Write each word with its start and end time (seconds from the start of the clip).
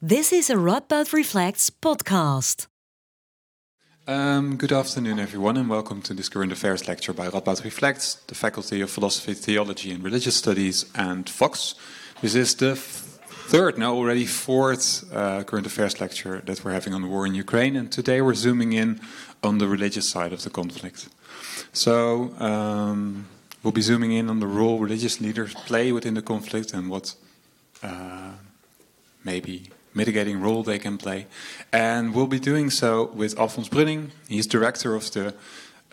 This 0.00 0.32
is 0.32 0.48
a 0.48 0.54
Radboud 0.54 1.12
Reflects 1.12 1.70
podcast. 1.70 2.68
Um, 4.06 4.56
good 4.56 4.70
afternoon, 4.70 5.18
everyone, 5.18 5.56
and 5.56 5.68
welcome 5.68 6.02
to 6.02 6.14
this 6.14 6.28
current 6.28 6.52
affairs 6.52 6.86
lecture 6.86 7.12
by 7.12 7.26
Radboud 7.26 7.64
Reflects, 7.64 8.14
the 8.28 8.36
Faculty 8.36 8.80
of 8.80 8.92
Philosophy, 8.92 9.34
Theology, 9.34 9.90
and 9.90 10.04
Religious 10.04 10.36
Studies, 10.36 10.84
and 10.94 11.28
Vox. 11.28 11.74
This 12.22 12.36
is 12.36 12.54
the 12.54 12.76
third, 12.76 13.76
now 13.76 13.92
already 13.92 14.24
fourth, 14.24 15.12
uh, 15.12 15.42
current 15.42 15.66
affairs 15.66 16.00
lecture 16.00 16.42
that 16.46 16.64
we're 16.64 16.70
having 16.70 16.94
on 16.94 17.02
the 17.02 17.08
war 17.08 17.26
in 17.26 17.34
Ukraine, 17.34 17.74
and 17.74 17.90
today 17.90 18.20
we're 18.20 18.34
zooming 18.34 18.74
in 18.74 19.00
on 19.42 19.58
the 19.58 19.66
religious 19.66 20.08
side 20.08 20.32
of 20.32 20.44
the 20.44 20.50
conflict. 20.50 21.08
So, 21.72 22.38
um, 22.38 23.26
we'll 23.64 23.72
be 23.72 23.82
zooming 23.82 24.12
in 24.12 24.30
on 24.30 24.38
the 24.38 24.46
role 24.46 24.78
religious 24.78 25.20
leaders 25.20 25.54
play 25.54 25.90
within 25.90 26.14
the 26.14 26.22
conflict 26.22 26.72
and 26.72 26.88
what 26.88 27.16
uh, 27.82 28.34
maybe 29.24 29.72
mitigating 29.94 30.40
role 30.40 30.62
they 30.62 30.78
can 30.78 30.98
play. 30.98 31.26
And 31.72 32.14
we'll 32.14 32.26
be 32.26 32.40
doing 32.40 32.70
so 32.70 33.10
with 33.14 33.36
Alfons 33.36 33.68
Brüning. 33.68 34.10
He's 34.28 34.46
director 34.46 34.94
of 34.94 35.10
the 35.12 35.34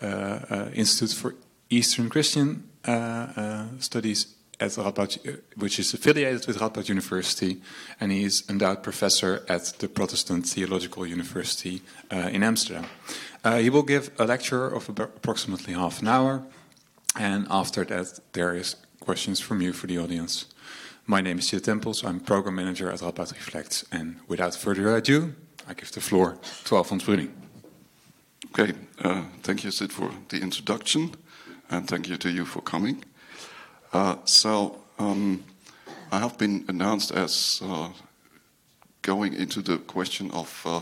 uh, 0.02 0.06
uh, 0.06 0.70
Institute 0.74 1.16
for 1.16 1.34
Eastern 1.70 2.08
Christian 2.08 2.64
uh, 2.86 2.90
uh 2.90 3.64
Studies 3.78 4.34
at 4.60 4.70
Radboud, 4.70 5.18
uh, 5.18 5.36
which 5.56 5.78
is 5.78 5.94
affiliated 5.94 6.46
with 6.46 6.58
Radboud 6.58 6.88
University, 6.88 7.60
and 8.00 8.12
he 8.12 8.24
is 8.24 8.44
endowed 8.48 8.82
professor 8.82 9.44
at 9.48 9.64
the 9.78 9.88
Protestant 9.88 10.46
Theological 10.46 11.06
University 11.06 11.82
uh, 12.10 12.30
in 12.32 12.42
Amsterdam. 12.42 12.84
he 13.58 13.70
will 13.70 13.84
give 13.84 14.10
a 14.18 14.24
lecture 14.24 14.66
of 14.74 14.88
approximately 14.88 15.74
half 15.74 16.00
an 16.02 16.08
hour, 16.08 16.42
and 17.18 17.46
after 17.50 17.84
that, 17.84 18.20
there 18.32 18.54
is 18.54 18.76
questions 19.00 19.40
from 19.40 19.60
you 19.60 19.72
for 19.72 19.86
the 19.86 19.98
audience. 19.98 20.46
My 21.08 21.20
name 21.20 21.38
is 21.38 21.46
Sid 21.46 21.62
Tempels. 21.62 22.04
I'm 22.04 22.18
program 22.18 22.56
manager 22.56 22.90
at 22.90 22.98
Radboud 22.98 23.32
Reflects. 23.32 23.84
And 23.92 24.16
without 24.26 24.56
further 24.56 24.96
ado, 24.96 25.36
I 25.68 25.74
give 25.74 25.92
the 25.92 26.00
floor 26.00 26.36
to 26.64 26.74
Alfons 26.74 27.04
Brüning. 27.04 27.30
Okay, 28.46 28.72
uh, 29.04 29.22
thank 29.44 29.62
you, 29.62 29.70
Sid, 29.70 29.92
for 29.92 30.10
the 30.30 30.40
introduction, 30.40 31.14
and 31.70 31.86
thank 31.86 32.08
you 32.08 32.16
to 32.16 32.28
you 32.28 32.44
for 32.44 32.60
coming. 32.60 33.04
Uh, 33.92 34.16
so, 34.24 34.80
um, 34.98 35.44
I 36.10 36.18
have 36.18 36.38
been 36.38 36.64
announced 36.66 37.12
as 37.12 37.62
uh, 37.64 37.90
going 39.02 39.32
into 39.32 39.62
the 39.62 39.78
question 39.78 40.32
of 40.32 40.60
uh, 40.64 40.80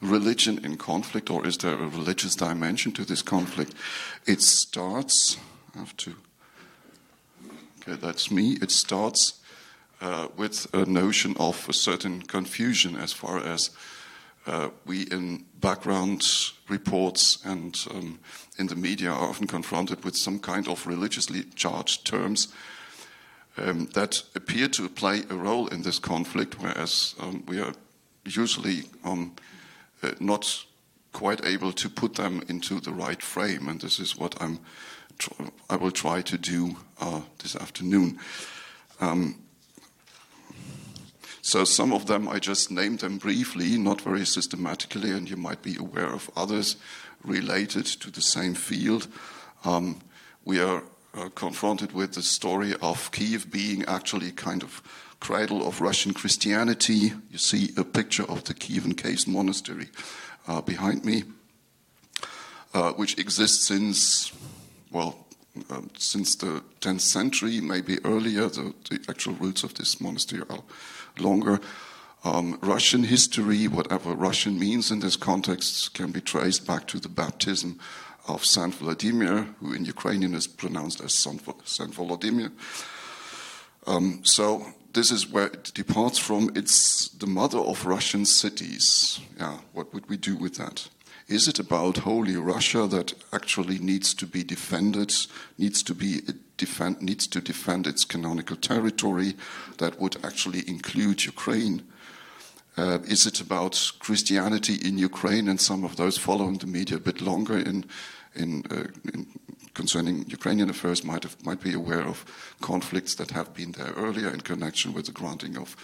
religion 0.00 0.64
in 0.64 0.78
conflict, 0.78 1.30
or 1.30 1.46
is 1.46 1.56
there 1.58 1.74
a 1.74 1.86
religious 1.86 2.34
dimension 2.34 2.90
to 2.94 3.04
this 3.04 3.22
conflict? 3.22 3.74
It 4.26 4.42
starts, 4.42 5.36
I 5.76 5.78
have 5.78 5.96
to, 5.98 6.16
okay, 7.82 7.94
that's 8.00 8.32
me, 8.32 8.58
it 8.60 8.72
starts 8.72 9.39
uh, 10.00 10.28
with 10.36 10.66
a 10.74 10.84
notion 10.86 11.36
of 11.38 11.68
a 11.68 11.72
certain 11.72 12.22
confusion 12.22 12.96
as 12.96 13.12
far 13.12 13.38
as 13.38 13.70
uh, 14.46 14.70
we 14.86 15.02
in 15.02 15.44
background 15.60 16.24
reports 16.68 17.38
and 17.44 17.86
um, 17.90 18.18
in 18.58 18.66
the 18.66 18.76
media 18.76 19.10
are 19.10 19.28
often 19.28 19.46
confronted 19.46 20.02
with 20.04 20.16
some 20.16 20.38
kind 20.38 20.66
of 20.68 20.86
religiously 20.86 21.44
charged 21.54 22.06
terms 22.06 22.48
um, 23.58 23.86
that 23.94 24.22
appear 24.34 24.68
to 24.68 24.88
play 24.88 25.22
a 25.28 25.34
role 25.34 25.66
in 25.68 25.82
this 25.82 25.98
conflict, 25.98 26.60
whereas 26.60 27.14
um, 27.20 27.44
we 27.46 27.60
are 27.60 27.74
usually 28.24 28.84
um, 29.04 29.34
uh, 30.02 30.12
not 30.20 30.64
quite 31.12 31.44
able 31.44 31.72
to 31.72 31.88
put 31.88 32.14
them 32.14 32.42
into 32.48 32.80
the 32.80 32.92
right 32.92 33.20
frame, 33.22 33.68
and 33.68 33.80
this 33.80 33.98
is 33.98 34.16
what 34.16 34.40
I'm 34.40 34.60
I 35.68 35.76
will 35.76 35.90
try 35.90 36.22
to 36.22 36.38
do 36.38 36.76
uh, 36.98 37.20
this 37.42 37.54
afternoon. 37.54 38.18
Um, 39.02 39.34
so 41.42 41.64
some 41.64 41.92
of 41.92 42.06
them 42.06 42.28
I 42.28 42.38
just 42.38 42.70
named 42.70 43.00
them 43.00 43.18
briefly, 43.18 43.78
not 43.78 44.00
very 44.00 44.26
systematically, 44.26 45.10
and 45.10 45.28
you 45.28 45.36
might 45.36 45.62
be 45.62 45.76
aware 45.76 46.12
of 46.12 46.30
others 46.36 46.76
related 47.24 47.86
to 47.86 48.10
the 48.10 48.20
same 48.20 48.54
field. 48.54 49.08
Um, 49.64 50.00
we 50.44 50.60
are 50.60 50.82
uh, 51.14 51.28
confronted 51.34 51.92
with 51.92 52.12
the 52.12 52.22
story 52.22 52.74
of 52.80 53.10
Kiev 53.12 53.50
being 53.50 53.84
actually 53.86 54.32
kind 54.32 54.62
of 54.62 54.82
cradle 55.20 55.66
of 55.66 55.80
Russian 55.80 56.14
Christianity. 56.14 57.12
You 57.30 57.38
see 57.38 57.70
a 57.76 57.84
picture 57.84 58.24
of 58.24 58.44
the 58.44 58.54
Kievan 58.54 58.96
Caves 58.96 59.26
Monastery 59.26 59.88
uh, 60.46 60.60
behind 60.60 61.04
me, 61.04 61.24
uh, 62.74 62.92
which 62.92 63.18
exists 63.18 63.66
since, 63.66 64.32
well, 64.90 65.26
um, 65.68 65.90
since 65.98 66.36
the 66.36 66.62
10th 66.80 67.00
century, 67.00 67.60
maybe 67.60 67.98
earlier. 68.04 68.48
The, 68.48 68.72
the 68.88 69.04
actual 69.08 69.34
roots 69.34 69.64
of 69.64 69.74
this 69.74 70.00
monastery 70.00 70.42
are 70.48 70.62
longer. 71.20 71.60
Um, 72.24 72.58
Russian 72.60 73.04
history, 73.04 73.66
whatever 73.66 74.14
Russian 74.14 74.58
means 74.58 74.90
in 74.90 75.00
this 75.00 75.16
context, 75.16 75.94
can 75.94 76.10
be 76.10 76.20
traced 76.20 76.66
back 76.66 76.86
to 76.88 76.98
the 76.98 77.08
baptism 77.08 77.78
of 78.28 78.44
Saint 78.44 78.74
Vladimir, 78.74 79.48
who 79.60 79.72
in 79.72 79.84
Ukrainian 79.84 80.34
is 80.34 80.46
pronounced 80.46 81.00
as 81.02 81.14
Saint 81.14 81.42
Volodymyr. 81.42 82.52
Um, 83.86 84.20
so 84.22 84.66
this 84.92 85.10
is 85.10 85.26
where 85.26 85.46
it 85.46 85.72
departs 85.74 86.18
from. 86.18 86.50
It's 86.54 87.08
the 87.08 87.26
mother 87.26 87.58
of 87.58 87.86
Russian 87.86 88.26
cities. 88.26 89.20
Yeah, 89.38 89.58
what 89.72 89.92
would 89.94 90.08
we 90.08 90.16
do 90.16 90.36
with 90.36 90.56
that? 90.56 90.88
Is 91.30 91.46
it 91.46 91.60
about 91.60 91.98
holy 91.98 92.36
Russia 92.36 92.88
that 92.88 93.14
actually 93.32 93.78
needs 93.78 94.14
to 94.14 94.26
be 94.26 94.42
defended, 94.42 95.14
needs 95.58 95.80
to 95.84 95.94
be 95.94 96.22
defend, 96.56 97.00
needs 97.00 97.28
to 97.28 97.40
defend 97.40 97.86
its 97.86 98.04
canonical 98.04 98.56
territory 98.56 99.36
that 99.78 100.00
would 100.00 100.16
actually 100.24 100.68
include 100.68 101.24
Ukraine? 101.24 101.84
Uh, 102.76 102.98
is 103.06 103.26
it 103.26 103.40
about 103.40 103.92
Christianity 104.00 104.74
in 104.74 104.98
Ukraine 104.98 105.46
and 105.46 105.60
some 105.60 105.84
of 105.84 105.94
those 105.94 106.18
following 106.18 106.58
the 106.58 106.66
media 106.66 106.96
a 106.96 107.00
bit 107.00 107.20
longer 107.20 107.56
in, 107.56 107.84
in, 108.34 108.64
uh, 108.68 108.88
in 109.14 109.28
concerning 109.72 110.28
Ukrainian 110.28 110.68
affairs 110.68 111.04
might 111.04 111.22
have, 111.22 111.36
might 111.44 111.60
be 111.60 111.74
aware 111.74 112.08
of 112.08 112.24
conflicts 112.60 113.14
that 113.14 113.30
have 113.30 113.54
been 113.54 113.70
there 113.72 113.92
earlier 113.96 114.30
in 114.30 114.40
connection 114.40 114.92
with 114.92 115.06
the 115.06 115.12
granting 115.12 115.56
of 115.56 115.76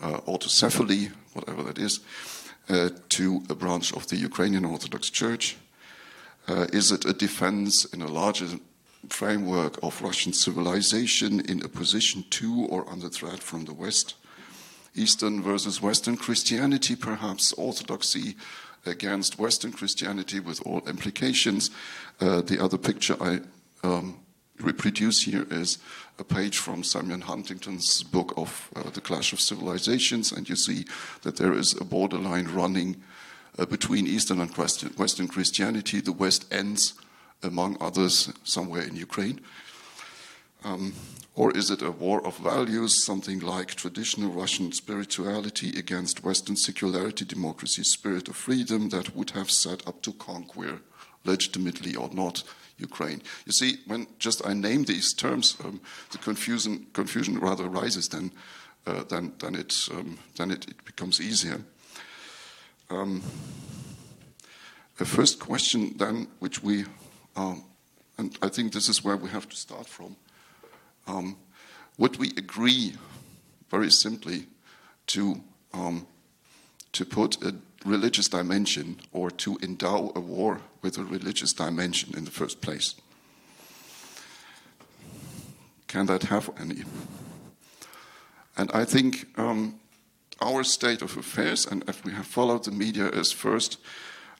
uh, 0.00 0.20
autocephaly, 0.20 1.12
whatever 1.34 1.62
that 1.62 1.76
is 1.76 2.00
to 2.68 3.42
a 3.48 3.54
branch 3.54 3.92
of 3.94 4.06
the 4.08 4.16
Ukrainian 4.16 4.64
Orthodox 4.64 5.10
Church? 5.10 5.56
Uh, 6.46 6.66
is 6.72 6.92
it 6.92 7.04
a 7.04 7.12
defense 7.12 7.84
in 7.86 8.02
a 8.02 8.06
larger 8.06 8.58
framework 9.08 9.78
of 9.82 10.02
Russian 10.02 10.32
civilization 10.32 11.40
in 11.40 11.62
opposition 11.62 12.24
to 12.30 12.66
or 12.70 12.88
under 12.90 13.08
threat 13.08 13.42
from 13.42 13.64
the 13.64 13.74
West? 13.74 14.14
Eastern 14.94 15.42
versus 15.42 15.80
Western 15.80 16.16
Christianity, 16.16 16.96
perhaps 16.96 17.52
orthodoxy 17.52 18.36
against 18.86 19.38
Western 19.38 19.72
Christianity 19.72 20.40
with 20.40 20.60
all 20.66 20.80
implications. 20.88 21.70
Uh, 22.20 22.40
the 22.40 22.62
other 22.62 22.78
picture 22.78 23.16
I 23.20 23.40
um, 23.82 24.18
reproduce 24.60 25.22
here 25.22 25.46
is 25.50 25.78
a 26.18 26.24
page 26.24 26.58
from 26.58 26.82
Samuel 26.82 27.20
Huntington's 27.20 28.02
book 28.02 28.34
of 28.36 28.70
uh, 28.74 28.90
The 28.90 29.00
Clash 29.00 29.32
of 29.32 29.40
Civilizations, 29.40 30.32
and 30.32 30.48
you 30.48 30.56
see 30.56 30.84
that 31.22 31.36
there 31.36 31.52
is 31.52 31.80
a 31.80 31.84
borderline 31.84 32.48
running 32.48 33.02
uh, 33.58 33.66
between 33.66 34.06
Eastern 34.06 34.40
and 34.40 34.50
Western 34.56 35.28
Christianity. 35.28 36.00
The 36.00 36.12
West 36.12 36.52
ends, 36.52 36.94
among 37.42 37.76
others, 37.80 38.32
somewhere 38.42 38.82
in 38.82 38.96
Ukraine. 38.96 39.40
Um, 40.64 40.94
or 41.36 41.56
is 41.56 41.70
it 41.70 41.82
a 41.82 41.92
war 41.92 42.26
of 42.26 42.36
values, 42.38 43.04
something 43.04 43.38
like 43.38 43.76
traditional 43.76 44.32
Russian 44.32 44.72
spirituality 44.72 45.78
against 45.78 46.24
Western 46.24 46.56
secularity, 46.56 47.24
democracy, 47.24 47.84
spirit 47.84 48.26
of 48.26 48.34
freedom 48.34 48.88
that 48.88 49.14
would 49.14 49.30
have 49.30 49.52
set 49.52 49.86
up 49.86 50.02
to 50.02 50.12
conquer, 50.14 50.80
legitimately 51.24 51.94
or 51.94 52.10
not, 52.12 52.42
Ukraine. 52.78 53.22
You 53.46 53.52
see, 53.52 53.78
when 53.86 54.06
just 54.18 54.46
I 54.46 54.54
name 54.54 54.84
these 54.84 55.12
terms, 55.12 55.56
um, 55.64 55.80
the 56.10 56.18
confusion, 56.18 56.86
confusion 56.92 57.38
rather 57.38 57.66
arises 57.66 58.08
than, 58.08 58.30
uh, 58.86 59.04
than, 59.04 59.32
than, 59.38 59.54
it, 59.54 59.74
um, 59.92 60.18
than 60.36 60.50
it, 60.50 60.68
it, 60.68 60.84
becomes 60.84 61.20
easier. 61.20 61.60
Um, 62.90 63.22
a 65.00 65.04
first 65.04 65.38
question, 65.38 65.94
then, 65.96 66.28
which 66.38 66.62
we, 66.62 66.84
and 68.18 68.36
I 68.42 68.48
think 68.48 68.72
this 68.72 68.88
is 68.88 69.04
where 69.04 69.16
we 69.16 69.28
have 69.30 69.48
to 69.48 69.56
start 69.56 69.86
from. 69.86 70.16
Um, 71.06 71.36
would 71.98 72.16
we 72.16 72.28
agree, 72.36 72.94
very 73.70 73.90
simply, 73.90 74.46
to, 75.08 75.40
um, 75.72 76.06
to 76.92 77.04
put 77.04 77.42
a 77.44 77.54
religious 77.84 78.28
dimension 78.28 79.00
or 79.12 79.30
to 79.30 79.58
endow 79.62 80.12
a 80.14 80.20
war 80.20 80.60
with 80.82 80.98
a 80.98 81.04
religious 81.04 81.52
dimension 81.52 82.16
in 82.16 82.24
the 82.24 82.30
first 82.30 82.60
place. 82.60 82.94
Can 85.86 86.06
that 86.06 86.24
have 86.24 86.50
any? 86.60 86.84
And 88.56 88.70
I 88.72 88.84
think 88.84 89.26
um, 89.38 89.80
our 90.40 90.64
state 90.64 91.02
of 91.02 91.16
affairs, 91.16 91.66
and 91.66 91.82
if 91.88 92.04
we 92.04 92.12
have 92.12 92.26
followed 92.26 92.64
the 92.64 92.72
media, 92.72 93.08
is 93.08 93.32
first 93.32 93.78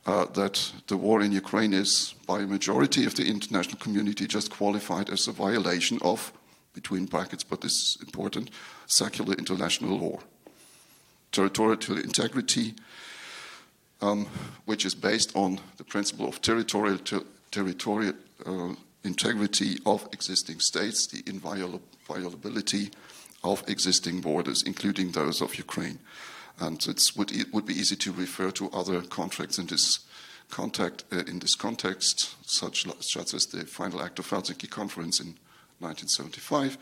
uh, 0.06 0.26
that 0.34 0.72
the 0.88 0.96
war 0.96 1.22
in 1.22 1.32
Ukraine 1.32 1.72
is, 1.72 2.14
by 2.26 2.40
a 2.40 2.46
majority 2.46 3.04
of 3.06 3.14
the 3.14 3.26
international 3.26 3.78
community, 3.78 4.26
just 4.26 4.50
qualified 4.50 5.10
as 5.10 5.28
a 5.28 5.32
violation 5.32 5.98
of, 6.02 6.32
between 6.74 7.06
brackets, 7.06 7.44
but 7.44 7.60
this 7.60 7.72
is 7.72 7.98
important, 8.00 8.50
secular 8.86 9.34
international 9.34 9.98
law. 9.98 10.18
territorial 11.32 12.04
integrity, 12.04 12.74
um, 14.00 14.26
which 14.64 14.84
is 14.84 14.94
based 14.94 15.34
on 15.34 15.60
the 15.76 15.84
principle 15.84 16.28
of 16.28 16.40
territorial, 16.40 16.98
ter- 16.98 17.24
territorial 17.50 18.14
uh, 18.46 18.74
integrity 19.04 19.78
of 19.86 20.08
existing 20.12 20.60
states, 20.60 21.06
the 21.06 21.22
inviolability 21.26 22.90
of 23.44 23.62
existing 23.68 24.20
borders, 24.20 24.62
including 24.62 25.12
those 25.12 25.40
of 25.40 25.56
Ukraine. 25.56 25.98
And 26.60 26.84
would, 27.16 27.30
it 27.32 27.52
would 27.52 27.66
be 27.66 27.74
easy 27.74 27.96
to 27.96 28.12
refer 28.12 28.50
to 28.52 28.70
other 28.70 29.02
contracts 29.02 29.58
in 29.58 29.66
this 29.66 30.00
contact 30.50 31.04
uh, 31.12 31.18
in 31.26 31.38
this 31.38 31.54
context, 31.54 32.34
such, 32.48 32.86
such, 33.00 33.34
as 33.34 33.46
the 33.46 33.64
final 33.64 34.02
act 34.02 34.18
of 34.18 34.28
Helsinki 34.28 34.68
Conference 34.68 35.20
in 35.20 35.36
1975, 35.80 36.78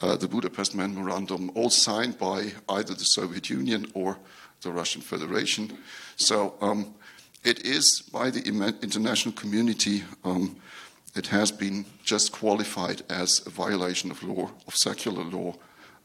uh, 0.00 0.16
the 0.16 0.28
Budapest 0.28 0.74
Memorandum, 0.74 1.50
all 1.54 1.70
signed 1.70 2.18
by 2.18 2.52
either 2.68 2.94
the 2.94 3.04
Soviet 3.04 3.50
Union 3.50 3.86
or 3.94 4.18
the 4.64 4.72
Russian 4.72 5.02
Federation. 5.02 5.78
So 6.16 6.54
um, 6.60 6.94
it 7.44 7.64
is 7.64 8.02
by 8.12 8.30
the 8.30 8.42
international 8.82 9.34
community. 9.34 10.02
Um, 10.24 10.56
it 11.14 11.28
has 11.28 11.52
been 11.52 11.84
just 12.02 12.32
qualified 12.32 13.02
as 13.08 13.46
a 13.46 13.50
violation 13.50 14.10
of 14.10 14.22
law, 14.22 14.50
of 14.66 14.74
secular 14.74 15.22
law, 15.22 15.54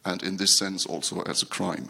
and 0.05 0.21
in 0.21 0.37
this 0.37 0.57
sense 0.57 0.85
also 0.85 1.21
as 1.21 1.41
a 1.41 1.47
crime. 1.47 1.89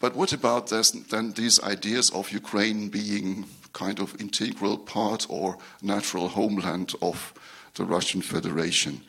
But 0.00 0.16
what 0.16 0.32
about 0.32 0.68
this, 0.68 0.90
then 0.90 1.32
these 1.32 1.62
ideas 1.62 2.10
of 2.10 2.32
Ukraine 2.32 2.88
being 2.88 3.44
kind 3.74 4.00
of 4.00 4.18
integral 4.18 4.78
part 4.78 5.26
or 5.28 5.58
natural 5.82 6.28
homeland 6.28 6.94
of 7.02 7.34
the 7.74 7.84
Russian 7.84 8.22
Federation? 8.22 9.02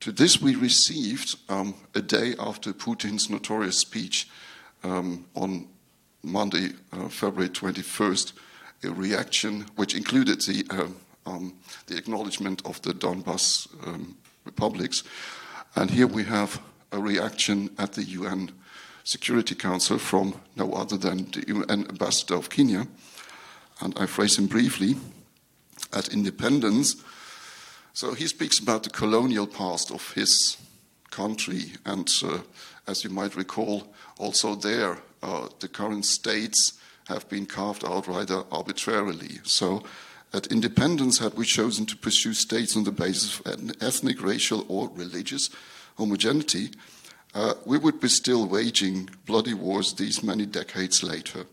To 0.00 0.12
this, 0.12 0.42
we 0.42 0.54
received 0.54 1.36
um, 1.48 1.74
a 1.94 2.02
day 2.02 2.34
after 2.38 2.74
Putin's 2.74 3.30
notorious 3.30 3.78
speech 3.78 4.28
um, 4.82 5.24
on 5.34 5.68
Monday, 6.24 6.70
uh, 6.92 7.08
February 7.08 7.50
21st, 7.50 8.32
a 8.84 8.90
reaction 8.90 9.66
which 9.76 9.94
included 9.94 10.40
the, 10.40 10.64
uh, 10.70 11.30
um, 11.30 11.54
the 11.86 11.96
acknowledgement 11.96 12.64
of 12.66 12.80
the 12.82 12.92
Donbas 12.92 13.68
um, 13.86 14.16
republics. 14.44 15.04
And 15.76 15.90
here 15.90 16.06
we 16.06 16.24
have 16.24 16.60
a 16.92 16.98
reaction 16.98 17.70
at 17.78 17.92
the 17.92 18.04
UN 18.04 18.50
Security 19.04 19.54
Council 19.54 19.98
from 19.98 20.40
no 20.56 20.72
other 20.72 20.96
than 20.96 21.30
the 21.30 21.44
UN 21.48 21.86
ambassador 21.88 22.36
of 22.36 22.48
Kenya. 22.48 22.86
And 23.80 23.94
I 23.98 24.06
phrase 24.06 24.38
him 24.38 24.46
briefly 24.46 24.96
at 25.92 26.08
independence. 26.08 26.96
So 27.92 28.14
he 28.14 28.26
speaks 28.26 28.58
about 28.58 28.82
the 28.82 28.90
colonial 28.90 29.46
past 29.46 29.90
of 29.90 30.12
his 30.12 30.56
country, 31.10 31.72
and 31.84 32.10
uh, 32.24 32.38
as 32.88 33.04
you 33.04 33.10
might 33.10 33.36
recall, 33.36 33.94
also 34.18 34.54
there 34.56 34.98
uh, 35.24 35.48
the 35.60 35.68
current 35.68 36.04
states 36.04 36.74
have 37.08 37.28
been 37.28 37.46
carved 37.46 37.84
out 37.84 38.06
rather 38.06 38.44
arbitrarily. 38.52 39.40
So 39.42 39.82
at 40.32 40.48
independence, 40.48 41.18
had 41.18 41.34
we 41.34 41.44
chosen 41.44 41.86
to 41.86 41.96
pursue 41.96 42.34
states 42.34 42.76
on 42.76 42.84
the 42.84 42.92
basis 42.92 43.40
of 43.40 43.72
ethnic, 43.80 44.22
racial, 44.22 44.64
or 44.68 44.90
religious 44.94 45.48
homogeneity, 45.96 46.70
uh, 47.34 47.54
we 47.64 47.78
would 47.78 48.00
be 48.00 48.08
still 48.08 48.46
waging 48.46 49.08
bloody 49.26 49.54
wars 49.54 49.94
these 49.94 50.22
many 50.22 50.44
decades 50.44 51.02
later. 51.02 51.46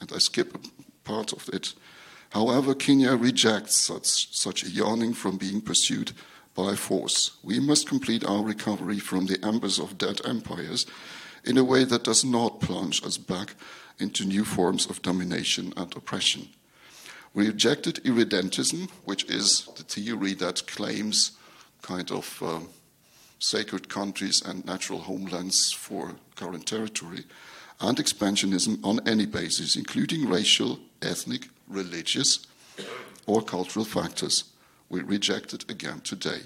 And 0.00 0.12
I 0.12 0.18
skip 0.18 0.54
a 0.54 0.58
part 1.04 1.32
of 1.32 1.48
it. 1.52 1.74
However, 2.30 2.74
Kenya 2.74 3.14
rejects 3.16 3.76
such, 3.76 4.36
such 4.36 4.64
a 4.64 4.70
yearning 4.70 5.14
from 5.14 5.36
being 5.36 5.60
pursued 5.60 6.12
by 6.54 6.74
force. 6.74 7.36
We 7.42 7.60
must 7.60 7.88
complete 7.88 8.24
our 8.24 8.42
recovery 8.42 8.98
from 8.98 9.26
the 9.26 9.38
embers 9.44 9.78
of 9.78 9.98
dead 9.98 10.20
empires 10.24 10.86
in 11.46 11.56
a 11.56 11.64
way 11.64 11.84
that 11.84 12.04
does 12.04 12.24
not 12.24 12.60
plunge 12.60 13.04
us 13.04 13.16
back 13.16 13.54
into 13.98 14.24
new 14.24 14.44
forms 14.44 14.90
of 14.90 15.02
domination 15.02 15.72
and 15.76 15.94
oppression. 15.96 16.48
We 17.32 17.46
rejected 17.46 17.96
irredentism, 18.04 18.90
which 19.04 19.24
is 19.24 19.68
the 19.76 19.82
theory 19.82 20.34
that 20.34 20.66
claims 20.66 21.32
kind 21.82 22.10
of 22.10 22.42
um, 22.42 22.68
sacred 23.38 23.88
countries 23.88 24.42
and 24.44 24.64
natural 24.64 25.00
homelands 25.00 25.72
for 25.72 26.16
current 26.34 26.66
territory, 26.66 27.24
and 27.80 27.98
expansionism 27.98 28.84
on 28.84 29.06
any 29.06 29.26
basis, 29.26 29.76
including 29.76 30.28
racial, 30.28 30.78
ethnic, 31.02 31.48
religious, 31.68 32.46
or 33.26 33.42
cultural 33.42 33.84
factors. 33.84 34.44
We 34.88 35.02
reject 35.02 35.52
it 35.52 35.70
again 35.70 36.00
today. 36.00 36.40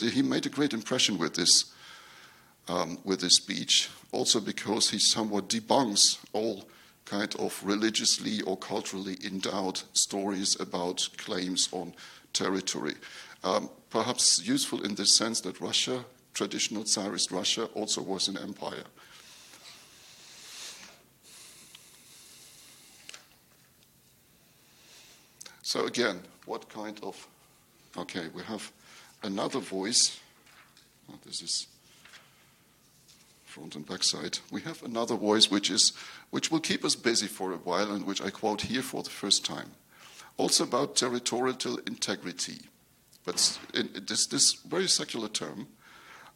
He 0.00 0.22
made 0.22 0.46
a 0.46 0.50
great 0.50 0.72
impression 0.72 1.18
with 1.18 1.34
this, 1.34 1.66
um, 2.68 2.98
with 3.04 3.20
this 3.20 3.36
speech, 3.36 3.88
also 4.12 4.40
because 4.40 4.90
he 4.90 4.98
somewhat 4.98 5.48
debunks 5.48 6.18
all 6.32 6.64
kind 7.04 7.34
of 7.36 7.60
religiously 7.64 8.42
or 8.42 8.56
culturally 8.56 9.16
endowed 9.24 9.82
stories 9.92 10.58
about 10.58 11.08
claims 11.16 11.68
on 11.72 11.94
territory. 12.32 12.94
Um, 13.44 13.70
perhaps 13.90 14.44
useful 14.44 14.82
in 14.82 14.96
the 14.96 15.06
sense 15.06 15.40
that 15.42 15.60
Russia 15.60 16.04
traditional 16.36 16.84
Tsarist 16.84 17.30
Russia 17.30 17.64
also 17.74 18.02
was 18.02 18.28
an 18.28 18.36
empire. 18.36 18.84
So, 25.62 25.86
again, 25.86 26.20
what 26.44 26.68
kind 26.68 27.00
of. 27.02 27.26
Okay, 27.96 28.28
we 28.34 28.42
have 28.42 28.70
another 29.22 29.60
voice. 29.60 30.20
Oh, 31.10 31.18
this 31.24 31.40
is 31.40 31.66
front 33.56 33.74
and 33.74 33.86
back 33.86 34.02
side. 34.02 34.38
We 34.50 34.60
have 34.62 34.82
another 34.82 35.16
voice 35.16 35.50
which, 35.50 35.70
is, 35.70 35.94
which 36.28 36.50
will 36.50 36.60
keep 36.60 36.84
us 36.84 36.94
busy 36.94 37.26
for 37.26 37.52
a 37.52 37.56
while 37.56 37.90
and 37.90 38.04
which 38.04 38.20
I 38.20 38.28
quote 38.28 38.62
here 38.62 38.82
for 38.82 39.02
the 39.02 39.08
first 39.08 39.46
time. 39.46 39.70
Also 40.36 40.64
about 40.64 40.94
territorial 40.94 41.78
integrity. 41.86 42.58
But 43.24 43.58
in, 43.72 43.88
this, 44.06 44.26
this 44.26 44.52
very 44.52 44.88
secular 44.88 45.28
term, 45.28 45.68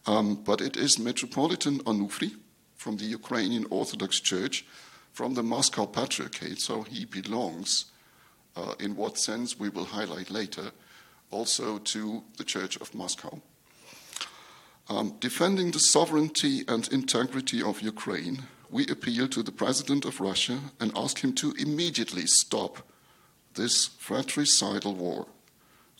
um, 0.07 0.37
but 0.37 0.63
it 0.63 0.79
is 0.79 0.99
Metropolitan 0.99 1.81
Onufri 1.81 2.37
from 2.77 2.97
the 2.97 3.05
Ukrainian 3.05 3.67
Orthodox 3.69 4.19
Church 4.19 4.65
from 5.13 5.35
the 5.35 5.43
Moscow 5.43 5.85
Patriarchate, 5.85 6.61
so 6.61 6.83
he 6.85 7.05
belongs, 7.05 7.85
uh, 8.57 8.75
in 8.81 8.97
what 8.97 9.19
sense 9.19 9.59
we 9.59 9.69
will 9.69 9.85
highlight 9.85 10.31
later, 10.31 10.71
also 11.31 11.77
to 11.79 12.23
the 12.39 12.45
Church 12.45 12.81
of 12.81 12.95
Moscow. 12.95 13.43
Um, 14.91 15.15
defending 15.21 15.71
the 15.71 15.79
sovereignty 15.79 16.65
and 16.67 16.87
integrity 16.89 17.63
of 17.63 17.81
Ukraine, 17.81 18.43
we 18.69 18.87
appeal 18.89 19.29
to 19.29 19.43
the 19.43 19.53
President 19.53 20.05
of 20.05 20.21
Russia 20.21 20.59
and 20.81 20.93
ask 20.97 21.23
him 21.25 21.33
to 21.35 21.55
immediately 21.57 22.27
stop 22.27 22.79
this 23.55 23.87
fratricidal 23.87 24.95
war. 24.95 25.27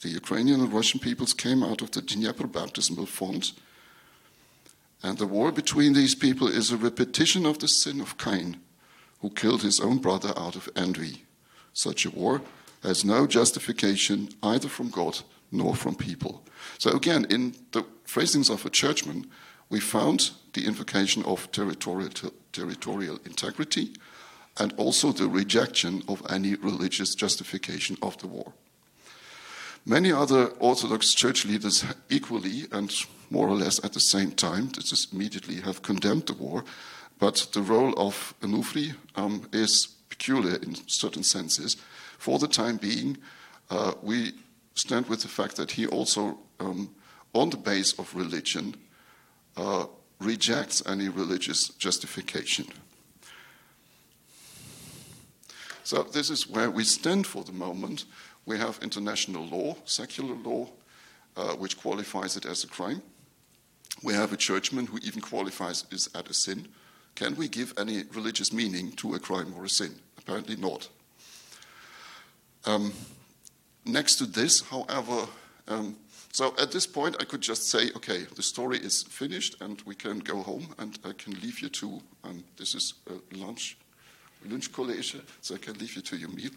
The 0.03 0.09
Ukrainian 0.09 0.61
and 0.61 0.73
Russian 0.73 0.99
peoples 0.99 1.33
came 1.33 1.63
out 1.63 1.83
of 1.83 1.93
the 1.93 2.03
Dnieper 2.03 2.49
baptismal 2.49 3.07
font 3.07 3.53
and 5.03 5.17
the 5.19 5.27
war 5.27 5.51
between 5.51 5.95
these 5.95 6.15
people 6.15 6.49
is 6.49 6.71
a 6.71 6.77
repetition 6.77 7.47
of 7.47 7.59
the 7.59 7.69
sin 7.69 8.01
of 8.01 8.19
Cain, 8.19 8.61
who 9.21 9.31
killed 9.31 9.63
his 9.63 9.81
own 9.81 9.99
brother 9.99 10.33
out 10.37 10.57
of 10.57 10.69
envy. 10.77 11.25
Such 11.73 12.05
a 12.05 12.11
war 12.11 12.43
has 12.83 13.05
no 13.05 13.27
justification 13.27 14.29
either 14.43 14.69
from 14.69 14.91
God 14.91 15.21
nor 15.51 15.75
from 15.75 15.95
people. 15.95 16.45
So, 16.79 16.91
again, 16.91 17.27
in 17.31 17.55
the 17.73 17.85
phrasings 18.05 18.51
of 18.51 18.65
a 18.67 18.71
churchman, 18.71 19.27
we 19.69 19.81
found 19.81 20.31
the 20.53 20.67
invocation 20.67 21.23
of 21.25 21.51
territorial, 21.53 22.11
territorial 22.53 23.19
integrity 23.25 23.93
and 24.59 24.73
also 24.77 25.13
the 25.13 25.29
rejection 25.29 26.03
of 26.09 26.23
any 26.29 26.55
religious 26.57 27.15
justification 27.15 27.97
of 28.03 28.19
the 28.19 28.27
war. 28.27 28.53
Many 29.87 30.13
other 30.13 30.49
Orthodox 30.59 31.15
church 31.15 31.47
leaders 31.47 31.85
equally 32.11 32.67
and 32.71 32.93
more 33.31 33.49
or 33.49 33.55
less 33.55 33.83
at 33.85 33.93
the 33.93 34.01
same 34.01 34.33
time, 34.33 34.71
just 34.73 35.13
immediately 35.13 35.61
have 35.61 35.83
condemned 35.83 36.27
the 36.27 36.35
war, 36.35 36.65
but 37.19 37.47
the 37.53 37.63
role 37.63 37.95
of 37.97 38.35
Onufri 38.43 38.95
um, 39.15 39.49
is 39.53 39.89
peculiar 40.09 40.57
in 40.57 40.75
certain 40.89 41.23
senses. 41.23 41.77
For 42.19 42.39
the 42.39 42.49
time 42.49 42.77
being, 42.77 43.19
uh, 43.71 43.93
we 44.03 44.33
stand 44.75 45.09
with 45.09 45.23
the 45.23 45.29
fact 45.29 45.57
that 45.57 45.73
he 45.73 45.87
also, 45.87 46.39
um, 46.59 46.91
on 47.35 47.51
the 47.51 47.57
base 47.57 47.99
of 47.99 48.15
religion, 48.15 48.77
uh, 49.57 49.87
rejects 50.21 50.83
any 50.87 51.09
religious 51.09 51.69
justification. 51.69 52.67
So, 55.83 56.03
this 56.03 56.31
is 56.31 56.49
where 56.49 56.71
we 56.71 56.85
stand 56.85 57.27
for 57.27 57.43
the 57.43 57.53
moment. 57.53 58.05
We 58.47 58.59
have 58.59 58.79
international 58.83 59.47
law, 59.47 59.77
secular 59.85 60.35
law, 60.35 60.69
uh, 61.37 61.55
which 61.55 61.79
qualifies 61.79 62.37
it 62.37 62.45
as 62.45 62.65
a 62.65 62.69
crime. 62.69 63.03
We 64.03 64.15
have 64.15 64.33
a 64.33 64.37
churchman 64.37 64.87
who 64.87 64.99
even 65.03 65.21
qualifies 65.21 65.85
it 65.91 65.93
as 65.93 66.09
a 66.15 66.35
sin. 66.35 66.69
Can 67.15 67.35
we 67.37 67.49
give 67.49 67.75
any 67.77 68.05
religious 68.15 68.53
meaning 68.53 68.93
to 68.93 69.15
a 69.15 69.19
crime 69.19 69.53
or 69.57 69.65
a 69.65 69.69
sin? 69.69 69.95
Apparently 70.17 70.57
not. 70.57 70.89
Um, 72.67 72.93
next 73.85 74.17
to 74.17 74.27
this, 74.27 74.63
however, 74.63 75.27
um, 75.69 75.97
So 76.33 76.55
at 76.59 76.71
this 76.71 76.87
point, 76.87 77.17
I 77.19 77.25
could 77.25 77.41
just 77.41 77.69
say, 77.69 77.91
okay, 77.97 78.25
the 78.37 78.43
story 78.43 78.79
is 78.79 79.03
finished 79.03 79.61
and 79.61 79.83
we 79.85 79.97
can 79.97 80.21
go 80.21 80.43
home 80.43 80.69
and 80.79 80.97
I 81.05 81.13
can 81.13 81.33
leave 81.41 81.61
you 81.61 81.69
to, 81.71 82.01
um, 82.23 82.45
this 82.57 82.75
is 82.75 82.95
a 83.09 83.37
lunch, 83.37 83.77
lunch 84.49 84.73
college, 84.73 85.17
so 85.41 85.55
I 85.57 85.59
can 85.59 85.75
leave 85.79 85.97
you 85.97 86.03
to 86.03 86.17
your 86.17 86.29
meal. 86.29 86.51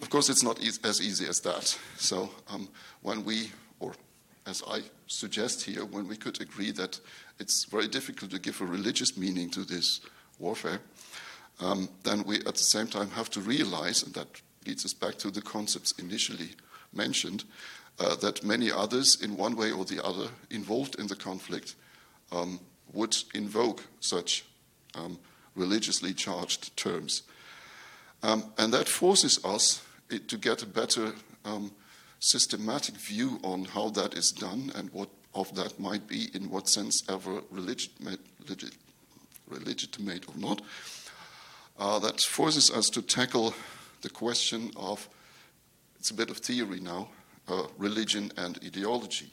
Of 0.00 0.08
course, 0.08 0.28
it's 0.28 0.44
not 0.44 0.62
e- 0.62 0.70
as 0.84 1.00
easy 1.00 1.26
as 1.26 1.40
that. 1.40 1.76
So 1.96 2.30
um, 2.48 2.68
when 3.02 3.24
we, 3.24 3.50
or 3.80 3.92
as 4.46 4.62
I 4.68 4.82
suggest 5.08 5.64
here, 5.64 5.84
when 5.84 6.06
we 6.06 6.16
could 6.16 6.40
agree 6.40 6.70
that 6.72 7.00
it's 7.40 7.64
very 7.64 7.88
difficult 7.88 8.30
to 8.30 8.38
give 8.38 8.60
a 8.60 8.66
religious 8.66 9.16
meaning 9.16 9.50
to 9.50 9.64
this 9.64 10.00
warfare, 10.38 10.80
um, 11.58 11.88
then 12.04 12.22
we 12.22 12.36
at 12.36 12.54
the 12.54 12.58
same 12.58 12.86
time 12.86 13.10
have 13.10 13.30
to 13.30 13.40
realize, 13.40 14.02
that 14.02 14.28
leads 14.66 14.84
us 14.84 14.94
back 14.94 15.16
to 15.18 15.30
the 15.30 15.42
concepts 15.42 15.92
initially 15.98 16.50
mentioned, 16.92 17.44
uh, 17.98 18.16
that 18.16 18.44
many 18.44 18.70
others, 18.70 19.20
in 19.20 19.36
one 19.36 19.56
way 19.56 19.70
or 19.70 19.84
the 19.84 20.02
other, 20.04 20.28
involved 20.50 20.98
in 20.98 21.06
the 21.06 21.16
conflict, 21.16 21.74
um, 22.30 22.60
would 22.92 23.16
invoke 23.34 23.84
such 24.00 24.44
um, 24.94 25.18
religiously 25.54 26.14
charged 26.14 26.76
terms. 26.76 27.22
Um, 28.22 28.52
and 28.58 28.72
that 28.72 28.88
forces 28.88 29.44
us 29.44 29.82
to 30.28 30.36
get 30.36 30.62
a 30.62 30.66
better 30.66 31.12
um, 31.44 31.72
systematic 32.20 32.94
view 32.94 33.40
on 33.42 33.64
how 33.64 33.88
that 33.90 34.14
is 34.14 34.30
done 34.30 34.70
and 34.74 34.90
what 34.92 35.08
of 35.34 35.54
that 35.54 35.80
might 35.80 36.06
be, 36.06 36.28
in 36.34 36.50
what 36.50 36.68
sense 36.68 37.02
ever 37.08 37.42
legitimate, 37.50 38.20
legitimate 39.48 40.28
or 40.28 40.36
not. 40.36 40.60
Uh, 41.78 41.98
that 41.98 42.20
forces 42.20 42.70
us 42.70 42.90
to 42.90 43.00
tackle 43.00 43.54
the 44.02 44.10
question 44.10 44.70
of 44.76 45.08
it's 45.98 46.10
a 46.10 46.14
bit 46.14 46.30
of 46.30 46.38
theory 46.38 46.80
now 46.80 47.08
uh, 47.48 47.64
religion 47.78 48.32
and 48.36 48.58
ideology. 48.64 49.30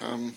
Um, 0.00 0.34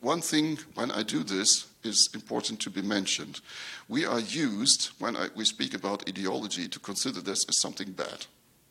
one 0.00 0.20
thing 0.20 0.58
when 0.74 0.90
I 0.90 1.02
do 1.02 1.22
this 1.22 1.66
is 1.84 2.08
important 2.14 2.60
to 2.60 2.70
be 2.70 2.82
mentioned. 2.82 3.40
We 3.88 4.04
are 4.04 4.20
used, 4.20 4.90
when 4.98 5.16
I, 5.16 5.28
we 5.34 5.44
speak 5.44 5.74
about 5.74 6.08
ideology, 6.08 6.68
to 6.68 6.78
consider 6.78 7.20
this 7.20 7.44
as 7.48 7.60
something 7.60 7.92
bad. 7.92 8.26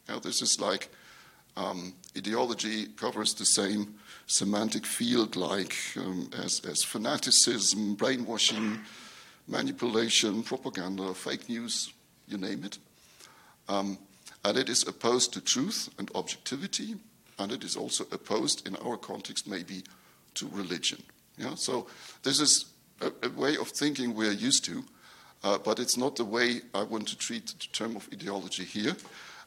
Now, 0.08 0.20
this 0.20 0.42
is 0.42 0.60
like 0.60 0.90
um, 1.56 1.94
ideology 2.18 2.88
covers 2.96 3.34
the 3.34 3.46
same 3.46 3.96
semantic 4.28 4.86
field 4.86 5.36
like 5.36 5.76
um, 5.98 6.30
as, 6.44 6.62
as 6.68 6.84
fanaticism, 6.84 7.96
brainwashing, 7.96 8.80
manipulation, 9.50 10.44
propaganda, 10.44 11.14
fake 11.14 11.50
news, 11.50 11.92
you 12.28 12.38
name 12.38 12.64
it. 12.64 12.78
Um, 13.68 13.98
and 14.46 14.58
it 14.58 14.70
is 14.70 14.88
opposed 14.88 15.34
to 15.34 15.42
truth 15.42 15.90
and 15.98 16.10
objectivity, 16.16 16.96
and 17.38 17.52
it 17.52 17.64
is 17.64 17.76
also 17.76 18.06
opposed, 18.12 18.68
in 18.68 18.76
our 18.78 18.98
context, 18.98 19.48
maybe 19.48 19.84
to 20.36 20.48
religion. 20.54 21.02
Yeah? 21.38 21.56
So 21.56 21.88
this 22.24 22.40
is 22.40 22.66
a, 23.02 23.12
a 23.24 23.30
way 23.30 23.58
of 23.58 23.70
thinking 23.70 24.16
we're 24.16 24.32
used 24.32 24.66
to, 24.66 24.84
uh, 25.44 25.58
but 25.58 25.80
it's 25.80 25.98
not 25.98 26.16
the 26.16 26.26
way 26.26 26.62
I 26.74 26.84
want 26.84 27.08
to 27.08 27.18
treat 27.18 27.48
the 27.48 27.68
term 27.74 27.96
of 27.96 28.08
ideology 28.14 28.64
here. 28.64 28.96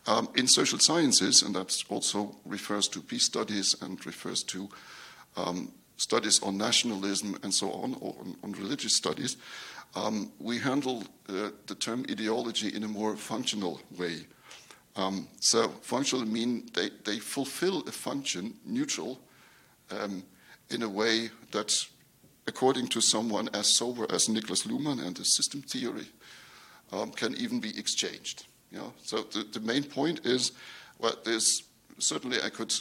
Um, 0.05 0.29
in 0.35 0.49
social 0.49 0.81
sciences, 0.81 1.43
and 1.43 1.55
that 1.55 1.81
also 1.89 2.35
refers 2.45 2.89
to 2.89 3.01
peace 3.01 3.27
studies 3.27 3.77
and 3.81 4.05
refers 4.05 4.43
to 4.45 4.69
um, 5.37 5.71
studies 5.97 6.43
on 6.43 6.59
nationalism 6.59 7.39
and 7.45 7.55
so 7.55 7.71
on, 7.71 7.95
or 8.01 8.17
on, 8.19 8.37
on 8.43 8.53
religious 8.53 8.97
studies, 8.97 9.37
um, 9.95 10.33
we 10.39 10.59
handle 10.59 11.05
uh, 11.29 11.51
the 11.67 11.75
term 11.75 12.05
ideology 12.11 12.75
in 12.75 12.85
a 12.85 12.89
more 12.89 13.17
functional 13.17 13.81
way. 13.99 14.27
Um, 14.97 15.29
so, 15.41 15.69
functional 15.83 16.27
mean 16.27 16.69
they, 16.75 16.91
they 17.05 17.19
fulfill 17.19 17.81
a 17.87 17.93
function, 17.93 18.55
neutral, 18.65 19.21
um, 19.91 20.23
in 20.71 20.83
a 20.83 20.89
way 20.89 21.31
that, 21.53 21.75
according 22.47 22.89
to 22.89 23.01
someone 23.01 23.49
as 23.55 23.77
sober 23.77 24.07
as 24.11 24.29
Niklas 24.29 24.67
Luhmann 24.67 25.05
and 25.05 25.17
the 25.17 25.25
system 25.25 25.63
theory, 25.63 26.07
um, 26.93 27.11
can 27.11 27.35
even 27.37 27.61
be 27.61 27.79
exchanged. 27.79 28.47
Yeah? 28.71 28.91
So 29.03 29.23
the, 29.23 29.45
the 29.45 29.61
main 29.61 29.85
point 29.85 30.27
is, 30.27 30.53
well, 30.99 31.17
there's 31.25 31.63
certainly 31.99 32.39
I 32.43 32.51
could 32.51 32.75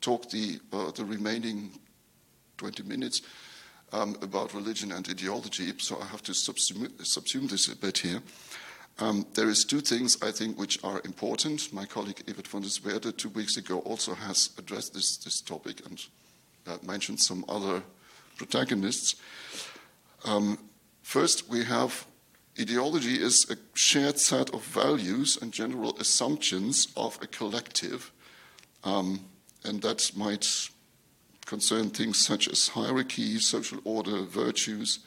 talk 0.00 0.30
the 0.30 0.60
uh, 0.72 0.90
the 0.92 1.04
remaining 1.04 1.78
20 2.58 2.82
minutes 2.84 3.22
um, 3.92 4.16
about 4.22 4.54
religion 4.54 4.92
and 4.92 5.08
ideology, 5.08 5.72
so 5.78 6.00
I 6.00 6.06
have 6.06 6.22
to 6.22 6.32
subsume, 6.32 6.88
subsume 7.02 7.48
this 7.48 7.68
a 7.68 7.76
bit 7.76 7.98
here. 7.98 8.22
Um, 8.98 9.26
there 9.34 9.48
is 9.48 9.64
two 9.64 9.80
things 9.80 10.22
I 10.22 10.30
think 10.30 10.58
which 10.58 10.82
are 10.84 11.00
important. 11.04 11.72
My 11.72 11.86
colleague 11.86 12.22
Evert 12.28 12.48
van 12.48 12.62
der 12.62 12.68
Zweerde 12.68 13.16
two 13.16 13.30
weeks 13.30 13.56
ago 13.56 13.78
also 13.80 14.14
has 14.14 14.50
addressed 14.58 14.94
this, 14.94 15.16
this 15.16 15.40
topic 15.40 15.86
and 15.86 16.04
uh, 16.66 16.76
mentioned 16.82 17.20
some 17.20 17.44
other 17.48 17.82
protagonists. 18.36 19.16
Um, 20.24 20.58
first, 21.02 21.48
we 21.48 21.64
have 21.64 22.06
Ideology 22.58 23.14
is 23.14 23.46
a 23.48 23.56
shared 23.74 24.18
set 24.18 24.52
of 24.52 24.62
values 24.64 25.38
and 25.40 25.50
general 25.52 25.96
assumptions 25.98 26.88
of 26.94 27.18
a 27.22 27.26
collective, 27.26 28.12
um, 28.84 29.24
and 29.64 29.80
that 29.80 30.10
might 30.14 30.46
concern 31.50 31.90
things 31.90 32.24
such 32.24 32.46
as 32.46 32.68
hierarchy, 32.68 33.40
social 33.40 33.80
order, 33.84 34.22
virtues, 34.22 35.00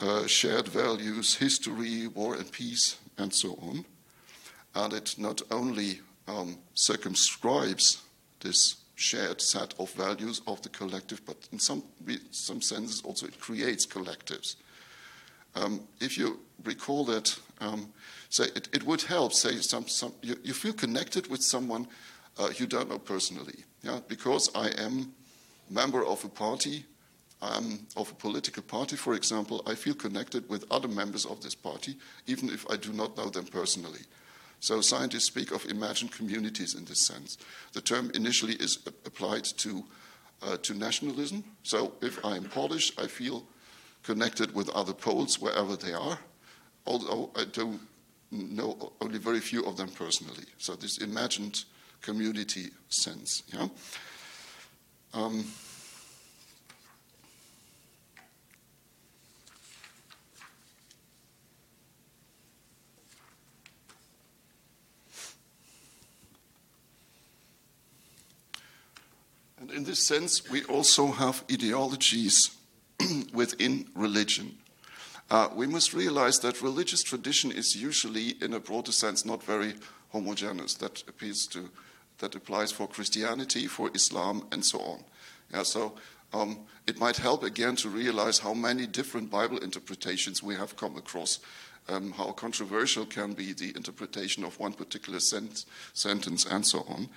uh, 0.00 0.26
shared 0.26 0.66
values, 0.66 1.36
history, 1.36 2.08
war 2.08 2.34
and 2.34 2.50
peace, 2.50 2.96
and 3.18 3.32
so 3.32 3.50
on. 3.62 3.84
And 4.74 4.92
it 4.92 5.14
not 5.16 5.40
only 5.52 6.00
um, 6.26 6.58
circumscribes 6.74 8.02
this 8.40 8.78
shared 8.96 9.40
set 9.40 9.74
of 9.78 9.92
values 9.92 10.42
of 10.48 10.60
the 10.62 10.70
collective, 10.70 11.24
but 11.24 11.36
in 11.52 11.60
some, 11.60 11.84
some 12.32 12.60
senses 12.60 13.00
also 13.04 13.26
it 13.26 13.38
creates 13.38 13.86
collectives. 13.86 14.56
Um, 15.54 15.86
if 16.00 16.18
you 16.18 16.40
recall 16.64 17.04
that, 17.04 17.38
um, 17.60 17.92
say 18.28 18.46
it, 18.56 18.68
it, 18.72 18.82
would 18.82 19.02
help. 19.02 19.32
Say 19.32 19.56
some, 19.58 19.86
some 19.86 20.12
you, 20.20 20.36
you, 20.42 20.52
feel 20.52 20.72
connected 20.72 21.28
with 21.30 21.42
someone 21.42 21.86
uh, 22.38 22.50
you 22.56 22.66
don't 22.66 22.88
know 22.88 22.98
personally. 22.98 23.64
Yeah, 23.82 24.00
because 24.08 24.50
I 24.54 24.68
am 24.78 25.14
member 25.70 26.04
of 26.04 26.24
a 26.24 26.28
party, 26.28 26.84
um, 27.40 27.86
of 27.96 28.10
a 28.10 28.14
political 28.14 28.62
party, 28.62 28.96
for 28.96 29.14
example. 29.14 29.62
I 29.66 29.74
feel 29.74 29.94
connected 29.94 30.48
with 30.48 30.64
other 30.70 30.88
members 30.88 31.24
of 31.24 31.40
this 31.40 31.54
party, 31.54 31.96
even 32.26 32.48
if 32.48 32.68
I 32.70 32.76
do 32.76 32.92
not 32.92 33.16
know 33.16 33.30
them 33.30 33.46
personally. 33.46 34.00
So 34.60 34.80
scientists 34.80 35.26
speak 35.26 35.52
of 35.52 35.64
imagined 35.66 36.12
communities 36.12 36.74
in 36.74 36.84
this 36.84 37.06
sense. 37.06 37.38
The 37.72 37.80
term 37.80 38.10
initially 38.14 38.54
is 38.54 38.78
applied 39.06 39.44
to 39.44 39.84
uh, 40.42 40.56
to 40.58 40.74
nationalism. 40.74 41.44
So 41.62 41.92
if 42.00 42.24
I 42.24 42.36
am 42.36 42.44
Polish, 42.44 42.92
I 42.98 43.06
feel 43.06 43.44
connected 44.02 44.54
with 44.54 44.68
other 44.70 44.92
Poles 44.92 45.40
wherever 45.40 45.76
they 45.76 45.92
are, 45.92 46.18
although 46.86 47.30
I 47.36 47.44
don't 47.44 47.80
know 48.30 48.92
only 49.00 49.18
very 49.18 49.40
few 49.40 49.64
of 49.64 49.76
them 49.76 49.88
personally. 49.88 50.44
So 50.58 50.74
this 50.74 50.98
imagined 50.98 51.64
community 52.02 52.70
sense. 52.88 53.42
Yeah. 53.52 53.68
Um, 55.14 55.44
and 69.58 69.70
in 69.70 69.84
this 69.84 70.06
sense, 70.06 70.50
we 70.50 70.64
also 70.64 71.08
have 71.08 71.44
ideologies 71.50 72.50
within 73.32 73.86
religion. 73.94 74.58
Uh, 75.30 75.48
we 75.54 75.66
must 75.66 75.92
realize 75.92 76.38
that 76.38 76.62
religious 76.62 77.02
tradition 77.02 77.52
is 77.52 77.74
usually, 77.74 78.34
in 78.40 78.54
a 78.54 78.60
broader 78.60 78.92
sense, 78.92 79.24
not 79.26 79.42
very 79.42 79.74
homogeneous. 80.10 80.74
That 80.74 81.02
appeals 81.06 81.46
to, 81.52 81.68
that 82.18 82.34
applies 82.34 82.72
for 82.72 82.88
Christianity, 82.88 83.66
for 83.66 83.90
Islam, 83.94 84.46
and 84.52 84.64
so 84.64 84.80
on. 84.80 85.04
Yeah, 85.52 85.62
so 85.62 85.94
um, 86.32 86.58
it 86.86 86.98
might 86.98 87.16
help 87.16 87.42
again 87.42 87.76
to 87.76 87.88
realize 87.88 88.38
how 88.38 88.54
many 88.54 88.86
different 88.86 89.30
Bible 89.30 89.58
interpretations 89.58 90.42
we 90.42 90.54
have 90.54 90.76
come 90.76 90.96
across. 90.96 91.40
Um, 91.88 92.12
how 92.12 92.32
controversial 92.32 93.06
can 93.06 93.32
be 93.32 93.54
the 93.54 93.72
interpretation 93.74 94.44
of 94.44 94.58
one 94.58 94.74
particular 94.74 95.20
sent- 95.20 95.64
sentence, 95.94 96.44
and 96.44 96.66
so 96.66 96.84
on. 96.88 97.08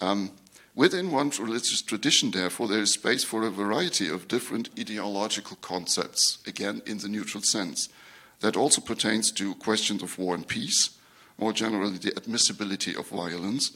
Um, 0.00 0.32
Within 0.76 1.10
one 1.10 1.30
religious 1.40 1.80
tradition, 1.80 2.32
therefore, 2.32 2.68
there 2.68 2.82
is 2.82 2.92
space 2.92 3.24
for 3.24 3.42
a 3.44 3.50
variety 3.50 4.10
of 4.10 4.28
different 4.28 4.68
ideological 4.78 5.56
concepts, 5.62 6.36
again, 6.46 6.82
in 6.84 6.98
the 6.98 7.08
neutral 7.08 7.42
sense. 7.42 7.88
That 8.40 8.58
also 8.58 8.82
pertains 8.82 9.32
to 9.32 9.54
questions 9.54 10.02
of 10.02 10.18
war 10.18 10.34
and 10.34 10.46
peace, 10.46 10.90
more 11.38 11.54
generally, 11.54 11.96
the 11.96 12.14
admissibility 12.14 12.94
of 12.94 13.08
violence. 13.08 13.74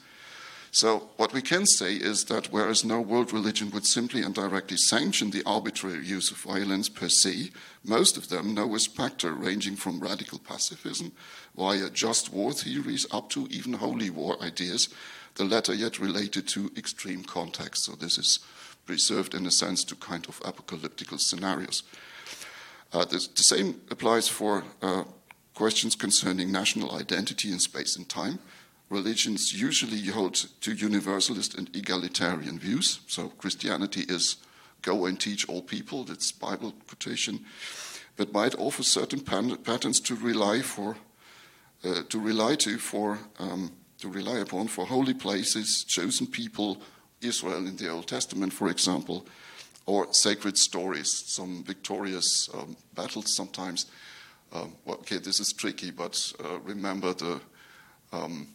So, 0.72 1.10
what 1.16 1.32
we 1.32 1.42
can 1.42 1.66
say 1.66 1.94
is 1.94 2.26
that 2.26 2.52
whereas 2.52 2.84
no 2.84 3.00
world 3.00 3.32
religion 3.32 3.70
would 3.72 3.86
simply 3.86 4.22
and 4.22 4.32
directly 4.32 4.76
sanction 4.76 5.30
the 5.30 5.42
arbitrary 5.44 6.06
use 6.06 6.30
of 6.30 6.36
violence 6.36 6.88
per 6.88 7.08
se, 7.08 7.50
most 7.84 8.16
of 8.16 8.28
them 8.28 8.54
know 8.54 8.72
a 8.76 8.78
spectre 8.78 9.32
ranging 9.32 9.74
from 9.74 9.98
radical 9.98 10.38
pacifism 10.38 11.10
via 11.56 11.90
just 11.90 12.32
war 12.32 12.52
theories 12.52 13.04
up 13.10 13.30
to 13.30 13.48
even 13.50 13.72
holy 13.72 14.10
war 14.10 14.40
ideas, 14.40 14.88
the 15.34 15.44
latter 15.44 15.74
yet 15.74 15.98
related 15.98 16.46
to 16.46 16.70
extreme 16.76 17.24
contexts. 17.24 17.86
So, 17.86 17.96
this 17.96 18.16
is 18.16 18.38
preserved 18.86 19.34
in 19.34 19.46
a 19.46 19.50
sense 19.50 19.82
to 19.84 19.96
kind 19.96 20.24
of 20.28 20.40
apocalyptical 20.40 21.18
scenarios. 21.18 21.82
Uh, 22.92 23.04
the, 23.04 23.26
the, 23.34 23.42
same 23.42 23.80
applies 23.90 24.28
for 24.28 24.64
uh, 24.82 25.04
questions 25.54 25.96
concerning 25.96 26.50
national 26.50 26.94
identity 26.96 27.50
in 27.52 27.58
space 27.58 27.96
and 27.96 28.08
time 28.08 28.38
religions 28.90 29.54
usually 29.54 30.04
hold 30.06 30.34
to 30.34 30.72
universalist 30.74 31.56
and 31.56 31.74
egalitarian 31.74 32.58
views. 32.58 33.00
So 33.06 33.28
Christianity 33.28 34.04
is 34.08 34.36
go 34.82 35.06
and 35.06 35.18
teach 35.18 35.48
all 35.48 35.62
people, 35.62 36.04
that's 36.04 36.32
Bible 36.32 36.74
quotation, 36.88 37.44
but 38.16 38.32
might 38.32 38.58
offer 38.58 38.82
certain 38.82 39.20
patterns 39.20 40.00
to 40.00 40.14
rely 40.16 40.60
for 40.60 40.96
uh, 41.82 42.02
to 42.10 42.20
rely 42.20 42.56
to 42.56 42.76
for 42.78 43.18
um, 43.38 43.72
to 43.98 44.08
rely 44.08 44.38
upon 44.38 44.68
for 44.68 44.84
holy 44.86 45.14
places, 45.14 45.84
chosen 45.88 46.26
people, 46.26 46.78
Israel 47.22 47.66
in 47.66 47.76
the 47.76 47.88
Old 47.88 48.06
Testament, 48.06 48.52
for 48.52 48.68
example, 48.68 49.26
or 49.86 50.12
sacred 50.12 50.58
stories, 50.58 51.24
some 51.26 51.62
victorious 51.64 52.48
um, 52.54 52.76
battles 52.94 53.34
sometimes. 53.34 53.86
Um, 54.52 54.74
well, 54.84 54.96
okay, 54.98 55.18
this 55.18 55.40
is 55.40 55.52
tricky, 55.52 55.90
but 55.90 56.32
uh, 56.44 56.58
remember 56.60 57.14
the 57.14 57.40
um, 58.12 58.48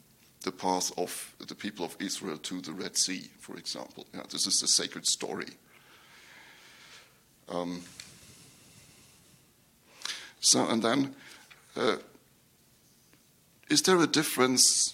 the 0.45 0.51
path 0.51 0.91
of 0.97 1.35
the 1.47 1.55
people 1.55 1.83
of 1.83 1.97
Israel 1.99 2.37
to 2.37 2.61
the 2.61 2.71
Red 2.71 2.95
Sea, 2.95 3.29
for 3.39 3.57
example. 3.57 4.05
Yeah, 4.13 4.23
this 4.31 4.47
is 4.47 4.61
a 4.63 4.67
sacred 4.67 5.05
story. 5.05 5.47
Um, 7.49 7.81
so, 10.39 10.67
and 10.67 10.81
then, 10.81 11.15
uh, 11.75 11.97
is 13.69 13.81
there 13.81 13.99
a 13.99 14.07
difference? 14.07 14.93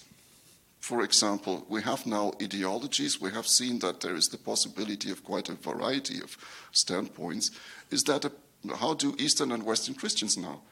For 0.80 1.04
example, 1.04 1.64
we 1.68 1.82
have 1.82 2.06
now 2.06 2.32
ideologies. 2.42 3.20
We 3.20 3.30
have 3.30 3.46
seen 3.46 3.78
that 3.80 4.00
there 4.00 4.16
is 4.16 4.28
the 4.28 4.38
possibility 4.38 5.10
of 5.10 5.22
quite 5.22 5.48
a 5.48 5.54
variety 5.54 6.20
of 6.20 6.36
standpoints. 6.72 7.50
Is 7.90 8.02
that 8.04 8.24
a, 8.24 8.32
how 8.76 8.94
do 8.94 9.14
Eastern 9.18 9.52
and 9.52 9.62
Western 9.62 9.94
Christians 9.94 10.36
now 10.36 10.62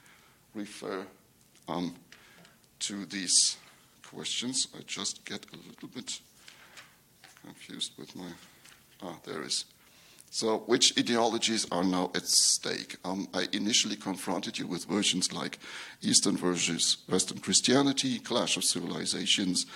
refer 0.55 1.07
um, 1.69 1.95
to 2.81 3.05
these 3.05 3.57
questions. 4.15 4.69
I 4.77 4.83
just 4.87 5.25
get 5.25 5.47
a 5.53 5.57
little 5.69 5.89
bit 5.89 6.21
confused 7.45 7.93
with 7.99 8.15
my. 8.17 8.31
Ah, 9.03 9.17
there 9.25 9.43
is. 9.43 9.65
So, 10.33 10.59
which 10.59 10.97
ideologies 10.99 11.67
are 11.73 11.83
now 11.83 12.11
at 12.15 12.27
stake? 12.27 12.97
Um, 13.05 13.29
I 13.35 13.49
initially 13.53 13.97
confronted 13.97 14.59
you 14.59 14.67
with 14.67 14.85
versions 14.85 15.33
like 15.33 15.59
Eastern 16.03 16.37
versus 16.37 16.99
Western 17.09 17.39
Christianity, 17.39 18.19
clash 18.21 18.57
of 18.57 18.65
civilizations, 18.65 19.67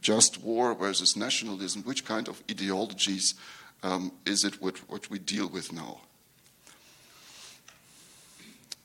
just 0.00 0.42
war 0.42 0.74
versus 0.74 1.16
nationalism. 1.16 1.82
Which 1.82 2.04
kind 2.04 2.28
of 2.28 2.42
ideologies 2.48 3.34
um, 3.82 4.12
is 4.24 4.44
it 4.44 4.62
what, 4.62 4.78
what, 4.88 5.10
we 5.10 5.18
deal 5.18 5.48
with 5.48 5.72
now? 5.72 6.00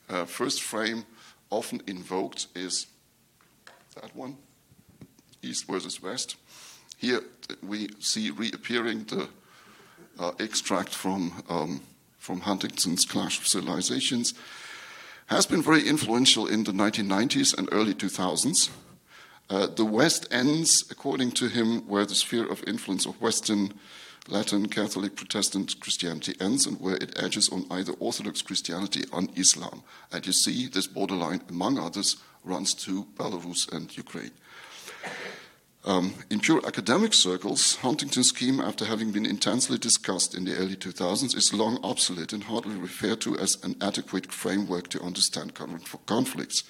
Uh, 0.10 0.26
first 0.26 0.64
frame 0.64 1.06
often 1.52 1.82
invoked 1.86 2.48
is 2.56 2.88
that 3.96 4.16
one. 4.16 4.38
East 5.42 5.68
versus 5.68 6.02
West. 6.02 6.36
Here 6.98 7.22
we 7.62 7.90
see 8.00 8.30
reappearing 8.30 9.06
the 9.06 9.30
uh, 10.20 10.32
extract 10.40 10.94
from, 10.94 11.44
um, 11.48 11.82
from 12.18 12.42
Huntington's 12.42 13.06
Clash 13.06 13.40
of 13.40 13.48
Civilizations. 13.48 14.34
Has 15.28 15.46
been 15.46 15.62
very 15.62 15.88
influential 15.88 16.48
in 16.48 16.64
the 16.64 16.72
1990s 16.72 17.58
and 17.58 17.70
early 17.72 17.94
2000s. 17.94 18.70
Uh, 19.50 19.68
the 19.68 19.86
West 19.86 20.28
ends, 20.32 20.84
according 20.92 21.32
to 21.32 21.48
him, 21.48 21.88
where 21.88 22.06
the 22.06 22.16
sphere 22.16 22.46
of 22.46 22.64
influence 22.68 23.06
of 23.06 23.20
Western, 23.22 23.74
Latin, 24.28 24.68
Catholic, 24.68 25.16
Protestant 25.16 25.80
Christianity 25.80 26.36
ends, 26.40 26.68
and 26.68 26.80
where 26.80 26.98
it 26.98 27.18
edges 27.18 27.50
on 27.50 27.66
either 27.72 27.94
Orthodox 27.94 28.42
Christianity 28.42 29.06
or 29.12 29.24
Islam. 29.36 29.84
And 30.12 30.26
you 30.26 30.34
see 30.34 30.68
this 30.68 30.88
borderline, 30.88 31.42
among 31.50 31.80
others, 31.80 32.18
runs 32.44 32.74
to 32.86 33.06
Belarus 33.16 33.72
and 33.72 33.96
Ukraine. 33.98 34.32
Um, 35.86 36.14
in 36.30 36.42
pure 36.42 36.66
academic 36.68 37.14
circles, 37.14 37.76
Huntington's 37.78 38.28
scheme, 38.28 38.60
after 38.60 38.84
having 38.86 39.12
been 39.12 39.26
intensely 39.26 39.78
discussed 39.78 40.36
in 40.36 40.44
the 40.44 40.58
early 40.58 40.76
2000s, 40.76 41.36
is 41.36 41.54
long 41.54 41.80
obsolete 41.84 42.34
and 42.34 42.44
hardly 42.44 42.76
referred 42.76 43.22
to 43.22 43.38
as 43.38 43.58
an 43.64 43.76
adequate 43.82 44.32
framework 44.32 44.90
to 44.90 45.02
understand 45.02 45.54
conflicts. 46.06 46.64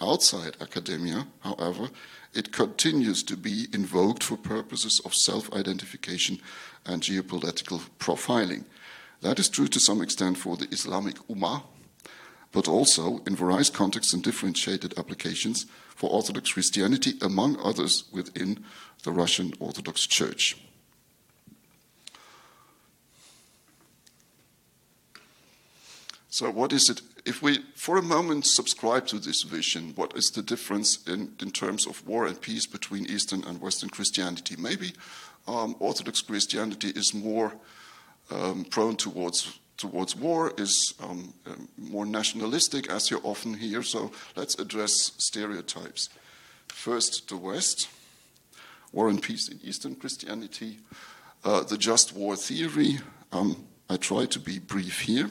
Outside 0.00 0.56
academia, 0.60 1.26
however, 1.40 1.90
it 2.34 2.52
continues 2.52 3.22
to 3.24 3.36
be 3.36 3.66
invoked 3.72 4.24
for 4.24 4.36
purposes 4.36 5.00
of 5.04 5.14
self 5.14 5.52
identification 5.52 6.40
and 6.86 7.02
geopolitical 7.02 7.80
profiling. 7.98 8.64
That 9.20 9.38
is 9.38 9.48
true 9.48 9.68
to 9.68 9.78
some 9.78 10.00
extent 10.00 10.38
for 10.38 10.56
the 10.56 10.68
Islamic 10.72 11.16
Ummah, 11.28 11.62
but 12.52 12.68
also 12.68 13.22
in 13.26 13.36
various 13.36 13.70
contexts 13.70 14.12
and 14.12 14.22
differentiated 14.22 14.98
applications 14.98 15.66
for 15.94 16.10
Orthodox 16.10 16.52
Christianity, 16.52 17.14
among 17.20 17.58
others 17.60 18.04
within 18.12 18.64
the 19.04 19.12
Russian 19.12 19.52
Orthodox 19.60 20.06
Church. 20.06 20.56
So, 26.32 26.50
what 26.50 26.72
is 26.72 26.88
it? 26.88 27.02
If 27.26 27.42
we, 27.42 27.58
for 27.74 27.98
a 27.98 28.02
moment, 28.02 28.46
subscribe 28.46 29.06
to 29.08 29.18
this 29.18 29.42
vision, 29.42 29.92
what 29.94 30.16
is 30.16 30.30
the 30.30 30.42
difference 30.42 31.06
in, 31.06 31.34
in 31.40 31.50
terms 31.50 31.86
of 31.86 32.06
war 32.06 32.26
and 32.26 32.40
peace 32.40 32.66
between 32.66 33.04
Eastern 33.06 33.44
and 33.44 33.60
Western 33.60 33.90
Christianity? 33.90 34.54
Maybe 34.56 34.94
um, 35.46 35.76
Orthodox 35.80 36.22
Christianity 36.22 36.90
is 36.90 37.12
more 37.12 37.52
um, 38.30 38.64
prone 38.64 38.96
towards 38.96 39.58
towards 39.80 40.14
war 40.14 40.52
is 40.58 40.94
um, 41.02 41.32
um, 41.46 41.68
more 41.78 42.04
nationalistic, 42.04 42.90
as 42.90 43.10
you 43.10 43.18
often 43.24 43.54
hear. 43.54 43.82
So 43.82 44.12
let's 44.36 44.58
address 44.58 45.12
stereotypes. 45.16 46.10
First, 46.68 47.28
the 47.28 47.36
West, 47.36 47.88
war 48.92 49.08
and 49.08 49.22
peace 49.22 49.48
in 49.48 49.58
Eastern 49.62 49.96
Christianity, 49.96 50.78
uh, 51.44 51.62
the 51.62 51.78
just 51.78 52.14
war 52.14 52.36
theory. 52.36 53.00
Um, 53.32 53.64
I 53.88 53.96
try 53.96 54.26
to 54.26 54.38
be 54.38 54.58
brief 54.58 55.00
here. 55.00 55.30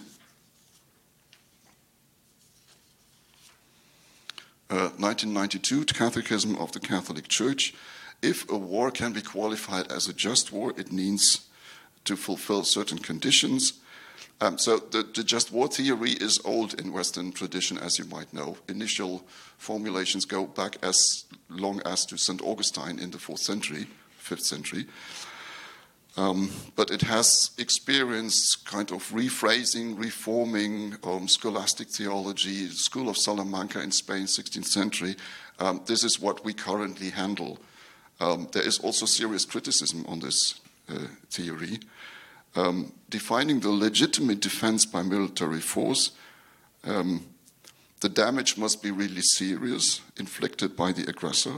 Uh, 4.71 4.89
1992, 4.97 5.85
Catechism 5.85 6.55
of 6.57 6.71
the 6.71 6.79
Catholic 6.79 7.27
Church. 7.27 7.73
If 8.21 8.49
a 8.51 8.57
war 8.57 8.91
can 8.91 9.13
be 9.13 9.21
qualified 9.21 9.91
as 9.91 10.07
a 10.07 10.13
just 10.13 10.51
war, 10.51 10.73
it 10.75 10.91
needs 10.91 11.47
to 12.05 12.15
fulfill 12.15 12.63
certain 12.63 12.97
conditions 12.97 13.73
um, 14.41 14.58
so 14.58 14.78
the, 14.78 15.04
the, 15.04 15.23
just 15.23 15.52
war 15.52 15.67
theory 15.67 16.12
is 16.12 16.39
old 16.45 16.80
in 16.80 16.93
Western 16.93 17.32
tradition, 17.32 17.78
as 17.78 17.99
you 17.99 18.06
might 18.06 18.34
know. 18.34 18.58
Initial 18.69 19.23
formulations 19.58 20.25
go 20.25 20.45
back 20.45 20.78
as 20.82 21.25
long 21.49 21.82
as 21.86 22.06
to 22.06 22.17
St. 22.17 22.41
Augustine 22.41 22.99
in 22.99 23.12
the 23.12 23.17
fourth 23.17 23.41
century, 23.41 23.88
fifth 24.17 24.43
century. 24.43 24.86
Um, 26.15 26.52
but 26.75 26.89
it 26.89 27.02
has 27.02 27.52
experienced 27.58 28.65
kind 28.65 28.91
of 28.91 29.10
rephrasing, 29.10 29.99
reforming 29.99 30.95
um, 31.04 31.28
scholastic 31.28 31.89
theology, 31.89 32.67
School 32.69 33.10
of 33.10 33.17
Salamanca 33.17 33.82
in 33.82 33.91
Spain, 33.91 34.23
16th 34.23 34.65
century. 34.65 35.15
Um, 35.60 35.82
this 35.86 36.04
is 36.04 36.19
what 36.19 36.43
we 36.45 36.54
currently 36.54 37.10
handle. 37.10 37.60
Um, 38.21 38.47
there 38.54 38.65
is 38.65 38.80
also 38.80 39.06
serious 39.06 39.45
criticism 39.45 40.06
on 40.08 40.19
this 40.19 40.60
uh, 40.89 41.08
theory 41.30 41.80
um, 42.60 42.91
defining 43.10 43.62
the 43.62 43.69
legitimate 43.69 44.41
defense 44.41 44.86
by 44.86 45.02
military 45.02 45.62
force, 45.62 46.12
um, 46.84 47.26
the 48.02 48.10
damage 48.10 48.58
must 48.58 48.84
be 48.84 48.91
really 48.91 49.22
serious, 49.22 50.02
inflicted 50.17 50.76
by 50.76 50.91
the 50.91 51.10
aggressor. 51.10 51.56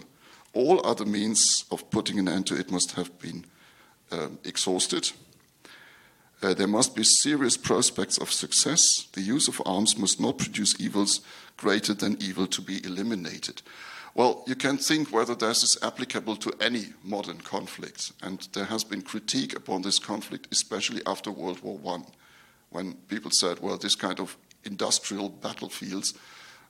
All 0.54 0.86
other 0.86 1.06
means 1.06 1.66
of 1.72 1.90
putting 1.92 2.20
an 2.20 2.28
end 2.28 2.48
to 2.48 2.56
it 2.56 2.72
must 2.72 2.92
have 2.94 3.18
been 3.20 3.46
um, 4.12 4.40
exhausted. 4.44 5.12
Uh, 6.44 6.54
there 6.54 6.68
must 6.68 6.96
be 6.96 7.04
serious 7.04 7.58
prospects 7.58 8.18
of 8.18 8.32
success. 8.32 9.08
The 9.14 9.22
use 9.22 9.48
of 9.48 9.62
arms 9.66 9.98
must 9.98 10.20
not 10.20 10.38
produce 10.38 10.80
evils 10.80 11.22
greater 11.58 11.94
than 11.94 12.22
evil 12.22 12.48
to 12.48 12.62
be 12.62 12.84
eliminated. 12.84 13.62
Well, 14.14 14.44
you 14.46 14.56
can 14.56 14.78
think 14.78 15.12
whether 15.12 15.36
this 15.36 15.64
is 15.64 15.78
applicable 15.82 16.36
to 16.38 16.54
any 16.60 16.88
modern 17.04 17.40
conflict, 17.40 18.12
and 18.22 18.46
there 18.54 18.66
has 18.66 18.84
been 18.84 19.02
critique 19.02 19.56
upon 19.56 19.84
this 19.84 20.00
conflict, 20.00 20.48
especially 20.52 21.02
after 21.06 21.32
World 21.32 21.62
War 21.62 21.80
I, 21.96 22.02
when 22.72 22.94
people 23.08 23.32
said, 23.32 23.60
well, 23.60 23.78
this 23.78 23.96
kind 23.96 24.20
of 24.20 24.38
industrial 24.66 25.30
battlefields 25.30 26.14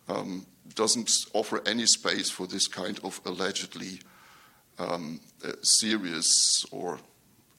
um, 0.08 0.46
doesn't 0.76 1.12
offer 1.34 1.62
any 1.66 1.86
space 1.86 2.30
for 2.30 2.48
this 2.48 2.68
kind 2.68 3.00
of 3.04 3.20
allegedly 3.26 4.00
um, 4.78 5.20
serious 5.62 6.66
or 6.72 7.00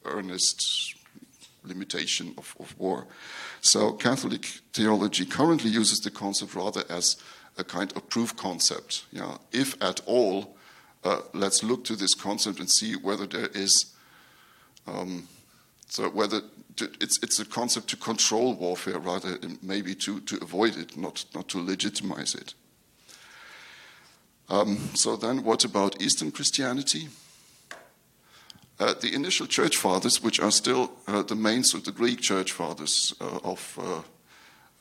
earnest 0.04 0.94
limitation 1.64 2.34
of, 2.38 2.54
of 2.58 2.78
war. 2.78 3.06
So 3.60 3.92
Catholic 3.92 4.44
theology 4.72 5.24
currently 5.24 5.70
uses 5.70 6.00
the 6.00 6.10
concept 6.10 6.54
rather 6.54 6.84
as 6.88 7.16
a 7.58 7.64
kind 7.64 7.92
of 7.96 8.08
proof 8.08 8.36
concept. 8.36 9.04
Yeah, 9.12 9.36
if 9.52 9.80
at 9.82 10.00
all, 10.06 10.56
uh, 11.04 11.20
let's 11.32 11.62
look 11.62 11.84
to 11.84 11.96
this 11.96 12.14
concept 12.14 12.60
and 12.60 12.70
see 12.70 12.94
whether 12.94 13.26
there 13.26 13.48
is. 13.54 13.86
Um, 14.86 15.28
so 15.88 16.08
whether 16.08 16.40
to, 16.76 16.90
it's 17.00 17.22
it's 17.22 17.38
a 17.38 17.44
concept 17.44 17.88
to 17.88 17.96
control 17.96 18.54
warfare 18.54 18.98
rather 18.98 19.38
maybe 19.62 19.94
to, 19.96 20.20
to 20.20 20.38
avoid 20.42 20.76
it, 20.76 20.96
not 20.96 21.24
not 21.34 21.48
to 21.48 21.58
legitimize 21.58 22.34
it. 22.34 22.54
Um, 24.48 24.90
so 24.94 25.16
then, 25.16 25.44
what 25.44 25.64
about 25.64 26.00
Eastern 26.02 26.30
Christianity? 26.30 27.08
Uh, 28.78 28.94
the 29.00 29.14
initial 29.14 29.46
church 29.46 29.76
fathers, 29.76 30.22
which 30.22 30.40
are 30.40 30.50
still 30.50 30.90
uh, 31.06 31.22
the 31.22 31.36
main, 31.36 31.62
so 31.62 31.78
the 31.78 31.92
Greek 31.92 32.20
church 32.20 32.52
fathers 32.52 33.14
uh, 33.20 33.38
of 33.44 33.78
uh, 33.80 34.02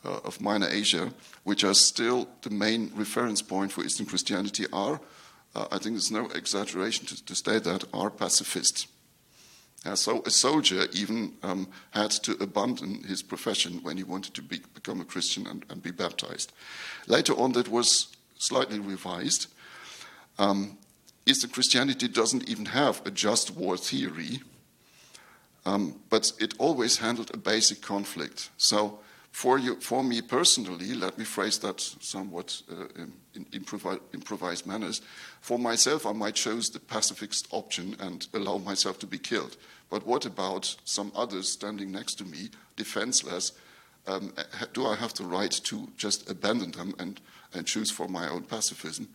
uh, 0.05 0.19
of 0.23 0.41
Minor 0.41 0.67
Asia, 0.69 1.13
which 1.43 1.63
are 1.63 1.73
still 1.73 2.27
the 2.41 2.49
main 2.49 2.91
reference 2.95 3.41
point 3.41 3.71
for 3.71 3.83
Eastern 3.83 4.05
Christianity, 4.05 4.65
are, 4.73 4.99
uh, 5.55 5.67
I 5.71 5.77
think 5.77 5.95
there's 5.95 6.11
no 6.11 6.27
exaggeration 6.27 7.05
to, 7.07 7.25
to 7.25 7.35
state 7.35 7.63
that, 7.65 7.83
are 7.93 8.09
pacifist. 8.09 8.87
Uh, 9.83 9.95
so 9.95 10.21
a 10.25 10.29
soldier 10.29 10.85
even 10.93 11.33
um, 11.41 11.67
had 11.91 12.11
to 12.11 12.33
abandon 12.33 13.03
his 13.03 13.23
profession 13.23 13.79
when 13.81 13.97
he 13.97 14.03
wanted 14.03 14.33
to 14.35 14.41
be, 14.41 14.61
become 14.75 15.01
a 15.01 15.05
Christian 15.05 15.47
and, 15.47 15.65
and, 15.69 15.81
be 15.81 15.89
baptized. 15.89 16.51
Later 17.07 17.33
on, 17.33 17.53
that 17.53 17.67
was 17.67 18.15
slightly 18.37 18.79
revised. 18.79 19.47
Um, 20.37 20.77
Eastern 21.25 21.49
Christianity 21.49 22.07
doesn't 22.07 22.47
even 22.47 22.65
have 22.65 23.01
a 23.05 23.11
just 23.11 23.51
war 23.51 23.75
theory, 23.75 24.41
um, 25.65 25.99
but 26.09 26.31
it 26.39 26.53
always 26.59 26.97
handled 26.97 27.31
a 27.33 27.37
basic 27.37 27.81
conflict. 27.81 28.49
So 28.57 28.99
for, 29.31 29.57
you, 29.57 29.79
for 29.79 30.03
me 30.03 30.21
personally, 30.21 30.93
let 30.93 31.17
me 31.17 31.23
phrase 31.23 31.57
that 31.59 31.79
somewhat 31.79 32.61
uh, 32.69 32.85
in, 33.33 33.45
improvi- 33.45 34.01
improvised 34.13 34.67
manners. 34.67 35.01
For 35.39 35.57
myself, 35.57 36.05
I 36.05 36.11
might 36.11 36.35
choose 36.35 36.69
the 36.69 36.79
pacifist 36.79 37.47
option 37.51 37.95
and 37.99 38.27
allow 38.33 38.57
myself 38.57 38.99
to 38.99 39.07
be 39.07 39.17
killed. 39.17 39.55
But 39.89 40.05
what 40.05 40.25
about 40.25 40.75
some 40.83 41.11
others 41.15 41.49
standing 41.49 41.91
next 41.91 42.15
to 42.15 42.25
me, 42.25 42.49
defenseless? 42.75 43.53
Um, 44.05 44.33
do 44.73 44.85
I 44.85 44.95
have 44.95 45.13
the 45.13 45.25
right 45.25 45.51
to 45.51 45.87
just 45.95 46.29
abandon 46.29 46.71
them 46.71 46.93
and, 46.99 47.21
and 47.53 47.65
choose 47.65 47.89
for 47.89 48.07
my 48.07 48.29
own 48.29 48.43
pacifism? 48.43 49.07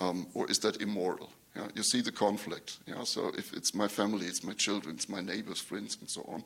Um, 0.00 0.26
or 0.34 0.50
is 0.50 0.58
that 0.60 0.82
immoral? 0.82 1.30
Yeah, 1.54 1.68
you 1.74 1.82
see 1.82 2.00
the 2.00 2.12
conflict. 2.12 2.78
Yeah? 2.86 3.04
So 3.04 3.30
if 3.38 3.52
it's 3.52 3.74
my 3.74 3.86
family, 3.86 4.26
it's 4.26 4.42
my 4.42 4.54
children, 4.54 4.96
it's 4.96 5.08
my 5.08 5.20
neighbors, 5.20 5.60
friends, 5.60 5.98
and 6.00 6.10
so 6.10 6.22
on. 6.28 6.44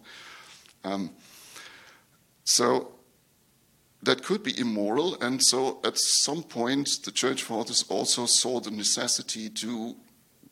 Um, 0.84 1.10
so 2.44 2.92
that 4.06 4.22
could 4.22 4.42
be 4.42 4.58
immoral, 4.58 5.20
and 5.20 5.42
so 5.42 5.80
at 5.84 5.98
some 5.98 6.42
point 6.42 6.88
the 7.04 7.10
church 7.10 7.42
fathers 7.42 7.84
also 7.88 8.24
saw 8.24 8.60
the 8.60 8.70
necessity 8.70 9.48
to 9.50 9.96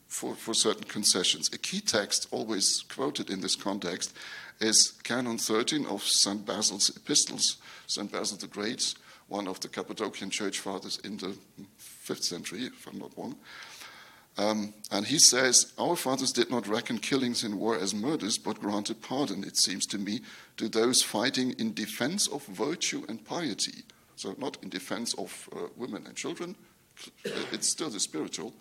for, 0.09 0.35
for 0.35 0.55
certain 0.55 0.85
concessions. 0.85 1.51
A 1.53 1.59
key 1.59 1.81
text 1.81 2.29
always 2.31 2.85
quoted 2.89 3.31
in 3.31 3.41
this 3.41 3.57
context 3.57 4.17
is 4.61 4.93
Canon 5.03 5.39
13 5.39 5.87
of 5.87 6.03
St. 6.03 6.45
Basil's 6.47 6.91
Epistles. 6.97 7.57
St. 7.87 8.11
Basil 8.11 8.39
the 8.39 8.47
Great, 8.47 8.95
one 9.29 9.49
of 9.49 9.59
the 9.61 9.69
Cappadocian 9.69 10.31
church 10.31 10.61
fathers 10.61 10.99
in 11.05 11.17
the 11.17 11.37
5th 12.07 12.23
century, 12.23 12.65
if 12.65 12.87
I'm 12.87 12.99
not 12.99 13.17
wrong, 13.17 13.37
um, 14.37 14.75
and 14.91 15.07
he 15.07 15.19
says, 15.19 15.73
Our 15.79 15.97
fathers 15.97 16.33
did 16.33 16.51
not 16.51 16.67
reckon 16.67 16.99
killings 16.99 17.45
in 17.45 17.59
war 17.59 17.79
as 17.79 17.95
murders, 17.95 18.37
but 18.39 18.61
granted 18.61 19.01
pardon, 19.01 19.45
it 19.45 19.57
seems 19.57 19.87
to 19.87 19.99
me, 19.99 20.21
to 20.57 20.69
those 20.69 21.03
fighting 21.03 21.55
in 21.59 21.75
defense 21.75 22.27
of 22.29 22.45
virtue 22.47 23.05
and 23.09 23.25
piety. 23.25 23.85
So, 24.17 24.35
not 24.39 24.59
in 24.63 24.69
defense 24.69 25.15
of 25.15 25.49
uh, 25.55 25.67
women 25.77 26.07
and 26.07 26.17
children, 26.17 26.57
it's 27.25 27.69
still 27.69 27.91
the 27.91 28.01
spiritual. 28.01 28.53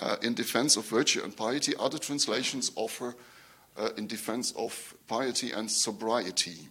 Uh, 0.00 0.16
in 0.22 0.34
defense 0.34 0.76
of 0.76 0.86
virtue 0.86 1.22
and 1.22 1.36
piety, 1.36 1.74
other 1.78 1.98
translations 1.98 2.70
offer 2.76 3.14
uh, 3.76 3.90
in 3.96 4.06
defense 4.06 4.52
of 4.52 4.94
piety 5.08 5.50
and 5.50 5.70
sobriety. 5.70 6.68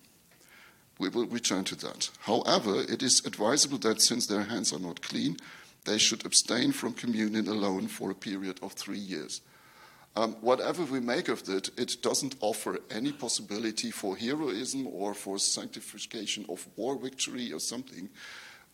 We 0.98 1.10
will 1.10 1.28
return 1.28 1.64
to 1.66 1.76
that. 1.78 2.10
However, 2.22 2.82
it 2.82 3.02
is 3.02 3.22
advisable 3.26 3.78
that 3.80 4.02
since 4.02 4.28
their 4.28 4.44
hands 4.44 4.74
are 4.74 4.80
not 4.80 5.02
clean, 5.02 5.38
they 5.86 5.98
should 5.98 6.26
abstain 6.26 6.72
from 6.72 6.94
communion 6.94 7.48
alone 7.48 7.88
for 7.88 8.12
a 8.12 8.16
period 8.16 8.60
of 8.62 8.74
three 8.74 9.00
years. 9.00 9.42
Um, 10.16 10.34
whatever 10.42 10.84
we 10.84 11.00
make 11.00 11.30
of 11.30 11.48
it, 11.48 11.70
it 11.78 12.02
doesn't 12.02 12.36
offer 12.42 12.80
any 12.90 13.12
possibility 13.12 13.92
for 13.92 14.18
heroism 14.18 14.88
or 14.88 15.14
for 15.14 15.38
sanctification 15.38 16.46
of 16.50 16.68
war 16.76 16.98
victory 16.98 17.54
or 17.54 17.60
something. 17.60 18.10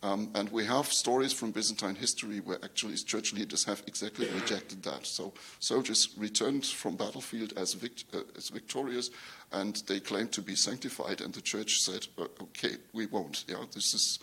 Um, 0.01 0.29
and 0.35 0.49
we 0.51 0.65
have 0.65 0.91
stories 0.91 1.33
from 1.33 1.51
Byzantine 1.51 1.95
history 1.95 2.39
where 2.39 2.59
actually 2.63 2.95
church 2.95 3.33
leaders 3.33 3.63
have 3.65 3.81
exactly 3.87 4.27
rejected 4.29 4.83
that. 4.83 5.05
So 5.05 5.33
soldiers 5.59 6.09
returned 6.17 6.65
from 6.65 6.95
battlefield 6.95 7.53
as, 7.57 7.73
vict- 7.73 8.05
uh, 8.13 8.19
as 8.37 8.49
victorious, 8.49 9.09
and 9.51 9.75
they 9.87 9.99
claimed 9.99 10.31
to 10.33 10.41
be 10.41 10.55
sanctified, 10.55 11.21
and 11.21 11.33
the 11.33 11.41
church 11.41 11.79
said, 11.81 12.07
"Okay, 12.19 12.77
we 12.93 13.07
won't. 13.07 13.45
Yeah, 13.47 13.65
this 13.73 13.93
is 13.93 14.19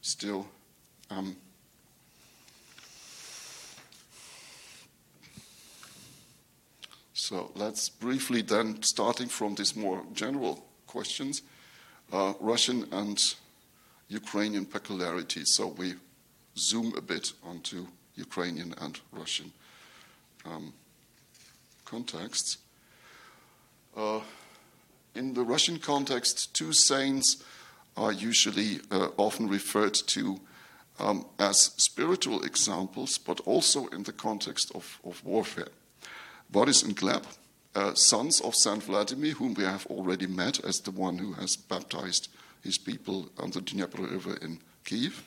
still." 0.00 0.48
Um, 1.10 1.36
So 7.14 7.50
let's 7.54 7.88
briefly 7.88 8.42
then, 8.42 8.82
starting 8.82 9.28
from 9.28 9.54
these 9.54 9.76
more 9.76 10.02
general 10.14 10.64
questions, 10.86 11.42
uh, 12.12 12.32
Russian 12.40 12.86
and 12.92 13.18
Ukrainian 14.08 14.66
peculiarities. 14.66 15.54
So 15.54 15.68
we 15.68 15.94
zoom 16.56 16.94
a 16.96 17.00
bit 17.00 17.32
onto 17.42 17.86
Ukrainian 18.14 18.74
and 18.80 19.00
Russian 19.10 19.52
um, 20.44 20.72
contexts. 21.84 22.58
Uh, 23.96 24.20
in 25.14 25.34
the 25.34 25.42
Russian 25.42 25.78
context, 25.78 26.54
two 26.54 26.72
saints 26.72 27.42
are 27.96 28.12
usually 28.12 28.80
uh, 28.90 29.08
often 29.18 29.48
referred 29.48 29.94
to 29.94 30.40
um, 30.98 31.26
as 31.38 31.72
spiritual 31.76 32.42
examples, 32.42 33.18
but 33.18 33.40
also 33.40 33.86
in 33.88 34.02
the 34.04 34.12
context 34.12 34.72
of, 34.74 34.98
of 35.04 35.22
warfare. 35.24 35.68
Boris 36.52 36.82
and 36.82 36.94
Gleb, 36.94 37.24
uh, 37.74 37.94
sons 37.94 38.40
of 38.42 38.54
Saint 38.54 38.82
Vladimir, 38.82 39.32
whom 39.32 39.54
we 39.54 39.64
have 39.64 39.86
already 39.86 40.26
met 40.26 40.62
as 40.62 40.80
the 40.80 40.90
one 40.90 41.16
who 41.18 41.32
has 41.32 41.56
baptized 41.56 42.28
his 42.62 42.76
people 42.76 43.30
on 43.38 43.50
the 43.50 43.62
Dnieper 43.62 44.02
River 44.02 44.36
in 44.42 44.60
Kiev. 44.84 45.24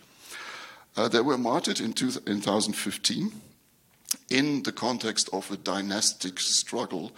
Uh, 0.95 1.07
they 1.07 1.21
were 1.21 1.37
martyred 1.37 1.79
in, 1.79 1.87
in 1.87 1.93
2015 1.93 3.31
in 4.29 4.63
the 4.63 4.71
context 4.71 5.29
of 5.33 5.51
a 5.51 5.57
dynastic 5.57 6.39
struggle. 6.39 7.11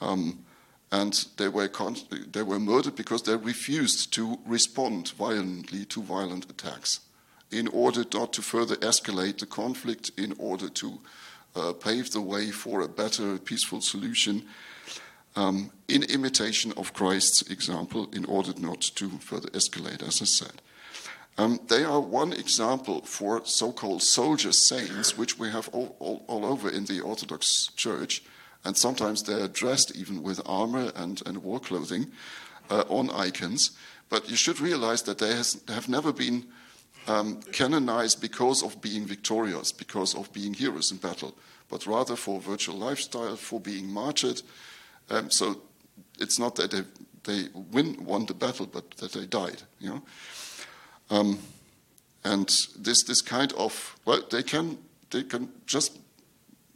Um, 0.00 0.44
and 0.92 1.26
they 1.36 1.48
were, 1.48 1.68
con- 1.68 1.96
they 2.30 2.42
were 2.42 2.60
murdered 2.60 2.94
because 2.94 3.22
they 3.22 3.36
refused 3.36 4.12
to 4.14 4.38
respond 4.46 5.10
violently 5.10 5.84
to 5.86 6.02
violent 6.02 6.48
attacks 6.48 7.00
in 7.50 7.68
order 7.68 8.04
not 8.12 8.32
to 8.34 8.42
further 8.42 8.76
escalate 8.76 9.38
the 9.38 9.46
conflict, 9.46 10.10
in 10.16 10.34
order 10.38 10.68
to 10.68 11.00
uh, 11.56 11.72
paved 11.72 12.12
the 12.12 12.20
way 12.20 12.50
for 12.50 12.80
a 12.80 12.88
better, 12.88 13.38
peaceful 13.38 13.80
solution 13.80 14.44
um, 15.36 15.70
in 15.88 16.02
imitation 16.04 16.72
of 16.76 16.94
Christ's 16.94 17.42
example 17.42 18.08
in 18.12 18.24
order 18.24 18.52
not 18.58 18.80
to 18.80 19.08
further 19.18 19.48
escalate, 19.50 20.06
as 20.06 20.22
I 20.22 20.26
said. 20.26 20.62
Um, 21.36 21.58
they 21.68 21.82
are 21.82 22.00
one 22.00 22.32
example 22.32 23.02
for 23.02 23.44
so 23.44 23.72
called 23.72 24.02
soldier 24.02 24.52
saints, 24.52 25.18
which 25.18 25.36
we 25.38 25.50
have 25.50 25.68
all, 25.72 25.96
all, 25.98 26.24
all, 26.28 26.44
over 26.44 26.70
in 26.70 26.84
the 26.84 27.00
Orthodox 27.00 27.68
Church, 27.74 28.22
and 28.64 28.76
sometimes 28.76 29.24
they're 29.24 29.48
dressed 29.48 29.96
even 29.96 30.22
with 30.22 30.40
armor 30.46 30.92
and, 30.94 31.20
and 31.26 31.38
war 31.38 31.58
clothing 31.58 32.12
uh, 32.70 32.84
on 32.88 33.10
icons. 33.10 33.72
But 34.08 34.30
you 34.30 34.36
should 34.36 34.60
realize 34.60 35.02
that 35.02 35.18
they 35.18 35.34
has, 35.34 35.60
have 35.68 35.88
never 35.88 36.12
been 36.12 36.46
um, 37.06 37.40
canonized 37.52 38.20
because 38.20 38.62
of 38.62 38.80
being 38.80 39.06
victorious, 39.06 39.72
because 39.72 40.14
of 40.14 40.32
being 40.32 40.54
heroes 40.54 40.90
in 40.90 40.98
battle, 40.98 41.34
but 41.68 41.86
rather 41.86 42.16
for 42.16 42.40
virtual 42.40 42.76
lifestyle, 42.76 43.36
for 43.36 43.60
being 43.60 43.86
martyred. 43.86 44.42
Um, 45.10 45.30
so 45.30 45.60
it's 46.18 46.38
not 46.38 46.56
that 46.56 46.70
they, 46.70 46.82
they 47.24 47.48
win, 47.52 48.04
won 48.04 48.26
the 48.26 48.34
battle, 48.34 48.66
but 48.66 48.90
that 48.92 49.12
they 49.12 49.26
died. 49.26 49.62
You 49.80 49.90
know? 49.90 50.02
Um, 51.10 51.38
and 52.24 52.48
this, 52.78 53.02
this 53.02 53.20
kind 53.20 53.52
of, 53.54 53.96
well, 54.04 54.22
they 54.30 54.42
can, 54.42 54.78
they 55.10 55.24
can 55.24 55.50
just 55.66 55.98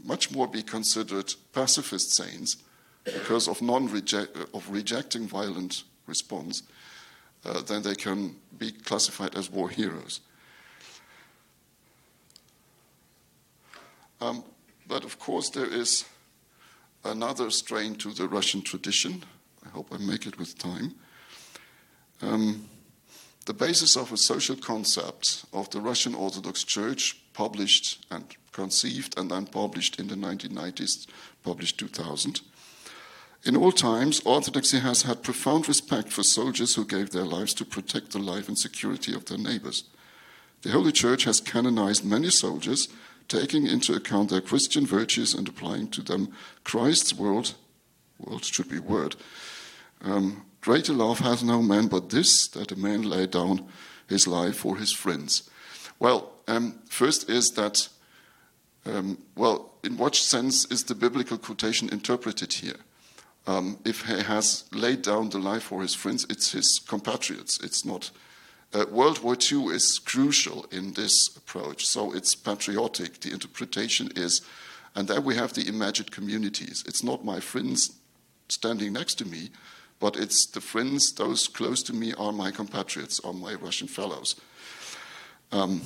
much 0.05 0.31
more 0.31 0.47
be 0.47 0.63
considered 0.63 1.35
pacifist 1.53 2.15
saints 2.15 2.59
because 3.05 3.49
of, 3.49 3.63
non 3.63 3.85
of 3.85 4.71
rejecting 4.71 5.27
violent 5.27 5.85
response 6.07 6.63
uh, 7.49 7.63
then 7.63 7.83
they 7.83 7.95
can 7.95 8.37
be 8.59 8.73
classified 8.73 9.35
as 9.35 9.51
war 9.51 9.69
heroes. 9.71 10.21
Um, 14.21 14.45
but 14.87 15.05
of 15.05 15.19
course, 15.19 15.51
there 15.51 15.73
is 15.73 16.05
another 17.05 17.51
strain 17.51 17.95
to 17.97 18.13
the 18.13 18.29
Russian 18.29 18.63
tradition. 18.63 19.25
I 19.65 19.69
hope 19.71 19.89
I 19.93 19.99
make 19.99 20.27
it 20.27 20.39
with 20.39 20.59
time. 20.59 20.95
Um, 22.21 22.69
the 23.47 23.55
basis 23.55 23.97
of 23.97 24.13
a 24.13 24.17
social 24.17 24.57
concept 24.57 25.45
of 25.53 25.71
the 25.71 25.81
Russian 25.81 26.15
Orthodox 26.15 26.65
Church, 26.65 27.17
published 27.33 28.05
and 28.11 28.25
conceived 28.53 29.17
and 29.17 29.31
then 29.31 29.47
published 29.47 30.01
in 30.01 30.09
the 30.09 30.17
1990s, 30.17 31.07
published 31.45 31.79
2000. 31.79 32.41
In 33.45 33.57
all 33.57 33.73
times, 33.73 34.21
Orthodoxy 34.25 34.81
has 34.81 35.03
had 35.03 35.23
profound 35.23 35.69
respect 35.69 36.13
for 36.13 36.23
soldiers 36.23 36.75
who 36.75 36.85
gave 36.85 37.11
their 37.11 37.25
lives 37.25 37.55
to 37.55 37.65
protect 37.65 38.11
the 38.11 38.19
life 38.19 38.49
and 38.49 38.59
security 38.59 39.15
of 39.15 39.27
their 39.27 39.39
neighbors. 39.39 39.85
The 40.63 40.71
Holy 40.71 40.93
Church 40.93 41.25
has 41.25 41.41
canonized 41.41 42.05
many 42.05 42.31
soldiers, 42.31 42.89
taking 43.29 43.67
into 43.67 43.95
account 43.95 44.31
their 44.31 44.41
Christian 44.41 44.87
virtues 44.87 45.35
and 45.35 45.49
applying 45.49 45.89
to 45.91 46.03
them 46.03 46.33
Christ's 46.65 47.15
word, 47.15 47.53
world 48.19 48.45
should 48.45 48.69
be 48.69 48.81
word. 48.81 49.15
Um, 50.03 50.47
greater 50.61 50.93
love 50.93 51.21
has 51.21 51.45
no 51.45 51.63
man 51.63 51.87
but 51.87 52.11
this, 52.11 52.49
that 52.49 52.73
a 52.73 52.77
man 52.77 53.03
lay 53.03 53.27
down 53.27 53.69
his 54.09 54.27
life 54.27 54.57
for 54.57 54.77
his 54.77 54.93
friends. 54.93 55.49
Well, 56.01 56.33
um, 56.49 56.81
first 56.89 57.31
is 57.31 57.51
that, 57.53 57.89
um, 58.85 59.19
well, 59.37 59.75
in 59.85 59.97
what 59.97 60.17
sense 60.17 60.65
is 60.73 60.85
the 60.85 60.95
biblical 60.95 61.39
quotation 61.39 61.89
interpreted 61.91 62.53
here? 62.53 62.77
Um, 63.49 63.79
if 63.87 64.05
he 64.05 64.23
has 64.23 64.65
laid 64.73 65.01
down 65.01 65.31
the 65.31 65.39
life 65.39 65.63
for 65.63 65.81
his 65.81 65.95
friends, 65.95 66.27
it's 66.29 66.53
his 66.53 66.79
compatriots. 66.87 67.59
It's 67.65 67.83
not. 67.83 68.11
Uh, 68.75 68.85
World 68.91 69.21
War 69.21 69.39
II 69.41 69.69
is 69.75 69.99
crucial 69.99 70.67
in 70.71 70.93
this 70.93 71.35
approach, 71.35 71.87
so 71.87 72.13
it's 72.13 72.35
patriotic. 72.35 73.21
The 73.21 73.33
interpretation 73.33 74.11
is, 74.15 74.43
and 74.95 75.09
there 75.09 75.23
we 75.23 75.37
have 75.37 75.55
the 75.55 75.67
imagined 75.67 76.11
communities. 76.11 76.85
It's 76.87 77.03
not 77.03 77.25
my 77.25 77.41
friends 77.41 77.91
standing 78.49 78.93
next 78.93 79.15
to 79.15 79.25
me, 79.25 79.49
but 79.99 80.19
it's 80.19 80.45
the 80.45 80.61
friends, 80.61 81.15
those 81.15 81.49
close 81.49 81.83
to 81.85 81.95
me 81.95 82.13
are 82.19 82.33
my 82.33 82.51
compatriots, 82.51 83.19
are 83.21 83.33
my 83.33 83.55
Russian 83.55 83.89
fellows. 83.89 84.37
Um, 85.53 85.81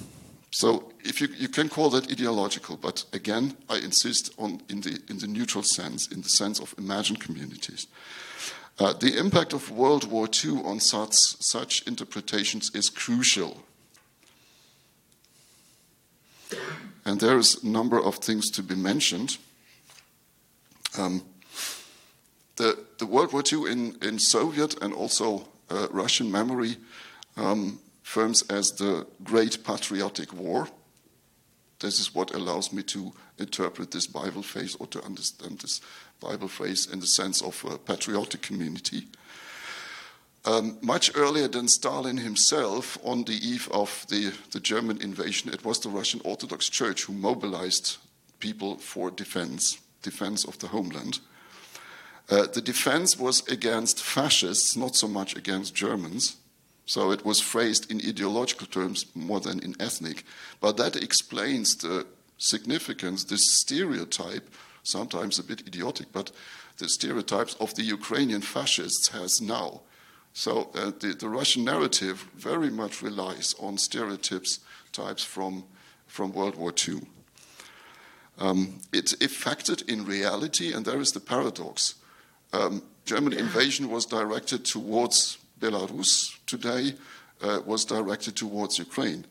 so 0.52 0.92
if 1.02 1.20
you, 1.20 1.28
you 1.38 1.48
can 1.48 1.70
call 1.70 1.88
that 1.90 2.12
ideological, 2.12 2.76
but 2.76 3.04
again, 3.14 3.56
I 3.70 3.78
insist 3.78 4.34
on 4.38 4.60
in 4.68 4.82
the, 4.82 5.00
in 5.08 5.18
the 5.18 5.26
neutral 5.26 5.64
sense, 5.64 6.06
in 6.08 6.20
the 6.20 6.28
sense 6.28 6.60
of 6.60 6.74
imagined 6.76 7.20
communities. 7.20 7.86
Uh, 8.78 8.92
the 8.92 9.18
impact 9.18 9.54
of 9.54 9.70
World 9.70 10.10
War 10.10 10.28
II 10.44 10.62
on 10.64 10.78
such, 10.78 11.14
such 11.14 11.82
interpretations 11.86 12.70
is 12.74 12.90
crucial. 12.90 13.64
And 17.06 17.18
there 17.18 17.38
is 17.38 17.64
a 17.64 17.66
number 17.66 17.98
of 17.98 18.16
things 18.16 18.50
to 18.50 18.62
be 18.62 18.74
mentioned. 18.74 19.38
Um, 20.98 21.22
the, 22.56 22.78
the, 22.98 23.06
World 23.06 23.32
War 23.32 23.42
II 23.50 23.72
in, 23.72 23.96
in 24.02 24.18
Soviet 24.18 24.82
and 24.82 24.92
also 24.92 25.48
uh, 25.70 25.88
Russian 25.90 26.30
memory 26.30 26.76
um, 27.38 27.80
firms 28.12 28.42
as 28.50 28.72
the 28.72 29.06
Great 29.24 29.64
Patriotic 29.64 30.34
War. 30.34 30.68
This 31.80 31.98
is 31.98 32.14
what 32.14 32.34
allows 32.34 32.70
me 32.70 32.82
to 32.82 33.12
interpret 33.38 33.90
this 33.90 34.06
Bible 34.06 34.42
phrase 34.42 34.76
or 34.78 34.86
to 34.88 35.02
understand 35.02 35.60
this 35.60 35.80
Bible 36.20 36.48
phrase 36.48 36.86
in 36.92 37.00
the 37.00 37.06
sense 37.06 37.40
of 37.40 37.64
a 37.64 37.78
patriotic 37.78 38.42
community. 38.42 39.06
Um, 40.44 40.76
much 40.82 41.10
earlier 41.16 41.48
than 41.48 41.68
Stalin 41.68 42.18
himself, 42.18 42.98
on 43.02 43.24
the 43.24 43.38
eve 43.40 43.68
of 43.72 44.04
the, 44.10 44.34
the 44.50 44.60
German 44.60 45.00
invasion, 45.00 45.50
it 45.50 45.64
was 45.64 45.80
the 45.80 45.88
Russian 45.88 46.20
Orthodox 46.22 46.68
Church 46.68 47.04
who 47.04 47.14
mobilized 47.14 47.96
people 48.40 48.76
for 48.76 49.10
defense, 49.10 49.78
defense 50.02 50.44
of 50.44 50.58
the 50.58 50.68
homeland. 50.68 51.20
Uh, 52.28 52.46
the 52.46 52.60
defense 52.60 53.18
was 53.18 53.46
against 53.48 54.02
fascists, 54.02 54.76
not 54.76 54.96
so 54.96 55.08
much 55.08 55.34
against 55.34 55.74
Germans. 55.74 56.36
So 56.92 57.10
it 57.10 57.24
was 57.24 57.40
phrased 57.40 57.90
in 57.90 58.06
ideological 58.06 58.66
terms 58.66 59.06
more 59.14 59.40
than 59.40 59.60
in 59.60 59.74
ethnic. 59.80 60.24
But 60.60 60.76
that 60.76 60.94
explains 60.94 61.74
the 61.76 62.06
significance, 62.36 63.24
this 63.24 63.50
stereotype, 63.60 64.46
sometimes 64.82 65.38
a 65.38 65.42
bit 65.42 65.66
idiotic, 65.66 66.12
but 66.12 66.32
the 66.76 66.90
stereotypes 66.90 67.54
of 67.54 67.74
the 67.76 67.82
Ukrainian 67.82 68.42
fascists 68.42 69.08
has 69.08 69.40
now. 69.40 69.80
So 70.34 70.68
uh, 70.74 70.92
the, 71.00 71.16
the, 71.18 71.30
Russian 71.30 71.64
narrative 71.64 72.28
very 72.36 72.68
much 72.68 73.00
relies 73.00 73.54
on 73.58 73.78
stereotypes 73.78 74.60
types 74.92 75.24
from, 75.24 75.64
from 76.06 76.34
World 76.34 76.56
War 76.56 76.74
II. 76.76 77.00
Um, 78.38 78.80
it 78.92 79.14
affected 79.22 79.88
in 79.88 80.04
reality, 80.04 80.74
and 80.74 80.84
there 80.84 81.00
is 81.00 81.12
the 81.12 81.20
paradox. 81.20 81.94
Um, 82.52 82.82
German 83.06 83.32
invasion 83.32 83.88
was 83.88 84.04
directed 84.04 84.66
towards 84.66 85.38
Belarus 85.62 86.36
today 86.46 86.94
uh, 87.40 87.60
was 87.64 87.84
directed 87.84 88.36
towards 88.36 88.78
Ukraine. 88.78 89.24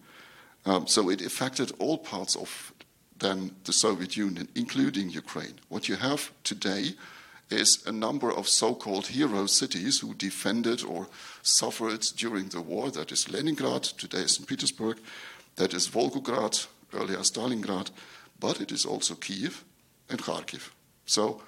Um, 0.65 0.87
so 0.87 1.09
it 1.09 1.21
affected 1.21 1.71
all 1.77 1.97
parts 1.97 2.35
of 2.35 2.73
then 3.19 3.51
the 3.65 3.73
Soviet 3.73 4.15
Union, 4.17 4.47
including 4.55 5.09
Ukraine. 5.09 5.59
What 5.69 5.87
you 5.89 5.95
have 5.97 6.31
today 6.43 6.95
is 7.49 7.83
a 7.85 7.91
number 7.91 8.31
of 8.31 8.47
so 8.47 8.73
called 8.73 9.07
hero 9.07 9.45
cities 9.45 9.99
who 9.99 10.13
defended 10.13 10.83
or 10.83 11.07
suffered 11.43 12.01
during 12.15 12.47
the 12.49 12.61
war. 12.61 12.89
That 12.89 13.11
is 13.11 13.29
Leningrad, 13.29 13.83
today 13.83 14.25
St. 14.25 14.47
Petersburg, 14.47 14.97
that 15.57 15.73
is 15.73 15.89
Volgograd, 15.89 16.67
earlier 16.93 17.19
Stalingrad, 17.19 17.91
but 18.39 18.61
it 18.61 18.71
is 18.71 18.85
also 18.85 19.15
Kiev 19.15 19.63
and 20.09 20.19
Kharkiv. 20.19 20.71
So 21.05 21.41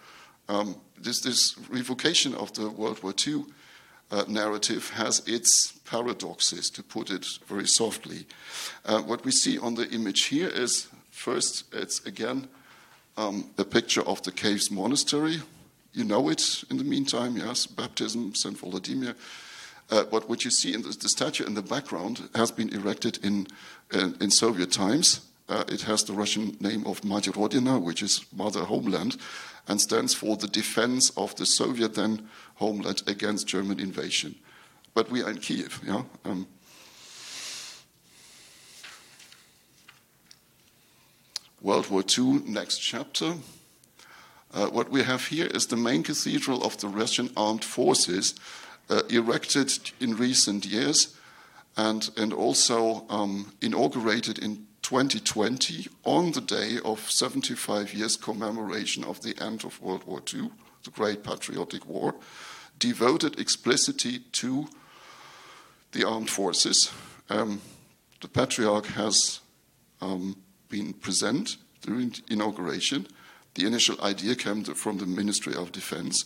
um, 0.50 0.76
this, 1.00 1.22
this 1.22 1.56
revocation 1.70 2.36
of 2.36 2.52
the 2.54 2.70
World 2.70 3.02
War 3.02 3.14
II 3.26 3.46
uh, 4.14 4.24
narrative 4.28 4.92
has 4.92 5.28
its 5.28 5.72
paradoxes, 5.86 6.70
to 6.70 6.84
put 6.84 7.10
it 7.10 7.26
very 7.48 7.68
softly. 7.68 8.26
Uh, 8.86 9.02
what 9.02 9.26
we 9.26 9.32
see 9.32 9.58
on 9.58 9.74
the 9.74 9.90
image 9.90 10.26
here 10.26 10.50
is 10.50 10.88
first, 11.10 11.66
it's 11.74 12.06
again 12.06 12.48
um, 13.18 13.50
a 13.58 13.66
picture 13.66 14.04
of 14.08 14.22
the 14.22 14.32
Caves 14.32 14.70
Monastery. 14.70 15.42
You 15.94 16.04
know 16.04 16.30
it 16.30 16.64
in 16.70 16.78
the 16.78 16.84
meantime, 16.84 17.38
yes, 17.38 17.66
baptism, 17.66 18.36
St. 18.36 18.58
Volodymyr. 18.58 19.16
Uh, 19.90 20.04
but 20.04 20.30
what 20.30 20.46
you 20.46 20.52
see 20.52 20.74
in 20.74 20.82
the, 20.82 20.90
the, 20.90 21.10
statue 21.10 21.46
in 21.46 21.56
the 21.56 21.62
background 21.62 22.30
has 22.36 22.52
been 22.52 22.70
erected 22.70 23.20
in, 23.24 23.48
in, 23.92 24.16
in 24.22 24.32
Soviet 24.32 24.72
times. 24.72 25.22
Uh, 25.50 25.64
it 25.68 25.82
has 25.82 26.04
the 26.04 26.14
Russian 26.14 26.56
name 26.60 26.86
of 26.88 27.02
Matirodina, 27.02 27.82
which 27.82 28.02
is 28.02 28.26
Mother 28.36 28.64
Homeland, 28.64 29.18
and 29.68 29.80
stands 29.80 30.14
for 30.14 30.36
the 30.36 30.48
defense 30.48 31.10
of 31.12 31.36
the 31.36 31.46
Soviet 31.46 31.96
then 31.96 32.28
homeland 32.56 33.04
against 33.08 33.48
German 33.48 33.80
invasion. 33.80 34.36
But 34.94 35.10
we 35.10 35.24
are 35.24 35.30
in 35.30 35.38
Kiev, 35.38 35.82
yeah. 35.86 36.04
Um, 36.26 36.48
World 41.62 41.90
War 41.90 42.04
II, 42.06 42.42
next 42.46 42.80
chapter. 42.80 43.36
Uh, 44.54 44.68
what 44.68 44.92
we 44.92 45.02
have 45.04 45.28
here 45.28 45.48
is 45.48 45.68
the 45.68 45.78
main 45.78 46.04
cathedral 46.04 46.62
of 46.64 46.78
the 46.78 46.88
Russian 46.88 47.32
armed 47.38 47.64
forces, 47.64 48.36
uh, 48.90 49.02
erected 49.10 49.92
in 50.00 50.18
recent 50.18 50.66
years 50.66 51.16
and, 51.78 52.10
and 52.18 52.34
also 52.34 53.06
um, 53.10 53.54
inaugurated 53.62 54.38
in 54.40 54.68
2020 54.94 55.88
on 56.04 56.34
the 56.34 56.42
day 56.42 56.78
of 56.86 57.10
75 57.10 57.96
years 57.96 58.16
commemoration 58.16 59.04
of 59.04 59.24
the 59.24 59.36
end 59.42 59.66
of 59.66 59.82
World 59.82 60.04
War 60.04 60.22
II, 60.32 60.52
the 60.84 60.92
Great 60.92 61.24
Patriotic 61.24 61.88
War, 61.88 62.14
devoted 62.78 63.40
explicitly 63.40 64.20
to 64.34 64.68
the 65.94 66.08
armed 66.08 66.30
forces. 66.30 66.92
Um, 67.28 67.60
the 68.22 68.28
Patriarch 68.28 68.86
has 68.86 69.40
um, 70.00 70.38
been 70.70 70.94
present 70.94 71.58
during 71.82 72.14
inauguration. 72.30 73.08
The 73.56 73.66
initial 73.66 74.00
idea 74.00 74.36
came 74.36 74.64
from 74.64 75.00
the 75.00 75.08
Ministry 75.08 75.56
of 75.56 75.72
Defense, 75.72 76.26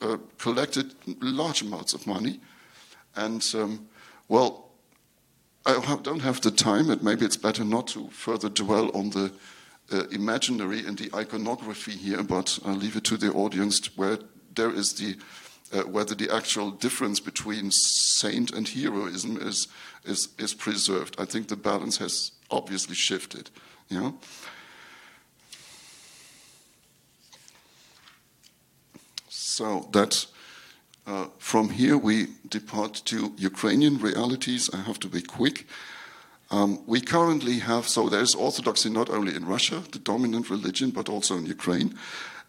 uh, 0.00 0.16
collected 0.38 0.94
large 1.20 1.60
amounts 1.60 1.92
of 1.92 2.06
money, 2.06 2.40
and 3.14 3.46
um, 3.54 3.88
well, 4.26 4.69
I 5.66 5.98
don't 6.02 6.20
have 6.20 6.40
the 6.40 6.50
time, 6.50 6.90
and 6.90 7.02
maybe 7.02 7.24
it's 7.24 7.36
better 7.36 7.64
not 7.64 7.88
to 7.88 8.08
further 8.08 8.48
dwell 8.48 8.90
on 8.96 9.10
the 9.10 9.32
uh, 9.92 10.04
imaginary 10.10 10.86
and 10.86 10.96
the 10.96 11.14
iconography 11.14 11.92
here, 11.92 12.22
but 12.22 12.58
I'll 12.64 12.74
leave 12.74 12.96
it 12.96 13.04
to 13.04 13.16
the 13.16 13.32
audience 13.32 13.96
where 13.96 14.18
there 14.54 14.70
is 14.70 14.94
the 14.94 15.16
uh, 15.72 15.82
whether 15.82 16.14
the 16.14 16.34
actual 16.34 16.70
difference 16.70 17.20
between 17.20 17.70
saint 17.70 18.52
and 18.52 18.68
heroism 18.68 19.36
is, 19.36 19.68
is, 20.04 20.28
is 20.38 20.52
preserved. 20.52 21.14
I 21.18 21.24
think 21.24 21.46
the 21.46 21.56
balance 21.56 21.98
has 21.98 22.32
obviously 22.50 22.96
shifted. 22.96 23.50
You 23.88 24.00
know? 24.00 24.18
So 29.28 29.88
that 29.92 30.26
uh, 31.06 31.26
from 31.38 31.70
here 31.70 31.96
we 31.96 32.28
depart 32.48 33.02
to 33.06 33.32
Ukrainian 33.36 33.98
realities. 33.98 34.70
I 34.72 34.78
have 34.78 34.98
to 35.00 35.08
be 35.08 35.22
quick. 35.22 35.66
Um, 36.50 36.82
we 36.86 37.00
currently 37.00 37.60
have, 37.60 37.88
so 37.88 38.08
there's 38.08 38.34
Orthodoxy 38.34 38.90
not 38.90 39.08
only 39.08 39.34
in 39.36 39.46
Russia, 39.46 39.82
the 39.92 40.00
dominant 40.00 40.50
religion, 40.50 40.90
but 40.90 41.08
also 41.08 41.36
in 41.36 41.46
Ukraine. 41.46 41.94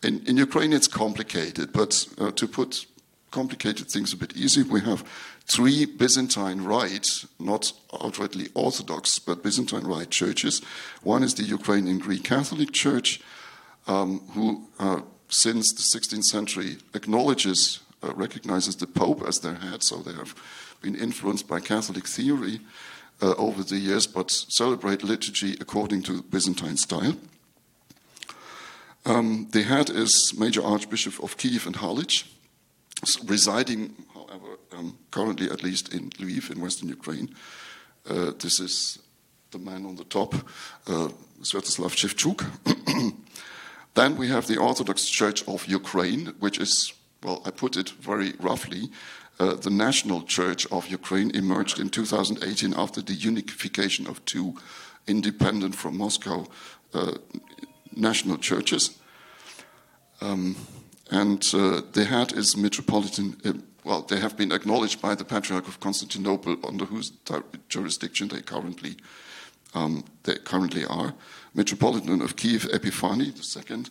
In, 0.03 0.25
in 0.25 0.37
Ukraine, 0.37 0.73
it's 0.73 0.87
complicated, 0.87 1.71
but 1.71 2.07
uh, 2.17 2.31
to 2.31 2.47
put 2.47 2.87
complicated 3.29 3.87
things 3.89 4.11
a 4.11 4.17
bit 4.17 4.35
easy, 4.35 4.63
we 4.63 4.81
have 4.81 5.03
three 5.45 5.85
Byzantine 5.85 6.63
Rite, 6.63 7.25
not 7.39 7.71
outrightly 7.93 8.49
Orthodox, 8.53 9.19
but 9.19 9.43
Byzantine 9.43 9.85
Rite 9.85 10.09
churches. 10.09 10.61
One 11.03 11.23
is 11.23 11.35
the 11.35 11.43
Ukrainian 11.43 11.99
Greek 11.99 12.23
Catholic 12.23 12.71
Church, 12.71 13.21
um, 13.87 14.19
who 14.33 14.67
uh, 14.79 15.01
since 15.29 15.71
the 15.73 15.99
16th 15.99 16.25
century 16.25 16.77
acknowledges, 16.93 17.79
uh, 18.03 18.13
recognizes 18.13 18.75
the 18.75 18.87
Pope 18.87 19.23
as 19.27 19.39
their 19.39 19.55
head, 19.55 19.83
so 19.83 19.97
they 19.97 20.13
have 20.13 20.35
been 20.81 20.95
influenced 20.95 21.47
by 21.47 21.59
Catholic 21.59 22.07
theory 22.07 22.59
uh, 23.21 23.33
over 23.37 23.63
the 23.63 23.77
years, 23.77 24.07
but 24.07 24.31
celebrate 24.31 25.03
liturgy 25.03 25.55
according 25.59 26.03
to 26.03 26.23
Byzantine 26.23 26.77
style. 26.77 27.15
Um, 29.05 29.47
the 29.51 29.63
head 29.63 29.89
is 29.89 30.33
Major 30.37 30.63
Archbishop 30.63 31.23
of 31.23 31.37
Kiev 31.37 31.65
and 31.65 31.75
Halych, 31.75 32.27
residing, 33.25 33.95
however, 34.13 34.57
um, 34.71 34.97
currently 35.09 35.49
at 35.49 35.63
least 35.63 35.93
in 35.93 36.11
Lviv 36.11 36.51
in 36.51 36.61
western 36.61 36.89
Ukraine. 36.89 37.33
Uh, 38.07 38.31
this 38.39 38.59
is 38.59 38.99
the 39.51 39.59
man 39.59 39.85
on 39.85 39.95
the 39.95 40.03
top, 40.05 40.33
uh, 40.87 41.09
Sviatoslav 41.41 41.95
Shevchuk. 41.95 42.45
then 43.95 44.17
we 44.17 44.27
have 44.27 44.47
the 44.47 44.57
Orthodox 44.57 45.09
Church 45.09 45.47
of 45.47 45.65
Ukraine, 45.67 46.33
which 46.39 46.59
is, 46.59 46.93
well, 47.23 47.41
I 47.45 47.51
put 47.51 47.77
it 47.77 47.89
very 47.89 48.33
roughly, 48.39 48.89
uh, 49.39 49.55
the 49.55 49.69
national 49.69 50.23
church 50.23 50.67
of 50.71 50.87
Ukraine 50.87 51.31
emerged 51.31 51.79
in 51.79 51.89
2018 51.89 52.73
after 52.75 53.01
the 53.01 53.13
unification 53.13 54.07
of 54.07 54.23
two 54.25 54.55
independent 55.07 55.75
from 55.75 55.97
Moscow 55.97 56.47
uh, 56.93 57.13
national 57.95 58.37
churches. 58.37 58.97
Um, 60.21 60.55
and 61.09 61.43
uh, 61.53 61.81
the 61.91 62.05
head 62.05 62.33
is 62.33 62.55
Metropolitan, 62.55 63.35
uh, 63.43 63.53
well, 63.83 64.03
they 64.03 64.19
have 64.19 64.37
been 64.37 64.51
acknowledged 64.51 65.01
by 65.01 65.15
the 65.15 65.25
Patriarch 65.25 65.67
of 65.67 65.79
Constantinople, 65.79 66.57
under 66.63 66.85
whose 66.85 67.11
jurisdiction 67.67 68.27
they 68.27 68.41
currently, 68.41 68.95
um, 69.73 70.03
they 70.23 70.35
currently 70.35 70.85
are. 70.85 71.15
Metropolitan 71.55 72.21
of 72.21 72.35
Kiev, 72.35 72.67
Epiphany, 72.71 73.33
second, 73.41 73.89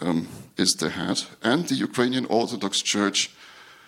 um, 0.00 0.28
is 0.56 0.74
the 0.74 0.90
head. 0.90 1.22
And 1.42 1.68
the 1.68 1.74
Ukrainian 1.74 2.26
Orthodox 2.26 2.80
Church, 2.80 3.30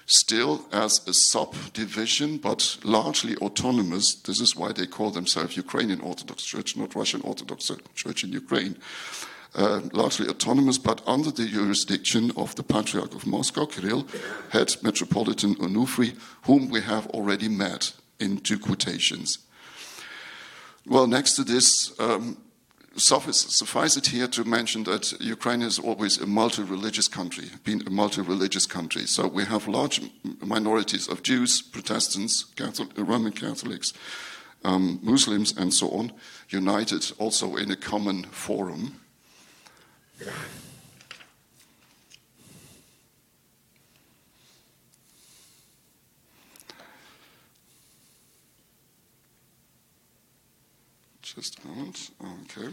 still 0.07 0.67
as 0.73 1.07
a 1.09 1.15
subdivision, 1.15 2.39
but 2.39 2.77
largely 2.85 3.37
autonomous. 3.37 4.15
This 4.15 4.41
is 4.41 4.55
why 4.55 4.73
they 4.73 4.87
call 4.87 5.11
themselves 5.11 5.57
Ukrainian 5.57 6.01
Orthodox 6.01 6.45
Church, 6.45 6.77
not 6.77 6.95
Russian 6.95 7.23
Orthodox 7.23 7.71
Church 7.95 8.25
in 8.25 8.33
Ukraine 8.33 8.77
uh, 9.55 9.81
largely 9.93 10.29
autonomous, 10.29 10.79
but 10.79 11.01
under 11.07 11.31
the 11.31 11.47
jurisdiction 11.47 12.33
of 12.37 12.55
the 12.57 12.63
Patriarch 12.63 13.15
of 13.15 13.27
Moscow, 13.27 13.67
Kirill, 13.67 14.07
head 14.51 14.77
Metropolitan 14.83 15.55
Onufry, 15.57 16.17
whom 16.43 16.69
we 16.69 16.81
have 16.81 17.07
already 17.09 17.49
met 17.49 17.93
in 18.19 18.39
two 18.39 18.59
quotations. 18.59 19.39
Well, 20.87 21.07
next 21.07 21.35
to 21.37 21.45
this, 21.45 21.99
um, 21.99 22.37
suffice, 22.97 23.41
suffice 23.55 23.97
it 23.97 24.07
here 24.07 24.29
to 24.29 24.45
mention 24.45 24.85
that 24.85 25.13
Ukraine 25.21 25.63
is 25.63 25.79
always 25.79 26.19
a 26.19 26.27
multi-religious 26.27 27.09
country, 27.09 27.51
been 27.65 27.87
a 27.87 27.91
multi-religious 27.91 28.67
country. 28.67 29.07
So 29.07 29.27
we 29.27 29.45
have 29.45 29.69
large 29.69 30.01
minorities 30.41 31.09
of 31.09 31.23
Jews, 31.23 31.63
Protestants, 31.63 32.45
Catholic, 32.57 32.91
Roman 32.97 33.33
Catholics, 33.33 33.93
um, 34.65 34.99
Muslims, 35.03 35.57
and 35.57 35.73
so 35.73 35.91
on, 35.91 36.13
united 36.49 37.13
also 37.19 37.57
in 37.57 37.71
a 37.71 37.77
common 37.77 38.25
forum. 38.25 39.01
Just 51.35 51.59
a 51.65 51.67
moment. 51.67 52.11
Okay. 52.23 52.69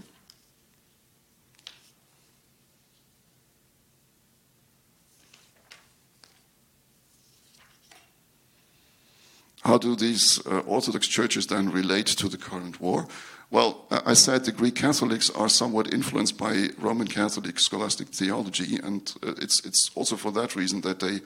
How 9.64 9.78
do 9.78 9.96
these 9.96 10.46
uh, 10.46 10.60
Orthodox 10.68 11.08
churches 11.08 11.48
then 11.48 11.72
relate 11.72 12.08
to 12.08 12.28
the 12.28 12.38
current 12.38 12.80
war? 12.80 13.08
Well, 13.50 13.86
I 13.90 14.14
said 14.14 14.46
the 14.46 14.52
Greek 14.52 14.76
Catholics 14.76 15.30
are 15.30 15.50
somewhat 15.50 15.94
influenced 15.94 16.38
by 16.38 16.70
Roman 16.78 17.08
Catholic 17.08 17.60
scholastic 17.60 18.08
theology, 18.08 18.78
and 18.82 19.14
uh, 19.24 19.34
it's, 19.38 19.66
it's 19.66 19.92
also 19.96 20.16
for 20.16 20.32
that 20.32 20.56
reason 20.56 20.82
that 20.82 21.00
they 21.00 21.20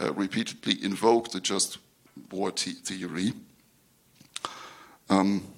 uh, 0.00 0.12
repeatedly 0.14 0.84
invoke 0.84 1.30
the 1.30 1.40
just 1.40 1.78
war 2.30 2.50
theory. 2.50 3.32
Um, 5.08 5.51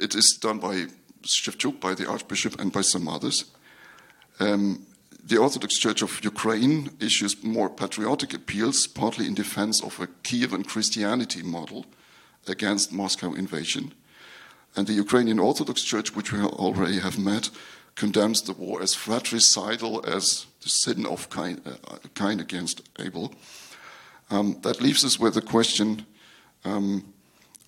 it 0.00 0.14
is 0.14 0.38
done 0.40 0.58
by 0.58 0.86
Shevchuk, 1.22 1.80
by 1.80 1.94
the 1.94 2.08
Archbishop, 2.08 2.60
and 2.60 2.72
by 2.72 2.82
some 2.82 3.08
others. 3.08 3.44
Um, 4.40 4.86
the 5.26 5.38
Orthodox 5.38 5.78
Church 5.78 6.02
of 6.02 6.22
Ukraine 6.22 6.90
issues 7.00 7.42
more 7.42 7.70
patriotic 7.70 8.34
appeals, 8.34 8.86
partly 8.86 9.26
in 9.26 9.34
defense 9.34 9.82
of 9.82 9.98
a 9.98 10.06
Kievan 10.06 10.66
Christianity 10.66 11.42
model 11.42 11.86
against 12.46 12.92
Moscow 12.92 13.32
invasion. 13.32 13.94
And 14.76 14.86
the 14.86 14.92
Ukrainian 14.92 15.38
Orthodox 15.38 15.82
Church, 15.82 16.14
which 16.14 16.32
we 16.32 16.42
already 16.42 16.98
have 16.98 17.18
met, 17.18 17.48
condemns 17.94 18.42
the 18.42 18.52
war 18.52 18.82
as 18.82 18.94
fratricidal, 18.94 20.04
as 20.04 20.46
the 20.62 20.68
sin 20.68 21.06
of 21.06 21.30
Cain, 21.30 21.62
uh, 21.64 22.40
against 22.40 22.82
Abel. 22.98 23.32
Um, 24.30 24.58
that 24.62 24.82
leaves 24.82 25.04
us 25.04 25.18
with 25.18 25.34
the 25.34 25.42
question 25.42 26.04
um, 26.64 27.13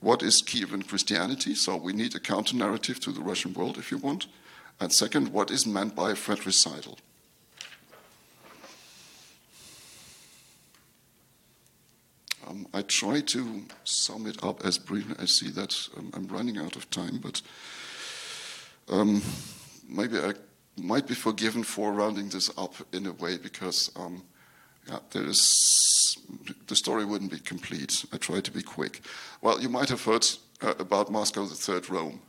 what 0.01 0.23
is 0.23 0.43
Kievan 0.43 0.87
Christianity? 0.87 1.55
So 1.55 1.77
we 1.77 1.93
need 1.93 2.15
a 2.15 2.21
counter 2.21 2.57
narrative 2.57 3.01
to 3.01 3.13
the 3.13 3.21
Russian 3.21 3.55
world, 3.55 3.79
if 3.79 3.91
you 3.91 3.99
want. 3.99 4.27
And 4.79 4.93
second, 4.93 5.33
what 5.33 5.51
is 5.51 5.67
meant 5.67 5.95
by 5.95 6.15
fratricidal? 6.15 6.99
Um, 12.47 12.69
I 12.73 12.83
try 12.83 13.21
to 13.23 13.65
sum 13.85 14.27
it 14.27 14.43
up 14.45 14.65
as 14.65 14.79
briefly. 14.79 15.17
I 15.19 15.25
see 15.25 15.51
that 15.51 15.77
um, 15.97 16.11
I'm 16.15 16.29
running 16.29 16.59
out 16.59 16.77
of 16.77 16.89
time, 16.91 17.19
but 17.19 17.43
um, 18.89 19.21
maybe 19.89 20.19
I 20.19 20.35
might 20.77 21.09
be 21.09 21.15
forgiven 21.15 21.65
for 21.65 21.93
rounding 21.93 22.29
this 22.29 22.51
up 22.57 22.75
in 22.93 23.07
a 23.07 23.13
way 23.13 23.39
because 23.39 23.91
um, 23.97 24.23
yeah, 24.89 24.99
there 25.11 25.27
is 25.27 26.17
the 26.67 26.77
story 26.77 27.05
wouldn't 27.05 27.31
be 27.31 27.39
complete. 27.39 28.05
I 28.13 28.17
try 28.17 28.41
to 28.41 28.51
be 28.51 28.63
quick. 28.63 29.01
Well, 29.41 29.61
you 29.61 29.69
might 29.69 29.89
have 29.89 30.05
heard 30.05 30.27
uh, 30.63 30.75
about 30.79 31.11
Moscow 31.11 31.45
the 31.45 31.55
Third 31.55 31.91
Rome. 31.91 32.21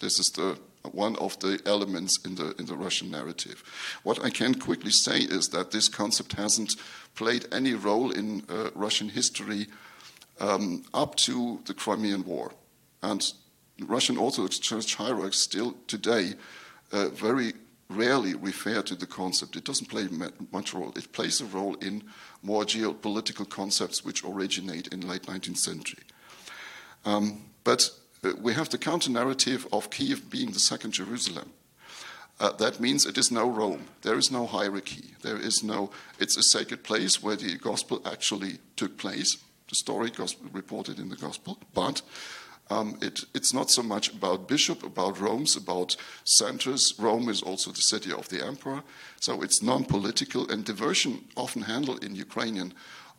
This 0.00 0.18
is 0.18 0.30
the 0.34 0.58
one 0.92 1.16
of 1.16 1.38
the 1.40 1.60
elements 1.64 2.18
in 2.24 2.34
the 2.34 2.54
in 2.58 2.66
the 2.66 2.76
Russian 2.76 3.10
narrative. 3.10 3.62
What 4.02 4.24
I 4.24 4.30
can 4.30 4.54
quickly 4.54 4.90
say 4.90 5.18
is 5.18 5.48
that 5.48 5.70
this 5.70 5.88
concept 5.88 6.34
hasn't 6.34 6.76
played 7.14 7.46
any 7.52 7.74
role 7.74 8.10
in 8.10 8.42
uh, 8.48 8.70
Russian 8.74 9.08
history 9.08 9.66
um, 10.40 10.84
up 10.92 11.14
to 11.16 11.60
the 11.66 11.74
Crimean 11.74 12.24
War. 12.24 12.52
And 13.02 13.32
Russian 13.80 14.16
Orthodox 14.16 14.58
Church 14.58 14.94
hierarchs 14.94 15.38
still 15.38 15.74
today 15.86 16.34
uh, 16.92 17.08
very 17.08 17.54
rarely 17.88 18.34
refer 18.34 18.82
to 18.82 18.94
the 18.94 19.06
concept. 19.06 19.56
It 19.56 19.64
doesn't 19.64 19.90
play 19.90 20.08
much 20.52 20.74
role. 20.74 20.92
It 20.96 21.12
plays 21.12 21.40
a 21.40 21.44
role 21.44 21.74
in 21.76 22.04
more 22.42 22.64
geopolitical 22.64 23.48
concepts 23.48 24.04
which 24.04 24.24
originate 24.24 24.88
in 24.88 25.06
late 25.06 25.22
19th 25.22 25.58
century. 25.58 26.04
Um, 27.04 27.44
but 27.62 27.90
uh, 28.24 28.32
we 28.40 28.54
have 28.54 28.70
the 28.70 28.78
counter 28.78 29.10
narrative 29.10 29.66
of 29.72 29.90
Kiev 29.90 30.30
being 30.30 30.52
the 30.52 30.60
second 30.60 30.92
Jerusalem. 30.92 31.52
Uh, 32.40 32.50
that 32.52 32.80
means 32.80 33.06
it 33.06 33.16
is 33.16 33.30
no 33.30 33.48
Rome. 33.48 33.86
There 34.02 34.18
is 34.18 34.30
no 34.30 34.46
hierarchy. 34.46 35.14
There 35.22 35.38
is 35.38 35.62
no. 35.62 35.90
It's 36.18 36.36
a 36.36 36.42
sacred 36.42 36.82
place 36.82 37.22
where 37.22 37.36
the 37.36 37.56
gospel 37.58 38.02
actually 38.04 38.58
took 38.76 38.98
place. 38.98 39.36
The 39.68 39.76
story 39.76 40.10
gospel 40.10 40.48
reported 40.52 40.98
in 40.98 41.08
the 41.08 41.16
gospel, 41.16 41.58
but 41.72 42.02
um, 42.70 42.98
it, 43.02 43.24
it's 43.34 43.52
not 43.52 43.70
so 43.70 43.82
much 43.82 44.12
about 44.12 44.48
bishop, 44.48 44.82
about 44.82 45.20
Rome's, 45.20 45.56
about 45.56 45.96
centers. 46.24 46.94
Rome 46.98 47.28
is 47.28 47.42
also 47.42 47.70
the 47.70 47.82
city 47.82 48.12
of 48.12 48.28
the 48.30 48.44
emperor, 48.44 48.82
so 49.20 49.42
it's 49.42 49.62
non-political. 49.62 50.50
And 50.50 50.64
diversion 50.64 51.24
often 51.36 51.62
handled 51.62 52.02
in 52.02 52.14
Ukrainian 52.14 52.72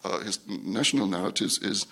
uh, 0.03 0.23
national 0.47 1.07
narratives 1.07 1.59
is 1.59 1.85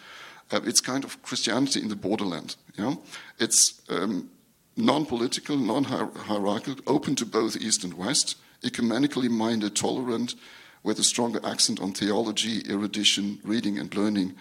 uh, 0.51 0.59
it's 0.65 0.81
kind 0.81 1.03
of 1.03 1.21
Christianity 1.23 1.81
in 1.81 1.89
the 1.89 1.95
borderland. 1.95 2.55
You 2.75 2.83
know? 2.83 3.01
It's 3.39 3.81
um, 3.89 4.29
non 4.75 5.05
political, 5.05 5.55
non 5.57 5.83
hierarchical, 5.85 6.83
open 6.87 7.15
to 7.15 7.25
both 7.25 7.57
East 7.57 7.83
and 7.83 7.93
West, 7.93 8.37
ecumenically 8.63 9.29
minded, 9.29 9.75
tolerant, 9.75 10.35
with 10.83 10.99
a 10.99 11.03
stronger 11.03 11.39
accent 11.45 11.79
on 11.79 11.93
theology, 11.93 12.63
erudition, 12.69 13.39
reading 13.43 13.79
and 13.79 13.95
learning 13.95 14.35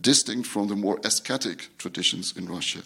distinct 0.00 0.46
from 0.46 0.68
the 0.68 0.76
more 0.76 1.00
ascetic 1.04 1.68
traditions 1.78 2.36
in 2.36 2.46
Russia. 2.46 2.82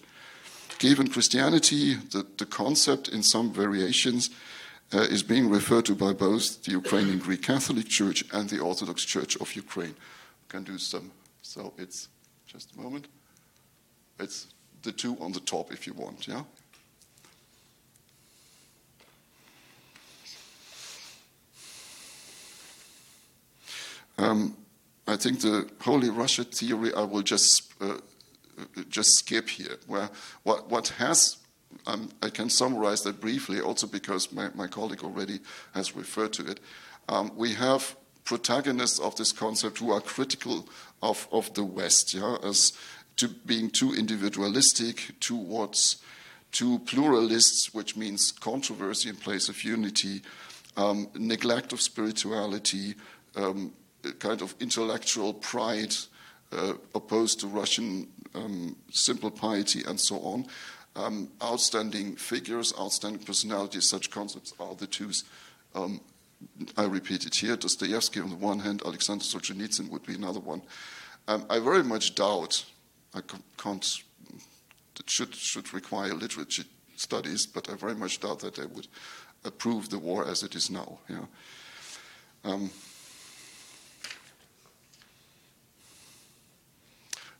Kievan 0.78 1.12
Christianity, 1.12 1.94
the, 1.94 2.26
the 2.38 2.46
concept 2.46 3.08
in 3.08 3.22
some 3.22 3.52
variations 3.52 4.30
uh, 4.92 5.02
is 5.02 5.22
being 5.22 5.48
referred 5.48 5.84
to 5.86 5.94
by 5.94 6.12
both 6.12 6.64
the 6.64 6.72
Ukrainian 6.72 7.18
Greek 7.18 7.42
Catholic 7.42 7.88
Church 7.88 8.24
and 8.32 8.48
the 8.48 8.58
Orthodox 8.58 9.04
Church 9.04 9.36
of 9.36 9.54
Ukraine. 9.54 9.94
We 9.94 10.48
can 10.48 10.64
do 10.64 10.78
some. 10.78 11.12
So 11.42 11.72
it's 11.78 12.08
just 12.46 12.74
a 12.74 12.80
moment. 12.80 13.06
It's 14.18 14.48
the 14.82 14.92
two 14.92 15.16
on 15.20 15.32
the 15.32 15.40
top 15.40 15.72
if 15.72 15.86
you 15.86 15.94
want, 15.94 16.26
yeah? 16.28 16.42
Um, 24.18 24.56
I 25.06 25.16
think 25.16 25.40
the 25.40 25.68
Holy 25.80 26.10
Russia 26.10 26.44
theory 26.44 26.94
I 26.94 27.02
will 27.02 27.22
just 27.22 27.72
uh, 27.80 27.98
just 28.88 29.16
skip 29.16 29.48
here. 29.48 29.76
Where 29.86 30.10
what 30.42 30.70
what 30.70 30.88
has 30.98 31.38
um, 31.86 32.10
I 32.22 32.30
can 32.30 32.50
summarize 32.50 33.02
that 33.02 33.20
briefly, 33.20 33.60
also 33.60 33.86
because 33.86 34.32
my, 34.32 34.48
my 34.54 34.66
colleague 34.66 35.02
already 35.02 35.40
has 35.74 35.96
referred 35.96 36.32
to 36.34 36.46
it. 36.46 36.60
Um, 37.08 37.32
we 37.36 37.54
have 37.54 37.96
protagonists 38.24 38.98
of 38.98 39.16
this 39.16 39.32
concept 39.32 39.78
who 39.78 39.90
are 39.90 40.00
critical 40.00 40.68
of, 41.02 41.26
of 41.32 41.52
the 41.54 41.64
West, 41.64 42.14
yeah, 42.14 42.36
as 42.44 42.72
to 43.16 43.28
being 43.28 43.70
too 43.70 43.94
individualistic 43.94 45.14
towards 45.20 45.96
too 46.52 46.78
pluralists, 46.80 47.72
which 47.72 47.96
means 47.96 48.32
controversy 48.32 49.08
in 49.08 49.16
place 49.16 49.48
of 49.48 49.64
unity, 49.64 50.22
um, 50.76 51.08
neglect 51.14 51.72
of 51.72 51.80
spirituality, 51.80 52.94
um, 53.36 53.72
kind 54.18 54.42
of 54.42 54.54
intellectual 54.60 55.34
pride 55.34 55.94
uh, 56.52 56.74
opposed 56.94 57.40
to 57.40 57.46
Russian 57.46 58.08
um, 58.34 58.76
simple 58.90 59.30
piety, 59.30 59.82
and 59.86 59.98
so 60.00 60.16
on. 60.20 60.46
Um, 60.94 61.28
outstanding 61.42 62.16
figures, 62.16 62.74
outstanding 62.78 63.22
personalities, 63.22 63.88
such 63.88 64.10
concepts 64.10 64.52
are 64.60 64.74
the 64.74 64.86
twos. 64.86 65.24
Um, 65.74 66.00
I 66.76 66.84
repeat 66.84 67.24
it 67.24 67.34
here 67.36 67.56
Dostoevsky 67.56 68.20
on 68.20 68.30
the 68.30 68.36
one 68.36 68.58
hand, 68.58 68.82
Alexander 68.84 69.24
Solzhenitsyn 69.24 69.90
would 69.90 70.04
be 70.04 70.14
another 70.14 70.40
one. 70.40 70.62
Um, 71.28 71.46
I 71.48 71.60
very 71.60 71.84
much 71.84 72.14
doubt, 72.14 72.64
I 73.14 73.20
can't, 73.56 74.02
it 74.98 75.08
should, 75.08 75.34
should 75.34 75.72
require 75.72 76.14
literature 76.14 76.64
studies, 76.96 77.46
but 77.46 77.70
I 77.70 77.76
very 77.76 77.94
much 77.94 78.20
doubt 78.20 78.40
that 78.40 78.56
they 78.56 78.66
would 78.66 78.88
approve 79.44 79.88
the 79.88 79.98
war 79.98 80.26
as 80.26 80.42
it 80.42 80.54
is 80.54 80.70
now. 80.70 80.98
Yeah. 81.08 81.24
Um, 82.44 82.70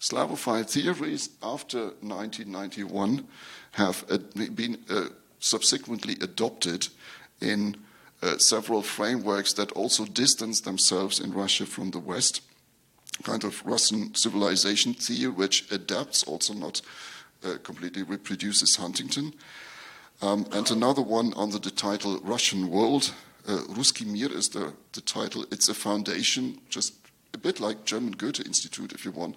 Slavophile 0.03 0.69
theories 0.69 1.31
after 1.45 1.79
1991 2.01 3.25
have 3.73 4.05
been 4.35 4.79
uh, 4.91 5.05
subsequently 5.39 6.17
adopted 6.21 6.89
in 7.41 7.77
uh, 8.21 8.37
several 8.39 8.83
frameworks 8.83 9.53
that 9.53 9.71
also 9.73 10.05
distance 10.05 10.61
themselves 10.61 11.21
in 11.21 11.33
Russia 11.33 11.65
from 11.67 11.93
the 11.93 12.01
West. 12.01 12.41
Kind 13.23 13.45
of 13.45 13.65
Russian 13.65 14.13
civilization 14.17 14.93
theory, 14.93 15.31
which 15.31 15.71
adapts, 15.71 16.25
also 16.25 16.53
not 16.53 16.83
uh, 17.45 17.59
completely 17.63 18.03
reproduces 18.03 18.75
Huntington. 18.75 19.33
Um, 20.21 20.47
and 20.51 20.69
another 20.69 21.03
one 21.03 21.33
under 21.37 21.61
the 21.61 21.71
title 21.71 22.19
Russian 22.25 22.71
World. 22.71 23.15
Uh, 23.47 23.59
Ruski 23.69 24.05
Mir 24.05 24.33
is 24.37 24.49
the, 24.49 24.73
the 24.95 25.01
title. 25.01 25.45
It's 25.53 25.69
a 25.69 25.75
foundation, 25.75 26.61
just 26.69 26.95
a 27.35 27.39
bit 27.39 27.61
like 27.61 27.85
German 27.85 28.13
Goethe 28.13 28.45
Institute, 28.45 28.93
if 28.93 29.05
you 29.05 29.11
want, 29.11 29.37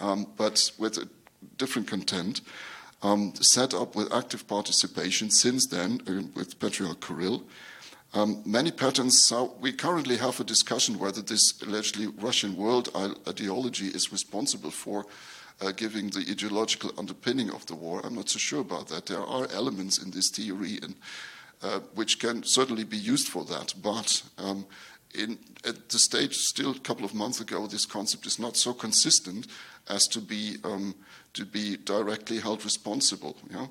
um, 0.00 0.26
but 0.36 0.70
with 0.78 0.98
a 0.98 1.08
different 1.56 1.88
content, 1.88 2.40
um, 3.02 3.32
set 3.40 3.72
up 3.74 3.94
with 3.94 4.12
active 4.12 4.46
participation 4.46 5.30
since 5.30 5.66
then 5.66 6.00
uh, 6.06 6.22
with 6.34 6.58
Patriarch 6.58 7.00
Kirill. 7.00 7.44
Um, 8.12 8.42
many 8.44 8.72
patterns, 8.72 9.24
so 9.24 9.54
we 9.60 9.72
currently 9.72 10.16
have 10.16 10.40
a 10.40 10.44
discussion 10.44 10.98
whether 10.98 11.22
this 11.22 11.62
allegedly 11.62 12.08
Russian 12.08 12.56
world 12.56 12.88
ideology 13.28 13.86
is 13.86 14.10
responsible 14.10 14.72
for 14.72 15.06
uh, 15.60 15.70
giving 15.70 16.10
the 16.10 16.26
ideological 16.28 16.90
underpinning 16.98 17.50
of 17.50 17.66
the 17.66 17.76
war. 17.76 18.00
I'm 18.02 18.16
not 18.16 18.28
so 18.28 18.38
sure 18.38 18.60
about 18.60 18.88
that. 18.88 19.06
There 19.06 19.22
are 19.22 19.46
elements 19.52 20.02
in 20.02 20.10
this 20.10 20.28
theory 20.28 20.80
and, 20.82 20.96
uh, 21.62 21.80
which 21.94 22.18
can 22.18 22.42
certainly 22.42 22.84
be 22.84 22.96
used 22.96 23.28
for 23.28 23.44
that, 23.44 23.74
but 23.80 24.22
um, 24.38 24.66
in, 25.14 25.38
at 25.64 25.88
the 25.88 25.98
stage 25.98 26.36
still 26.36 26.72
a 26.72 26.78
couple 26.78 27.04
of 27.04 27.14
months 27.14 27.40
ago, 27.40 27.66
this 27.66 27.86
concept 27.86 28.26
is 28.26 28.38
not 28.38 28.56
so 28.56 28.72
consistent 28.72 29.46
as 29.88 30.06
to 30.08 30.20
be 30.20 30.56
um, 30.64 30.94
to 31.34 31.44
be 31.44 31.76
directly 31.76 32.40
held 32.40 32.64
responsible. 32.64 33.36
Yeah? 33.50 33.66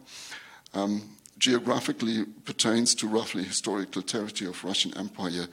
Um, 0.73 1.17
geographically 1.37 2.25
pertains 2.45 2.93
to 2.95 3.07
roughly 3.07 3.43
historical 3.43 4.01
territory 4.01 4.49
of 4.49 4.63
Russian 4.63 4.95
Empire 4.97 5.47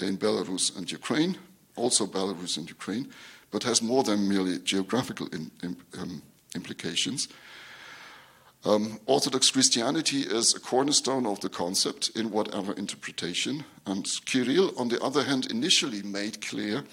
in 0.00 0.18
Belarus 0.18 0.76
and 0.76 0.90
Ukraine, 0.90 1.38
also 1.76 2.06
Belarus 2.06 2.56
and 2.56 2.68
Ukraine, 2.68 3.08
but 3.50 3.62
has 3.62 3.82
more 3.82 4.02
than 4.02 4.28
merely 4.28 4.58
geographical 4.58 5.28
in, 5.28 5.50
in, 5.62 5.76
um, 5.98 6.22
implications. 6.54 7.28
Um, 8.64 9.00
Orthodox 9.06 9.50
Christianity 9.50 10.20
is 10.20 10.54
a 10.54 10.60
cornerstone 10.60 11.26
of 11.26 11.40
the 11.40 11.48
concept 11.48 12.10
in 12.14 12.30
whatever 12.30 12.72
interpretation, 12.74 13.64
and 13.86 14.06
Kirill, 14.24 14.72
on 14.78 14.88
the 14.88 15.02
other 15.02 15.24
hand, 15.24 15.50
initially 15.50 16.02
made 16.02 16.40
clear 16.40 16.84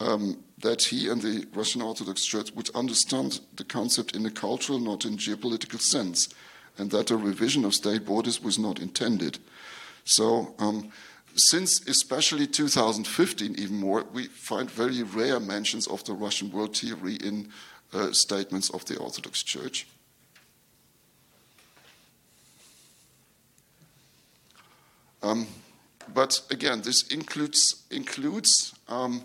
um, 0.00 0.44
that 0.58 0.82
he 0.82 1.08
and 1.08 1.22
the 1.22 1.46
Russian 1.54 1.80
Orthodox 1.80 2.26
Church 2.26 2.52
would 2.54 2.68
understand 2.74 3.40
the 3.56 3.64
concept 3.64 4.14
in 4.14 4.26
a 4.26 4.30
cultural, 4.30 4.78
not 4.78 5.06
in 5.06 5.16
geopolitical 5.16 5.80
sense, 5.80 6.28
and 6.76 6.90
that 6.90 7.10
a 7.10 7.16
revision 7.16 7.64
of 7.64 7.74
state 7.74 8.04
borders 8.04 8.42
was 8.42 8.58
not 8.58 8.78
intended. 8.78 9.38
So, 10.04 10.54
um, 10.58 10.90
since 11.34 11.86
especially 11.88 12.46
2015, 12.46 13.54
even 13.58 13.76
more, 13.76 14.04
we 14.12 14.26
find 14.26 14.70
very 14.70 15.02
rare 15.02 15.40
mentions 15.40 15.86
of 15.86 16.04
the 16.04 16.12
Russian 16.12 16.50
world 16.50 16.76
theory 16.76 17.14
in 17.14 17.48
uh, 17.94 18.12
statements 18.12 18.68
of 18.70 18.84
the 18.84 18.98
Orthodox 18.98 19.42
Church. 19.42 19.86
Um, 25.22 25.46
but 26.14 26.40
again, 26.50 26.82
this 26.82 27.08
includes 27.08 27.84
includes 27.90 28.74
um, 28.88 29.24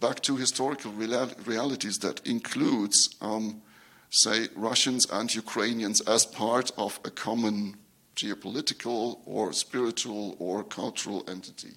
back 0.00 0.20
to 0.20 0.36
historical 0.36 0.92
realities 0.92 1.98
that 1.98 2.26
includes, 2.26 3.14
um, 3.20 3.62
say, 4.10 4.48
Russians 4.54 5.06
and 5.10 5.34
Ukrainians 5.34 6.00
as 6.02 6.26
part 6.26 6.70
of 6.76 7.00
a 7.04 7.10
common 7.10 7.76
geopolitical 8.16 9.18
or 9.26 9.52
spiritual 9.52 10.36
or 10.38 10.62
cultural 10.62 11.24
entity. 11.28 11.72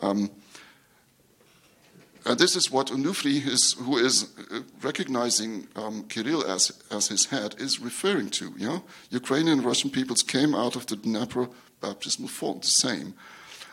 Um, 0.00 0.30
and 2.24 2.38
this 2.38 2.56
is 2.56 2.70
what 2.70 2.88
Onufri, 2.88 3.46
is, 3.46 3.72
who 3.72 3.96
is 3.96 4.28
uh, 4.52 4.60
recognizing 4.82 5.66
um, 5.76 6.04
Kirill 6.08 6.44
as, 6.44 6.72
as 6.90 7.08
his 7.08 7.26
head, 7.26 7.54
is 7.58 7.80
referring 7.80 8.30
to. 8.30 8.52
Yeah? 8.56 8.80
Ukrainian 9.10 9.58
and 9.58 9.66
Russian 9.66 9.90
peoples 9.90 10.22
came 10.22 10.54
out 10.54 10.76
of 10.76 10.86
the 10.86 10.96
Dnepr 11.80 11.88
baptismal 11.88 12.28
font, 12.28 12.62
the 12.62 12.68
same. 12.68 13.14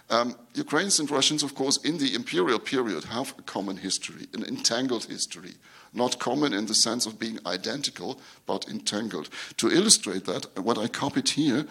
Um, 0.09 0.35
Ukrainians 0.53 0.99
and 0.99 1.09
Russians, 1.09 1.43
of 1.43 1.55
course, 1.55 1.77
in 1.77 1.97
the 1.97 2.13
imperial 2.13 2.59
period 2.59 3.05
have 3.05 3.33
a 3.39 3.41
common 3.41 3.77
history, 3.77 4.27
an 4.33 4.43
entangled 4.43 5.05
history. 5.05 5.55
Not 5.93 6.19
common 6.19 6.53
in 6.53 6.67
the 6.67 6.75
sense 6.75 7.05
of 7.05 7.17
being 7.17 7.39
identical, 7.45 8.19
but 8.45 8.67
entangled. 8.69 9.29
To 9.57 9.71
illustrate 9.71 10.25
that, 10.25 10.59
what 10.59 10.77
I 10.77 10.87
copied 10.87 11.29
here 11.29 11.65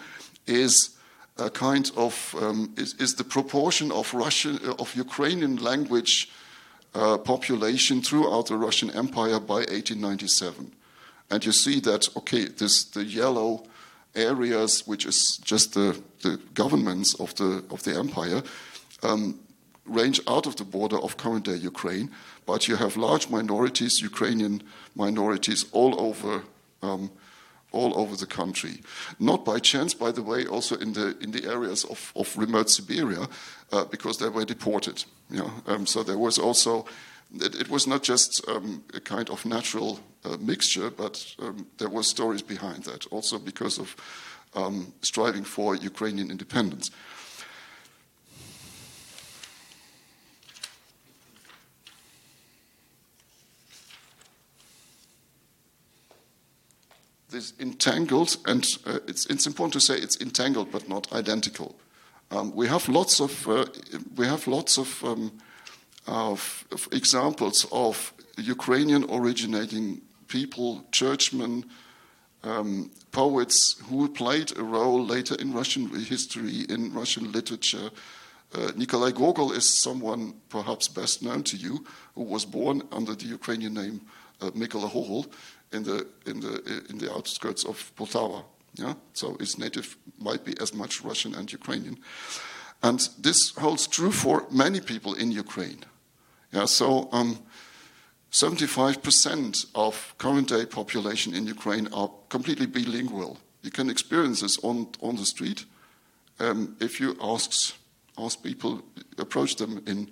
is 0.47 0.89
a 1.37 1.49
kind 1.49 1.91
of 1.95 2.35
um, 2.41 2.73
is, 2.77 2.93
is, 2.95 3.15
the 3.15 3.23
proportion 3.23 3.91
of 3.91 4.13
Russian 4.13 4.59
uh, 4.65 4.73
of 4.79 4.95
Ukrainian 4.95 5.57
language 5.57 6.29
uh, 6.93 7.17
population 7.17 8.01
throughout 8.01 8.47
the 8.47 8.55
Russian 8.55 8.89
Empire 8.89 9.39
by 9.39 9.55
1897, 9.55 10.71
and 11.29 11.45
you 11.45 11.51
see 11.51 11.81
that 11.81 12.07
okay, 12.15 12.45
this 12.45 12.85
the 12.85 13.03
yellow 13.03 13.65
areas, 14.15 14.87
which 14.87 15.05
is 15.05 15.37
just 15.37 15.73
the, 15.73 16.01
the 16.21 16.39
governments 16.53 17.13
of 17.19 17.35
the, 17.35 17.63
of 17.69 17.83
the 17.83 17.95
empire, 17.95 18.41
um, 19.03 19.39
range 19.85 20.19
out 20.27 20.47
of 20.47 20.55
the 20.55 20.63
border 20.63 20.97
of 20.97 21.17
current 21.17 21.45
day 21.45 21.55
Ukraine, 21.55 22.11
but 22.45 22.67
you 22.67 22.75
have 22.75 22.97
large 22.97 23.29
minorities, 23.29 24.01
Ukrainian 24.01 24.63
minorities, 24.95 25.65
all 25.71 25.99
over. 25.99 26.43
Um, 26.81 27.11
all 27.71 27.99
over 27.99 28.15
the 28.15 28.25
country. 28.25 28.81
Not 29.19 29.43
by 29.43 29.59
chance, 29.59 29.93
by 29.93 30.11
the 30.11 30.23
way, 30.23 30.45
also 30.45 30.77
in 30.77 30.93
the 30.93 31.17
in 31.19 31.31
the 31.31 31.45
areas 31.45 31.83
of, 31.83 32.13
of 32.15 32.37
remote 32.37 32.69
Siberia, 32.69 33.27
uh, 33.73 33.83
because 33.85 34.17
they 34.17 34.29
were 34.29 34.45
deported. 34.45 35.03
Yeah? 35.29 35.49
Um, 35.67 35.85
so 35.85 36.01
there 36.01 36.17
was 36.17 36.37
also 36.37 36.85
it, 37.41 37.55
it 37.55 37.69
was 37.69 37.87
not 37.87 38.03
just 38.03 38.47
um, 38.47 38.83
a 38.93 38.99
kind 38.99 39.29
of 39.29 39.45
natural 39.45 39.99
uh, 40.23 40.37
mixture, 40.39 40.89
but 40.89 41.25
um, 41.39 41.67
there 41.77 41.89
were 41.89 42.03
stories 42.03 42.41
behind 42.41 42.83
that, 42.83 43.05
also 43.07 43.39
because 43.39 43.79
of 43.79 43.95
um, 44.55 44.93
striving 45.01 45.43
for 45.43 45.75
Ukrainian 45.75 46.31
independence. 46.31 46.91
This 57.29 57.53
entangled, 57.59 58.37
and 58.45 58.65
uh, 58.85 58.99
it's, 59.07 59.25
it's, 59.25 59.45
important 59.45 59.73
to 59.73 59.81
say 59.81 59.97
it's 59.97 60.21
entangled 60.21 60.71
but 60.71 60.87
not 60.87 61.11
identical. 61.11 61.75
Um, 62.31 62.55
we 62.55 62.67
have 62.67 62.87
lots 62.87 63.19
of, 63.19 63.47
uh, 63.49 63.65
we 64.15 64.25
have 64.25 64.47
lots 64.47 64.77
of 64.77 65.03
um, 65.03 65.33
of, 66.07 66.65
examples 66.91 67.65
of 67.71 68.13
Ukrainian 68.37 69.05
originating 69.09 70.01
people, 70.27 70.85
churchmen, 70.91 71.65
um, 72.43 72.91
poets 73.11 73.75
who 73.89 74.07
played 74.09 74.57
a 74.57 74.63
role 74.63 75.03
later 75.03 75.35
in 75.35 75.53
Russian 75.53 75.89
history, 75.89 76.65
in 76.69 76.93
Russian 76.93 77.31
literature. 77.31 77.89
Uh, 78.53 78.71
Nikolai 78.75 79.11
Gogol 79.11 79.51
is 79.51 79.77
someone 79.81 80.33
perhaps 80.49 80.87
best 80.87 81.23
known 81.23 81.43
to 81.43 81.57
you, 81.57 81.83
who 82.13 82.23
was 82.23 82.45
born 82.45 82.83
under 82.91 83.15
the 83.15 83.25
Ukrainian 83.25 83.73
name 83.73 84.01
uh, 84.41 84.51
Mykola 84.51 84.89
Hohol 84.89 85.25
in 85.71 85.83
the, 85.83 86.07
in, 86.25 86.39
the, 86.39 86.85
in 86.89 86.97
the 86.97 87.11
outskirts 87.11 87.65
of 87.65 87.91
Poltava. 87.95 88.43
Yeah? 88.75 88.93
So 89.13 89.35
his 89.39 89.57
native 89.57 89.97
might 90.19 90.45
be 90.45 90.53
as 90.61 90.73
much 90.73 91.03
Russian 91.03 91.35
and 91.35 91.51
Ukrainian. 91.51 91.97
And 92.83 92.99
this 93.19 93.55
holds 93.55 93.87
true 93.87 94.11
for 94.11 94.45
many 94.51 94.79
people 94.79 95.13
in 95.15 95.31
Ukraine. 95.31 95.83
Yeah, 96.51 96.65
so 96.65 97.09
um, 97.11 97.39
75% 98.31 99.67
of 99.75 100.13
current 100.17 100.49
day 100.49 100.65
population 100.65 101.33
in 101.33 101.47
Ukraine 101.47 101.87
are 101.93 102.09
completely 102.29 102.65
bilingual. 102.65 103.37
You 103.61 103.71
can 103.71 103.89
experience 103.89 104.41
this 104.41 104.57
on, 104.63 104.89
on 105.01 105.15
the 105.15 105.25
street. 105.25 105.65
Um, 106.39 106.75
if 106.79 106.99
you 106.99 107.15
ask, 107.21 107.75
ask 108.17 108.43
people, 108.43 108.81
approach 109.17 109.55
them 109.55 109.81
in, 109.87 110.11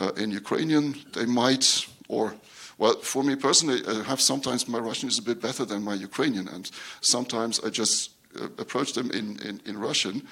uh, 0.00 0.12
in 0.16 0.30
Ukrainian, 0.30 0.94
they 1.12 1.26
might, 1.26 1.86
or 2.08 2.34
well, 2.78 2.96
for 3.00 3.22
me 3.22 3.36
personally, 3.36 3.82
I 3.86 4.02
have 4.02 4.20
sometimes 4.20 4.68
my 4.68 4.78
Russian 4.78 5.08
is 5.08 5.18
a 5.18 5.22
bit 5.22 5.40
better 5.40 5.64
than 5.64 5.82
my 5.82 5.94
Ukrainian, 5.94 6.48
and 6.48 6.70
sometimes 7.00 7.60
I 7.60 7.70
just 7.70 8.10
uh, 8.38 8.44
approach 8.58 8.92
them 8.92 9.10
in, 9.10 9.38
in, 9.40 9.60
in 9.64 9.78
Russian, 9.78 10.22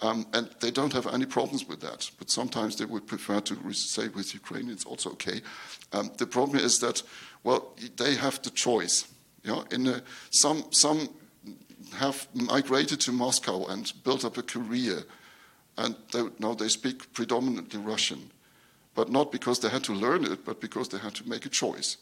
um, 0.00 0.26
and 0.32 0.50
they 0.60 0.70
don't 0.70 0.92
have 0.92 1.06
any 1.06 1.26
problems 1.26 1.66
with 1.68 1.80
that. 1.80 2.10
But 2.18 2.30
sometimes 2.30 2.76
they 2.76 2.84
would 2.84 3.06
prefer 3.06 3.40
to 3.40 3.72
say 3.72 4.08
with 4.08 4.34
Ukrainian, 4.34 4.72
it's 4.72 4.84
also 4.84 5.10
okay. 5.10 5.40
Um, 5.92 6.10
the 6.16 6.26
problem 6.26 6.58
is 6.58 6.78
that, 6.80 7.02
well, 7.42 7.74
they 7.96 8.14
have 8.14 8.42
the 8.42 8.50
choice. 8.50 9.06
Know, 9.44 9.64
in 9.70 9.86
a, 9.86 10.02
some, 10.30 10.64
some 10.70 11.08
have 11.96 12.26
migrated 12.32 13.00
to 13.00 13.12
Moscow 13.12 13.66
and 13.66 13.92
built 14.04 14.24
up 14.24 14.38
a 14.38 14.42
career, 14.42 15.04
and 15.76 15.94
they, 16.12 16.22
now 16.38 16.54
they 16.54 16.68
speak 16.68 17.12
predominantly 17.12 17.78
Russian 17.78 18.30
but 18.94 19.10
not 19.10 19.32
because 19.32 19.58
they 19.58 19.68
had 19.68 19.84
to 19.84 19.92
learn 19.92 20.24
it, 20.24 20.44
but 20.44 20.60
because 20.60 20.88
they 20.88 20.98
had 20.98 21.14
to 21.16 21.28
make 21.28 21.44
a 21.44 21.48
choice. 21.48 21.96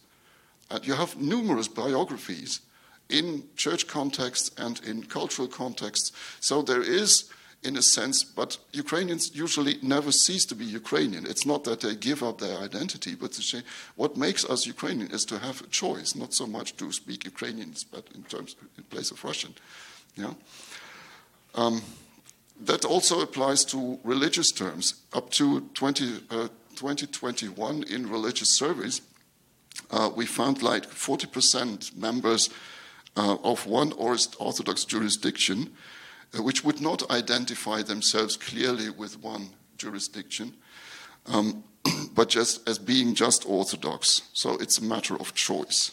And 0.70 0.86
you 0.86 0.94
have 0.94 1.20
numerous 1.20 1.68
biographies 1.68 2.60
in 3.08 3.44
church 3.56 3.86
contexts 3.86 4.50
and 4.56 4.80
in 4.84 5.04
cultural 5.04 5.48
contexts. 5.48 6.12
So 6.40 6.62
there 6.62 6.82
is, 6.82 7.30
in 7.64 7.76
a 7.76 7.82
sense, 7.82 8.24
but 8.24 8.58
Ukrainians 8.72 9.34
usually 9.34 9.78
never 9.82 10.10
cease 10.10 10.44
to 10.46 10.54
be 10.54 10.64
Ukrainian. 10.64 11.26
It's 11.26 11.46
not 11.46 11.62
that 11.64 11.80
they 11.80 11.94
give 11.94 12.22
up 12.22 12.38
their 12.38 12.58
identity, 12.58 13.14
but 13.14 13.34
say 13.34 13.62
what 13.94 14.16
makes 14.16 14.44
us 14.44 14.66
Ukrainian 14.66 15.10
is 15.12 15.24
to 15.26 15.38
have 15.38 15.62
a 15.62 15.68
choice, 15.68 16.14
not 16.16 16.34
so 16.34 16.46
much 16.46 16.76
to 16.78 16.90
speak 16.92 17.24
Ukrainian, 17.24 17.74
but 17.92 18.04
in 18.14 18.24
terms 18.24 18.56
in 18.76 18.84
place 18.84 19.10
of 19.12 19.22
Russian. 19.24 19.54
Yeah. 20.16 20.34
Um, 21.54 21.82
that 22.60 22.84
also 22.84 23.20
applies 23.20 23.64
to 23.66 23.98
religious 24.04 24.50
terms. 24.50 24.94
Up 25.12 25.30
to 25.30 25.60
20, 25.74 26.20
uh, 26.30 26.48
2021 26.76 27.84
in 27.84 28.08
religious 28.08 28.50
surveys, 28.50 29.02
uh, 29.90 30.10
we 30.14 30.26
found 30.26 30.62
like 30.62 30.86
40% 30.86 31.96
members 31.96 32.50
uh, 33.16 33.36
of 33.42 33.66
one 33.66 33.92
Orthodox 33.92 34.84
jurisdiction 34.84 35.70
which 36.38 36.64
would 36.64 36.80
not 36.80 37.10
identify 37.10 37.82
themselves 37.82 38.36
clearly 38.36 38.88
with 38.90 39.20
one 39.22 39.50
jurisdiction, 39.76 40.54
um, 41.26 41.64
but 42.14 42.28
just 42.28 42.66
as 42.68 42.78
being 42.78 43.14
just 43.14 43.46
Orthodox. 43.46 44.22
So 44.32 44.56
it's 44.56 44.78
a 44.78 44.84
matter 44.84 45.14
of 45.16 45.34
choice. 45.34 45.92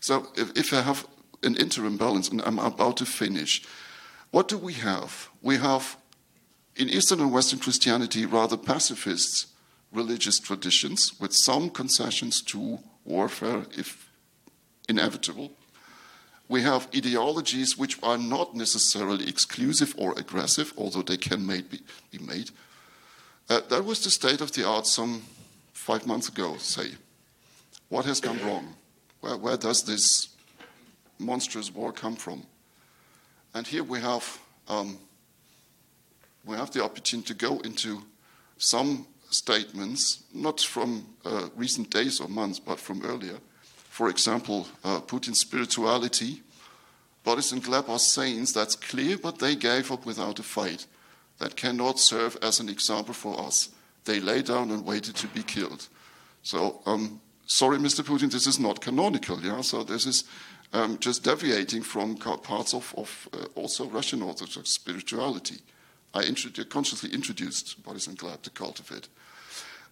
So 0.00 0.26
if, 0.34 0.56
if 0.56 0.72
I 0.72 0.80
have 0.80 1.06
an 1.42 1.56
interim 1.56 1.96
balance, 1.96 2.30
and 2.30 2.42
I'm 2.42 2.58
about 2.58 2.96
to 2.96 3.06
finish, 3.06 3.62
what 4.30 4.48
do 4.48 4.58
we 4.58 4.72
have? 4.74 5.28
We 5.42 5.56
have 5.58 5.96
in 6.76 6.88
Eastern 6.88 7.20
and 7.20 7.32
Western 7.32 7.58
Christianity 7.58 8.26
rather 8.26 8.56
pacifist 8.56 9.46
religious 9.92 10.38
traditions 10.38 11.12
with 11.20 11.32
some 11.32 11.70
concessions 11.70 12.40
to 12.42 12.78
warfare 13.04 13.64
if 13.76 14.08
inevitable. 14.88 15.52
We 16.48 16.62
have 16.62 16.88
ideologies 16.94 17.78
which 17.78 18.02
are 18.02 18.18
not 18.18 18.54
necessarily 18.54 19.28
exclusive 19.28 19.94
or 19.96 20.18
aggressive, 20.18 20.72
although 20.76 21.02
they 21.02 21.16
can 21.16 21.46
made 21.46 21.70
be, 21.70 21.80
be, 22.10 22.18
made. 22.18 22.50
Uh, 23.48 23.60
that 23.68 23.84
was 23.84 24.02
the 24.02 24.10
state 24.10 24.40
of 24.40 24.52
the 24.52 24.66
art 24.66 24.86
some 24.86 25.22
five 25.72 26.06
months 26.06 26.28
ago, 26.28 26.56
say. 26.56 26.90
What 27.88 28.04
has 28.04 28.20
gone 28.20 28.38
wrong? 28.44 28.74
Where, 29.20 29.36
where 29.36 29.56
does 29.56 29.84
this 29.84 30.28
monstrous 31.18 31.72
war 31.72 31.92
come 31.92 32.16
from? 32.16 32.44
And 33.54 33.66
here 33.66 33.84
we 33.84 34.00
have 34.00 34.38
um, 34.68 34.98
we 36.44 36.56
have 36.56 36.70
the 36.70 36.82
opportunity 36.82 37.28
to 37.28 37.34
go 37.34 37.60
into 37.60 38.02
some 38.58 39.06
statements, 39.30 40.24
not 40.34 40.60
from 40.60 41.06
uh, 41.24 41.48
recent 41.56 41.90
days 41.90 42.20
or 42.20 42.28
months, 42.28 42.58
but 42.58 42.78
from 42.78 43.04
earlier. 43.04 43.38
For 43.88 44.08
example, 44.08 44.66
uh, 44.84 45.00
Putin's 45.00 45.40
spirituality. 45.40 46.42
Boris 47.22 47.52
and 47.52 47.62
Gleb 47.62 47.88
are 47.88 47.98
saints, 47.98 48.52
that's 48.52 48.74
clear, 48.74 49.18
but 49.18 49.38
they 49.38 49.54
gave 49.54 49.92
up 49.92 50.06
without 50.06 50.38
a 50.38 50.42
fight. 50.42 50.86
That 51.38 51.56
cannot 51.56 51.98
serve 51.98 52.36
as 52.42 52.60
an 52.60 52.68
example 52.68 53.14
for 53.14 53.38
us. 53.40 53.70
They 54.04 54.20
lay 54.20 54.42
down 54.42 54.70
and 54.70 54.84
waited 54.84 55.16
to 55.16 55.26
be 55.28 55.42
killed. 55.42 55.88
So 56.42 56.80
um, 56.86 57.20
sorry, 57.46 57.78
Mr. 57.78 58.02
Putin, 58.02 58.30
this 58.30 58.46
is 58.46 58.58
not 58.58 58.80
canonical. 58.80 59.40
Yeah, 59.40 59.60
so 59.60 59.82
this 59.82 60.06
is 60.06 60.24
um, 60.72 60.98
just 60.98 61.24
deviating 61.24 61.82
from 61.82 62.16
parts 62.16 62.74
of, 62.74 62.94
of 62.96 63.28
uh, 63.32 63.44
also 63.54 63.86
Russian 63.86 64.22
Orthodox 64.22 64.70
spirituality. 64.70 65.58
I 66.14 66.22
introduced, 66.22 66.70
consciously 66.70 67.10
introduced 67.12 67.82
Boris 67.82 68.06
and 68.06 68.18
Gleb 68.18 68.42
to 68.42 68.50
cultivate. 68.50 69.08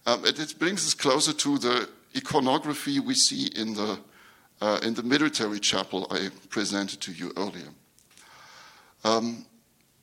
Um, 0.05 0.25
it, 0.25 0.39
it, 0.39 0.59
brings 0.59 0.85
us 0.85 0.93
closer 0.93 1.33
to 1.33 1.57
the 1.57 1.89
iconography 2.15 2.99
we 2.99 3.13
see 3.13 3.47
in 3.55 3.73
the 3.73 3.99
uh, 4.61 4.79
in 4.83 4.93
the 4.93 5.03
military 5.03 5.59
chapel 5.59 6.07
I 6.11 6.29
presented 6.49 6.99
to 7.01 7.11
you 7.11 7.31
earlier. 7.37 7.69
Um, 9.03 9.45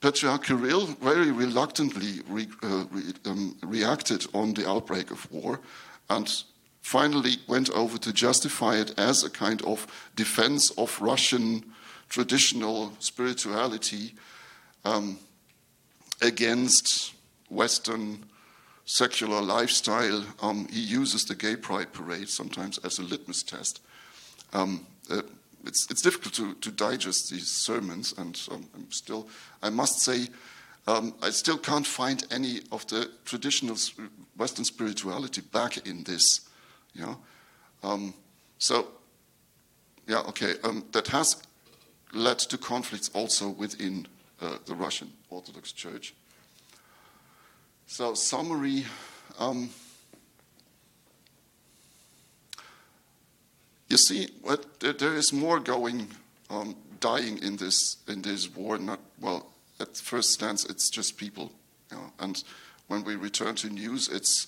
Patriarch 0.00 0.44
Kirill 0.44 0.86
very 0.86 1.30
reluctantly 1.30 2.20
re, 2.28 2.48
uh, 2.62 2.84
re, 2.90 3.02
um, 3.26 3.56
reacted 3.62 4.26
on 4.32 4.54
the 4.54 4.68
outbreak 4.68 5.10
of 5.10 5.30
war 5.30 5.60
and 6.08 6.42
finally 6.80 7.36
went 7.48 7.70
over 7.70 7.98
to 7.98 8.12
justify 8.12 8.76
it 8.76 8.98
as 8.98 9.24
a 9.24 9.30
kind 9.30 9.60
of 9.62 9.86
defense 10.14 10.70
of 10.78 11.00
Russian 11.00 11.64
traditional 12.08 12.92
spirituality 13.00 14.14
um, 14.84 15.18
against 16.20 17.14
Western 17.48 18.24
secular 18.84 19.40
lifestyle. 19.40 20.24
Um, 20.40 20.68
he 20.70 20.80
uses 20.80 21.24
the 21.24 21.34
gay 21.34 21.56
pride 21.56 21.92
parade 21.92 22.28
sometimes 22.28 22.78
as 22.78 22.98
a 22.98 23.02
litmus 23.02 23.42
test. 23.42 23.80
Um, 24.52 24.86
uh, 25.10 25.22
it's, 25.64 25.90
it's, 25.90 26.02
difficult 26.02 26.34
to, 26.34 26.54
to, 26.54 26.70
digest 26.70 27.30
these 27.30 27.48
sermons, 27.48 28.14
and 28.16 28.40
um, 28.52 28.68
I'm 28.74 28.90
still, 28.92 29.28
I 29.62 29.70
must 29.70 30.00
say, 30.00 30.28
um, 30.86 31.14
I 31.20 31.30
still 31.30 31.58
can't 31.58 31.86
find 31.86 32.24
any 32.30 32.60
of 32.70 32.86
the 32.86 33.10
traditional 33.24 33.76
Western 34.36 34.64
spirituality 34.64 35.40
back 35.40 35.84
in 35.84 36.04
this 36.04 36.46
yeah. 36.96 37.14
Um, 37.82 38.14
so, 38.58 38.88
yeah, 40.06 40.20
okay. 40.28 40.54
Um, 40.64 40.84
that 40.92 41.08
has 41.08 41.42
led 42.12 42.38
to 42.38 42.58
conflicts 42.58 43.10
also 43.10 43.50
within 43.50 44.06
the 44.38 44.74
Russian 44.74 45.12
Orthodox 45.30 45.72
Church. 45.72 46.14
So, 47.86 48.14
summary. 48.14 48.84
Um, 49.38 49.70
you 53.88 53.96
see, 53.96 54.28
what, 54.42 54.80
there 54.80 55.14
is 55.14 55.32
more 55.32 55.60
going, 55.60 56.08
um, 56.50 56.74
dying 57.00 57.38
in 57.42 57.56
this 57.56 57.96
in 58.08 58.22
this 58.22 58.54
war. 58.54 58.78
Not 58.78 59.00
well. 59.20 59.46
At 59.78 59.94
first 59.96 60.38
glance, 60.38 60.64
it's 60.64 60.88
just 60.88 61.18
people, 61.18 61.52
you 61.90 61.98
know, 61.98 62.10
and 62.18 62.42
when 62.88 63.04
we 63.04 63.14
return 63.14 63.56
to 63.56 63.68
news, 63.68 64.08
it's 64.08 64.46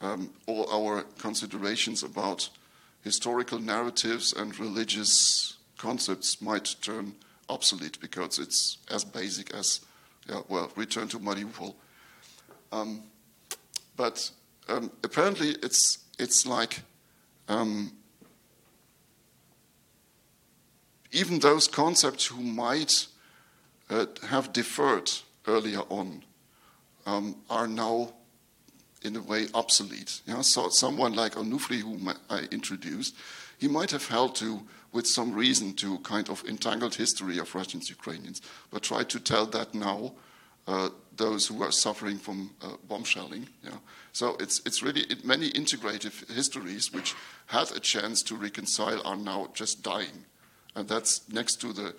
um, 0.00 0.30
all 0.46 0.70
our 0.72 1.02
considerations 1.18 2.02
about 2.02 2.48
historical 3.02 3.58
narratives 3.58 4.32
and 4.32 4.58
religious 4.58 5.58
concepts 5.76 6.40
might 6.40 6.76
turn 6.80 7.14
obsolete 7.48 8.00
because 8.00 8.38
it's 8.38 8.78
as 8.90 9.04
basic 9.04 9.52
as 9.54 9.80
Yeah, 10.28 10.40
well, 10.48 10.70
return 10.76 11.08
to 11.08 11.18
Mariupol. 11.18 11.74
Um, 12.72 13.02
but 13.96 14.30
um, 14.68 14.90
apparently, 15.02 15.50
it's 15.62 15.98
it's 16.18 16.46
like 16.46 16.80
um, 17.48 17.92
even 21.12 21.38
those 21.38 21.68
concepts 21.68 22.26
who 22.26 22.42
might 22.42 23.06
uh, 23.90 24.06
have 24.28 24.52
deferred 24.52 25.10
earlier 25.46 25.82
on 25.90 26.24
um, 27.06 27.36
are 27.50 27.68
now 27.68 28.14
in 29.02 29.16
a 29.16 29.20
way 29.22 29.46
obsolete. 29.54 30.22
Yeah? 30.26 30.40
So 30.40 30.70
someone 30.70 31.14
like 31.14 31.34
Onufri, 31.34 31.80
whom 31.80 32.12
I 32.30 32.48
introduced, 32.50 33.14
he 33.58 33.68
might 33.68 33.90
have 33.90 34.08
held 34.08 34.34
to, 34.36 34.62
with 34.92 35.06
some 35.06 35.32
reason, 35.32 35.74
to 35.74 35.98
kind 35.98 36.28
of 36.28 36.44
entangled 36.44 36.94
history 36.94 37.38
of 37.38 37.54
Russians, 37.54 37.88
Ukrainians, 37.88 38.40
but 38.70 38.82
try 38.82 39.04
to 39.04 39.20
tell 39.20 39.46
that 39.46 39.74
now 39.74 40.14
uh, 40.66 40.88
those 41.16 41.46
who 41.46 41.62
are 41.62 41.72
suffering 41.72 42.18
from 42.18 42.50
uh, 42.62 42.76
bomb 42.88 43.04
shelling. 43.04 43.48
Yeah? 43.62 43.78
So 44.12 44.36
it's, 44.40 44.60
it's 44.64 44.82
really 44.82 45.02
it, 45.02 45.24
many 45.24 45.50
integrative 45.50 46.30
histories 46.32 46.92
which 46.92 47.14
had 47.46 47.70
a 47.72 47.80
chance 47.80 48.22
to 48.22 48.36
reconcile 48.36 49.00
are 49.06 49.16
now 49.16 49.48
just 49.54 49.82
dying. 49.82 50.24
And 50.74 50.88
that's 50.88 51.28
next 51.28 51.60
to 51.60 51.72
the, 51.72 51.94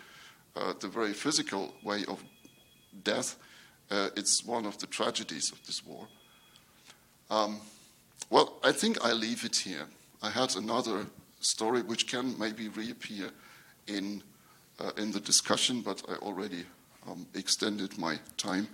uh, 0.56 0.74
the 0.80 0.88
very 0.88 1.14
physical 1.14 1.74
way 1.84 2.03
of 2.08 2.24
death. 3.03 3.38
Uh, 3.89 4.10
it's 4.16 4.43
one 4.43 4.66
of 4.66 4.78
the 4.80 4.88
tragedies 4.88 5.51
of 5.51 5.66
this 5.66 5.86
war. 5.86 6.08
Um, 7.30 7.62
well, 8.30 8.60
I 8.64 8.72
think 8.72 9.03
I 9.03 9.14
leave 9.14 9.45
it 9.45 9.58
here. 9.58 9.86
I 10.22 10.30
had 10.30 10.56
another 10.56 11.06
story 11.46 11.82
which 11.82 12.08
can 12.08 12.38
maybe 12.39 12.70
reappear 12.70 13.30
in, 13.88 14.24
uh, 14.80 14.91
in 14.98 15.12
the 15.12 15.20
discussion, 15.20 15.82
but 15.82 16.02
I 16.10 16.16
already 16.16 16.66
um, 17.08 17.26
extended 17.34 17.98
my 17.98 18.20
time. 18.38 18.68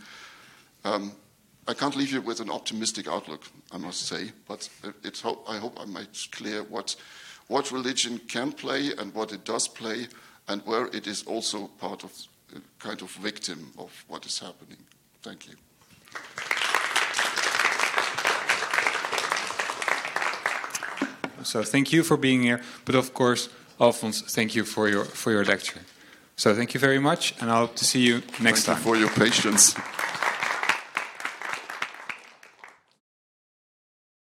Um, 0.83 1.13
I 1.67 1.73
can't 1.73 1.95
leave 1.95 2.11
you 2.11 2.21
with 2.21 2.39
an 2.39 2.49
optimistic 2.49 3.07
outlook, 3.07 3.43
I 3.71 3.77
must 3.77 4.07
say, 4.07 4.31
but 4.47 4.67
I 5.47 5.57
hope 5.57 5.79
I 5.79 5.85
made 5.85 6.07
clear 6.31 6.63
what, 6.63 6.95
what 7.47 7.71
religion 7.71 8.19
can 8.27 8.51
play 8.51 8.91
and 8.97 9.13
what 9.13 9.31
it 9.31 9.45
does 9.45 9.67
play, 9.67 10.07
and 10.47 10.61
where 10.65 10.87
it 10.87 11.07
is 11.07 11.23
also 11.23 11.67
part 11.79 12.03
of 12.03 12.11
kind 12.79 13.01
of 13.01 13.11
victim 13.11 13.71
of 13.77 13.91
what 14.07 14.25
is 14.25 14.39
happening. 14.39 14.79
Thank 15.21 15.47
you. 15.47 16.60
So 21.43 21.63
thank 21.63 21.91
you 21.91 22.03
for 22.03 22.17
being 22.17 22.43
here, 22.43 22.61
but 22.85 22.95
of 22.95 23.13
course, 23.13 23.49
Alphonse, 23.79 24.21
thank 24.21 24.55
you 24.55 24.63
for 24.65 24.87
your 24.89 25.05
for 25.05 25.31
your 25.31 25.45
lecture. 25.45 25.81
So 26.35 26.55
thank 26.55 26.73
you 26.73 26.79
very 26.79 26.99
much, 26.99 27.33
and 27.39 27.51
I 27.51 27.57
hope 27.57 27.75
to 27.75 27.85
see 27.85 28.01
you 28.01 28.21
next 28.39 28.65
thank 28.65 28.65
time. 28.65 28.77
You 28.77 28.83
for 28.83 28.95
your 28.97 29.09
patience. 29.09 29.75